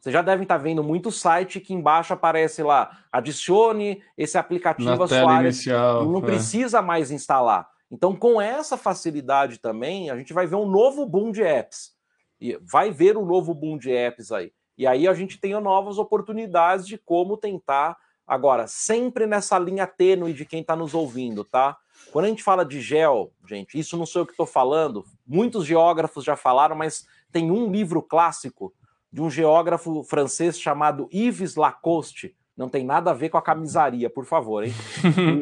vocês 0.00 0.14
já 0.14 0.22
devem 0.22 0.44
estar 0.44 0.56
tá 0.56 0.62
vendo 0.62 0.82
muito 0.82 1.10
site 1.10 1.60
que 1.60 1.74
embaixo 1.74 2.14
aparece 2.14 2.62
lá, 2.62 3.02
adicione 3.12 4.02
esse 4.16 4.38
aplicativo 4.38 4.96
Na 4.96 5.04
à 5.04 5.08
sua 5.08 5.30
área. 5.30 5.48
Inicial, 5.48 6.06
não 6.06 6.20
é. 6.20 6.22
precisa 6.22 6.80
mais 6.80 7.10
instalar. 7.10 7.68
Então, 7.90 8.14
com 8.14 8.40
essa 8.40 8.76
facilidade 8.76 9.58
também, 9.58 10.10
a 10.10 10.16
gente 10.16 10.32
vai 10.32 10.46
ver 10.46 10.56
um 10.56 10.68
novo 10.68 11.04
boom 11.04 11.32
de 11.32 11.42
apps. 11.42 11.92
E 12.40 12.58
vai 12.62 12.90
ver 12.90 13.16
um 13.16 13.26
novo 13.26 13.52
boom 13.52 13.76
de 13.76 13.90
apps 13.92 14.30
aí. 14.30 14.52
E 14.78 14.86
aí 14.86 15.06
a 15.06 15.12
gente 15.12 15.38
tem 15.38 15.52
novas 15.60 15.98
oportunidades 15.98 16.86
de 16.86 16.96
como 16.96 17.36
tentar. 17.36 17.98
Agora, 18.26 18.66
sempre 18.66 19.26
nessa 19.26 19.58
linha 19.58 19.86
tênue 19.86 20.32
de 20.32 20.46
quem 20.46 20.60
está 20.60 20.76
nos 20.76 20.94
ouvindo, 20.94 21.44
tá? 21.44 21.76
Quando 22.12 22.24
a 22.24 22.28
gente 22.28 22.42
fala 22.42 22.64
de 22.64 22.80
gel, 22.80 23.32
gente, 23.46 23.78
isso 23.78 23.96
não 23.96 24.06
sou 24.06 24.22
eu 24.22 24.26
que 24.26 24.32
estou 24.32 24.46
falando, 24.46 25.04
muitos 25.26 25.66
geógrafos 25.66 26.24
já 26.24 26.34
falaram, 26.34 26.74
mas 26.74 27.06
tem 27.30 27.50
um 27.50 27.70
livro 27.70 28.00
clássico 28.00 28.72
de 29.12 29.20
um 29.20 29.28
geógrafo 29.28 30.02
francês 30.04 30.58
chamado 30.58 31.08
Yves 31.12 31.56
Lacoste, 31.56 32.34
não 32.56 32.68
tem 32.68 32.84
nada 32.84 33.10
a 33.10 33.14
ver 33.14 33.28
com 33.28 33.38
a 33.38 33.42
camisaria, 33.42 34.08
por 34.08 34.24
favor, 34.24 34.64
hein? 34.64 34.72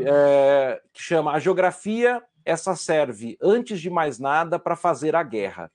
é, 0.07 0.81
que 0.93 1.03
chama 1.03 1.33
A 1.33 1.39
Geografia 1.39 2.23
essa 2.49 2.75
serve, 2.75 3.37
antes 3.43 3.79
de 3.79 3.91
mais 3.91 4.19
nada, 4.19 4.59
para 4.59 4.75
fazer 4.75 5.15
a 5.15 5.23
guerra. 5.23 5.71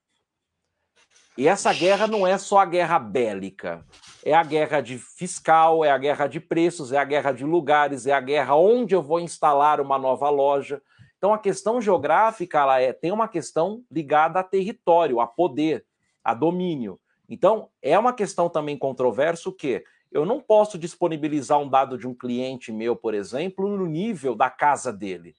E 1.38 1.48
essa 1.48 1.72
guerra 1.72 2.08
não 2.08 2.26
é 2.26 2.36
só 2.40 2.58
a 2.58 2.66
guerra 2.66 2.98
bélica, 2.98 3.86
é 4.26 4.34
a 4.34 4.44
guerra 4.44 4.82
de 4.82 4.98
fiscal, 4.98 5.86
é 5.86 5.92
a 5.92 5.98
guerra 6.00 6.26
de 6.26 6.40
preços, 6.40 6.92
é 6.92 6.98
a 6.98 7.04
guerra 7.04 7.32
de 7.32 7.46
lugares, 7.46 8.08
é 8.08 8.12
a 8.12 8.20
guerra 8.20 8.56
onde 8.56 8.96
eu 8.96 9.04
vou 9.04 9.20
instalar 9.20 9.80
uma 9.80 10.00
nova 10.00 10.32
loja. 10.32 10.82
Então 11.16 11.32
a 11.32 11.38
questão 11.38 11.80
geográfica 11.80 12.60
ela 12.60 12.82
é, 12.82 12.92
tem 12.92 13.12
uma 13.12 13.28
questão 13.28 13.84
ligada 13.92 14.40
a 14.40 14.44
território, 14.44 15.20
a 15.20 15.28
poder, 15.28 15.86
a 16.24 16.34
domínio. 16.34 17.00
Então 17.30 17.70
é 17.84 17.98
uma 18.00 18.14
questão 18.14 18.50
também 18.50 18.76
controverso 18.78 19.52
que 19.52 19.84
eu 20.12 20.26
não 20.26 20.40
posso 20.40 20.78
disponibilizar 20.78 21.60
um 21.60 21.70
dado 21.70 22.00
de 22.00 22.08
um 22.08 22.16
cliente 22.16 22.72
meu, 22.72 22.96
por 22.96 23.14
exemplo, 23.14 23.78
no 23.78 23.86
nível 23.86 24.36
da 24.36 24.50
casa 24.50 24.92
dele. 24.92 25.36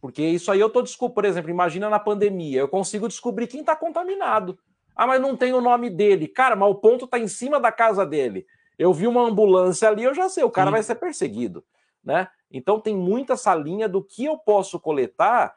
Porque 0.00 0.22
isso 0.22 0.50
aí 0.50 0.58
eu 0.58 0.70
tô 0.70 0.80
desculpa, 0.80 1.16
por 1.16 1.24
exemplo, 1.24 1.50
imagina 1.50 1.90
na 1.90 1.98
pandemia, 1.98 2.60
eu 2.60 2.68
consigo 2.68 3.06
descobrir 3.06 3.46
quem 3.46 3.60
está 3.60 3.76
contaminado. 3.76 4.58
Ah, 4.96 5.06
mas 5.06 5.20
não 5.20 5.36
tem 5.36 5.52
o 5.52 5.60
nome 5.60 5.90
dele. 5.90 6.26
Cara, 6.26 6.56
mas 6.56 6.70
o 6.70 6.74
ponto 6.74 7.04
está 7.04 7.18
em 7.18 7.28
cima 7.28 7.60
da 7.60 7.70
casa 7.70 8.04
dele. 8.04 8.46
Eu 8.78 8.92
vi 8.92 9.06
uma 9.06 9.22
ambulância 9.22 9.88
ali, 9.88 10.04
eu 10.04 10.14
já 10.14 10.28
sei, 10.28 10.42
o 10.42 10.50
cara 10.50 10.68
Sim. 10.68 10.72
vai 10.72 10.82
ser 10.82 10.94
perseguido, 10.94 11.64
né? 12.02 12.28
Então 12.50 12.80
tem 12.80 12.96
muita 12.96 13.34
essa 13.34 13.54
linha 13.54 13.88
do 13.88 14.02
que 14.02 14.24
eu 14.24 14.38
posso 14.38 14.80
coletar. 14.80 15.54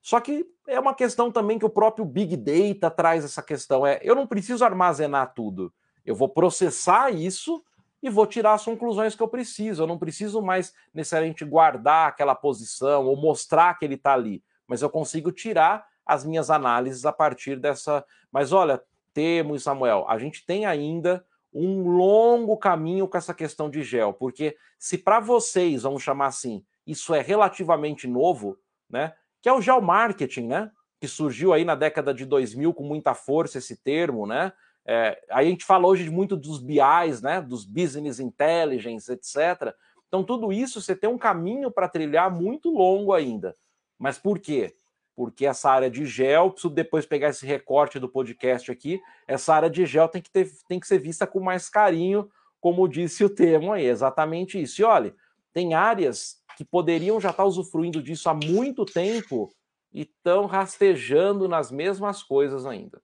Só 0.00 0.20
que 0.20 0.46
é 0.68 0.78
uma 0.78 0.94
questão 0.94 1.30
também 1.32 1.58
que 1.58 1.64
o 1.64 1.70
próprio 1.70 2.04
Big 2.04 2.36
Data 2.36 2.88
traz 2.88 3.24
essa 3.24 3.42
questão. 3.42 3.84
É, 3.84 3.98
eu 4.02 4.14
não 4.14 4.26
preciso 4.26 4.64
armazenar 4.64 5.34
tudo. 5.34 5.72
Eu 6.04 6.14
vou 6.14 6.28
processar 6.28 7.10
isso 7.10 7.62
e 8.02 8.10
vou 8.10 8.26
tirar 8.26 8.54
as 8.54 8.64
conclusões 8.64 9.14
que 9.14 9.22
eu 9.22 9.28
preciso. 9.28 9.82
Eu 9.82 9.86
não 9.86 9.98
preciso 9.98 10.42
mais 10.42 10.72
necessariamente 10.92 11.44
guardar 11.44 12.08
aquela 12.08 12.34
posição 12.34 13.06
ou 13.06 13.16
mostrar 13.16 13.78
que 13.78 13.84
ele 13.84 13.94
está 13.94 14.12
ali, 14.12 14.42
mas 14.66 14.82
eu 14.82 14.90
consigo 14.90 15.32
tirar 15.32 15.86
as 16.04 16.24
minhas 16.24 16.50
análises 16.50 17.04
a 17.04 17.12
partir 17.12 17.58
dessa. 17.58 18.04
Mas 18.30 18.52
olha, 18.52 18.82
Temo 19.12 19.56
e 19.56 19.60
Samuel, 19.60 20.04
a 20.08 20.18
gente 20.18 20.44
tem 20.44 20.66
ainda 20.66 21.24
um 21.52 21.88
longo 21.88 22.56
caminho 22.56 23.08
com 23.08 23.16
essa 23.16 23.32
questão 23.32 23.70
de 23.70 23.82
gel, 23.82 24.12
porque 24.12 24.56
se 24.78 24.98
para 24.98 25.20
vocês, 25.20 25.84
vamos 25.84 26.02
chamar 26.02 26.26
assim, 26.26 26.62
isso 26.86 27.14
é 27.14 27.22
relativamente 27.22 28.06
novo, 28.06 28.58
né? 28.88 29.14
Que 29.40 29.48
é 29.48 29.52
o 29.52 29.60
gel 29.62 29.80
marketing, 29.80 30.48
né? 30.48 30.70
Que 31.00 31.08
surgiu 31.08 31.52
aí 31.52 31.64
na 31.64 31.74
década 31.74 32.12
de 32.12 32.26
2000 32.26 32.74
com 32.74 32.84
muita 32.84 33.14
força 33.14 33.58
esse 33.58 33.76
termo, 33.82 34.26
né? 34.26 34.52
É, 34.88 35.20
a 35.30 35.42
gente 35.42 35.64
fala 35.64 35.88
hoje 35.88 36.08
muito 36.08 36.36
dos 36.36 36.62
BIs, 36.62 37.20
né, 37.20 37.40
dos 37.40 37.64
Business 37.64 38.20
Intelligence, 38.20 39.10
etc. 39.10 39.74
Então, 40.06 40.22
tudo 40.22 40.52
isso 40.52 40.80
você 40.80 40.94
tem 40.94 41.10
um 41.10 41.18
caminho 41.18 41.70
para 41.70 41.88
trilhar 41.88 42.30
muito 42.30 42.70
longo 42.70 43.12
ainda. 43.12 43.56
Mas 43.98 44.16
por 44.16 44.38
quê? 44.38 44.76
Porque 45.16 45.44
essa 45.44 45.70
área 45.70 45.90
de 45.90 46.06
gel, 46.06 46.50
preciso 46.50 46.72
depois 46.72 47.04
pegar 47.04 47.30
esse 47.30 47.44
recorte 47.44 47.98
do 47.98 48.08
podcast 48.08 48.70
aqui, 48.70 49.00
essa 49.26 49.54
área 49.54 49.68
de 49.68 49.84
gel 49.84 50.08
tem 50.08 50.22
que, 50.22 50.30
ter, 50.30 50.48
tem 50.68 50.78
que 50.78 50.86
ser 50.86 50.98
vista 50.98 51.26
com 51.26 51.40
mais 51.40 51.68
carinho, 51.68 52.30
como 52.60 52.86
disse 52.86 53.24
o 53.24 53.30
termo 53.30 53.72
aí, 53.72 53.86
exatamente 53.86 54.60
isso. 54.60 54.80
E 54.80 54.84
olha, 54.84 55.14
tem 55.52 55.74
áreas 55.74 56.36
que 56.56 56.64
poderiam 56.64 57.20
já 57.20 57.30
estar 57.30 57.44
usufruindo 57.44 58.02
disso 58.02 58.28
há 58.28 58.34
muito 58.34 58.84
tempo 58.84 59.50
e 59.92 60.02
estão 60.02 60.46
rastejando 60.46 61.48
nas 61.48 61.72
mesmas 61.72 62.22
coisas 62.22 62.66
ainda. 62.66 63.00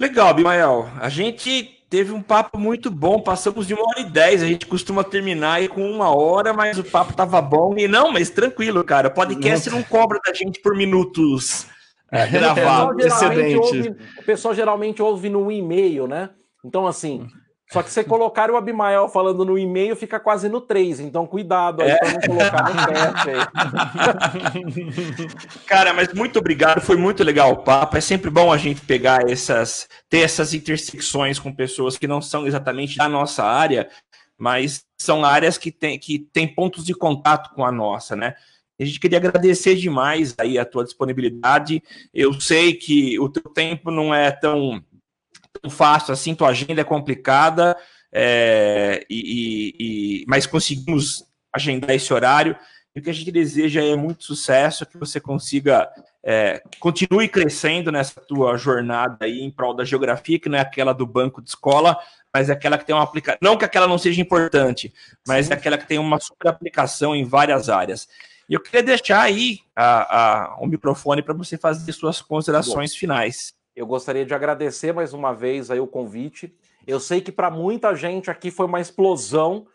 Legal, 0.00 0.32
Bimael. 0.32 0.88
A 0.98 1.10
gente 1.10 1.78
teve 1.90 2.10
um 2.10 2.22
papo 2.22 2.58
muito 2.58 2.90
bom, 2.90 3.20
passamos 3.20 3.66
de 3.66 3.74
uma 3.74 3.86
hora 3.86 4.00
e 4.00 4.04
dez. 4.04 4.42
A 4.42 4.46
gente 4.46 4.64
costuma 4.64 5.04
terminar 5.04 5.56
aí 5.56 5.68
com 5.68 5.82
uma 5.82 6.08
hora, 6.08 6.54
mas 6.54 6.78
o 6.78 6.84
papo 6.84 7.12
tava 7.12 7.38
bom. 7.42 7.76
E 7.76 7.86
não, 7.86 8.10
mas 8.10 8.30
tranquilo, 8.30 8.82
cara. 8.82 9.08
O 9.08 9.10
podcast 9.10 9.68
não 9.68 9.82
cobra 9.82 10.18
da 10.24 10.32
gente 10.32 10.58
por 10.62 10.74
minutos 10.74 11.66
É, 12.10 12.26
gravado, 12.26 12.94
o 12.94 12.96
pessoal, 12.96 13.30
ouve, 13.30 13.96
o 14.18 14.22
pessoal 14.24 14.54
geralmente 14.54 15.02
ouve 15.02 15.28
no 15.28 15.52
e-mail, 15.52 16.08
né? 16.08 16.30
Então, 16.64 16.86
assim, 16.86 17.28
só 17.72 17.84
que 17.84 17.90
você 17.90 18.02
colocar 18.02 18.50
o 18.50 18.56
Abimael 18.56 19.08
falando 19.08 19.44
no 19.44 19.56
e-mail, 19.56 19.94
fica 19.94 20.18
quase 20.18 20.48
no 20.48 20.60
3. 20.60 20.98
Então, 20.98 21.24
cuidado 21.24 21.82
aí 21.82 21.90
é. 21.90 21.96
para 21.98 22.12
não 22.12 22.20
colocar 22.20 22.74
no 22.74 22.86
teste 22.92 23.30
aí. 25.20 25.28
Cara, 25.66 25.94
mas 25.94 26.12
muito 26.12 26.40
obrigado. 26.40 26.80
Foi 26.80 26.96
muito 26.96 27.22
legal 27.22 27.52
o 27.52 27.58
papo. 27.58 27.96
É 27.96 28.00
sempre 28.00 28.28
bom 28.28 28.52
a 28.52 28.58
gente 28.58 28.80
pegar 28.80 29.30
essas, 29.30 29.88
ter 30.08 30.18
essas 30.18 30.52
intersecções 30.52 31.38
com 31.38 31.54
pessoas 31.54 31.96
que 31.96 32.08
não 32.08 32.20
são 32.20 32.44
exatamente 32.44 32.96
da 32.96 33.08
nossa 33.08 33.44
área, 33.44 33.88
mas 34.36 34.84
são 34.98 35.24
áreas 35.24 35.56
que 35.56 35.70
têm 35.70 35.96
que 35.96 36.18
tem 36.18 36.52
pontos 36.52 36.84
de 36.84 36.92
contato 36.92 37.54
com 37.54 37.64
a 37.64 37.70
nossa, 37.70 38.16
né? 38.16 38.34
A 38.80 38.84
gente 38.84 38.98
queria 38.98 39.18
agradecer 39.18 39.76
demais 39.76 40.34
aí 40.38 40.58
a 40.58 40.64
tua 40.64 40.82
disponibilidade. 40.82 41.82
Eu 42.12 42.32
sei 42.40 42.72
que 42.72 43.16
o 43.20 43.28
teu 43.28 43.44
tempo 43.52 43.90
não 43.92 44.12
é 44.12 44.32
tão 44.32 44.82
tão 45.60 45.70
fácil 45.70 46.12
assim, 46.12 46.34
tua 46.34 46.48
agenda 46.48 46.80
é 46.80 46.84
complicada, 46.84 47.76
é, 48.12 49.04
e, 49.08 49.74
e, 49.78 50.24
mas 50.26 50.46
conseguimos 50.46 51.24
agendar 51.52 51.90
esse 51.90 52.12
horário. 52.12 52.56
E 52.94 53.00
o 53.00 53.02
que 53.02 53.10
a 53.10 53.14
gente 53.14 53.30
deseja 53.30 53.82
é 53.82 53.94
muito 53.94 54.24
sucesso, 54.24 54.84
que 54.84 54.98
você 54.98 55.20
consiga 55.20 55.88
é, 56.22 56.62
continue 56.78 57.28
crescendo 57.28 57.90
nessa 57.90 58.20
tua 58.20 58.56
jornada 58.56 59.16
aí 59.20 59.40
em 59.40 59.50
prol 59.50 59.74
da 59.74 59.84
geografia, 59.84 60.38
que 60.38 60.48
não 60.48 60.58
é 60.58 60.60
aquela 60.60 60.92
do 60.92 61.06
banco 61.06 61.40
de 61.40 61.48
escola, 61.48 61.98
mas 62.32 62.50
é 62.50 62.52
aquela 62.52 62.76
que 62.76 62.84
tem 62.84 62.94
uma 62.94 63.04
aplicação. 63.04 63.38
Não 63.42 63.56
que 63.56 63.64
aquela 63.64 63.88
não 63.88 63.98
seja 63.98 64.20
importante, 64.20 64.92
mas 65.26 65.46
Sim. 65.46 65.52
é 65.52 65.56
aquela 65.56 65.78
que 65.78 65.86
tem 65.86 65.98
uma 65.98 66.20
super 66.20 66.48
aplicação 66.48 67.14
em 67.14 67.24
várias 67.24 67.68
áreas. 67.68 68.08
E 68.48 68.54
eu 68.54 68.60
queria 68.60 68.82
deixar 68.82 69.22
aí 69.22 69.60
a, 69.74 70.16
a, 70.16 70.56
o 70.60 70.66
microfone 70.66 71.22
para 71.22 71.34
você 71.34 71.56
fazer 71.56 71.92
suas 71.92 72.20
considerações 72.20 72.92
Bom. 72.92 72.98
finais. 72.98 73.54
Eu 73.80 73.86
gostaria 73.86 74.26
de 74.26 74.34
agradecer 74.34 74.92
mais 74.92 75.14
uma 75.14 75.32
vez 75.32 75.70
aí 75.70 75.80
o 75.80 75.86
convite. 75.86 76.54
Eu 76.86 77.00
sei 77.00 77.22
que 77.22 77.32
para 77.32 77.50
muita 77.50 77.94
gente 77.94 78.30
aqui 78.30 78.50
foi 78.50 78.66
uma 78.66 78.78
explosão 78.78 79.66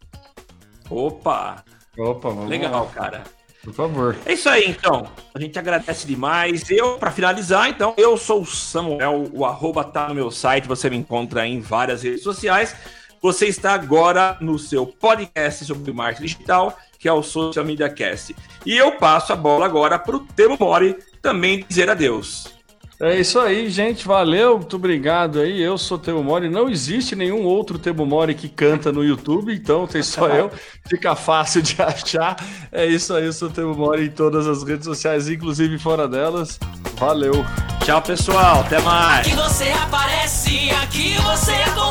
Opa! 0.89 1.63
Opa, 1.97 2.29
legal, 2.47 2.87
cara. 2.93 3.23
Por 3.63 3.73
favor. 3.73 4.15
É 4.25 4.33
isso 4.33 4.47
aí, 4.47 4.69
então. 4.69 5.05
A 5.33 5.39
gente 5.39 5.59
agradece 5.59 6.07
demais. 6.07 6.69
Eu, 6.69 6.97
para 6.97 7.11
finalizar, 7.11 7.69
então, 7.69 7.93
eu 7.97 8.15
sou 8.15 8.41
o 8.41 8.45
Samuel, 8.45 9.29
o 9.33 9.45
arroba 9.45 9.83
tá 9.83 10.07
no 10.07 10.15
meu 10.15 10.31
site, 10.31 10.67
você 10.67 10.89
me 10.89 10.95
encontra 10.95 11.45
em 11.45 11.59
várias 11.59 12.03
redes 12.03 12.23
sociais. 12.23 12.75
Você 13.21 13.47
está 13.47 13.73
agora 13.73 14.37
no 14.39 14.57
seu 14.57 14.85
podcast 14.85 15.65
sobre 15.65 15.91
marketing 15.91 16.25
digital, 16.25 16.77
que 16.97 17.07
é 17.07 17.11
o 17.11 17.21
Social 17.21 17.65
Media 17.65 17.89
Cast. 17.89 18.33
E 18.65 18.77
eu 18.77 18.93
passo 18.93 19.33
a 19.33 19.35
bola 19.35 19.65
agora 19.65 19.99
para 19.99 20.15
o 20.15 20.19
Temo 20.19 20.57
Mori 20.57 20.97
também 21.21 21.65
dizer 21.67 21.89
adeus. 21.89 22.59
É 23.01 23.17
isso 23.17 23.39
aí, 23.39 23.69
gente. 23.69 24.05
Valeu, 24.05 24.57
muito 24.57 24.76
obrigado 24.76 25.39
aí. 25.39 25.61
Eu 25.61 25.77
sou 25.77 25.97
Temo 25.97 26.21
Mori. 26.21 26.49
Não 26.49 26.69
existe 26.69 27.15
nenhum 27.15 27.43
outro 27.45 27.80
Temo 27.80 28.05
Mori 28.05 28.35
que 28.35 28.49
canta 28.49 28.91
no 28.91 29.03
YouTube, 29.03 29.53
então 29.53 29.88
tem 29.88 30.03
só 30.03 30.27
eu. 30.27 30.51
Fica 30.89 31.15
fácil 31.15 31.61
de 31.61 31.81
achar. 31.81 32.35
É 32.71 32.85
isso 32.85 33.13
aí, 33.13 33.26
eu 33.26 33.34
sou 33.34 33.49
Temo 33.49 33.73
Mori 33.73 34.07
em 34.07 34.11
todas 34.11 34.47
as 34.47 34.63
redes 34.63 34.85
sociais, 34.85 35.30
inclusive 35.30 35.80
fora 35.80 36.09
delas. 36.09 36.59
Valeu. 36.95 37.45
Tchau, 37.85 38.01
pessoal. 38.01 38.59
Até 38.61 38.81
mais. 38.81 39.26
Aqui 39.26 39.35
você 39.35 39.69
aparece, 39.69 40.69
aqui 40.71 41.15
você 41.21 41.53
acontece. 41.53 41.89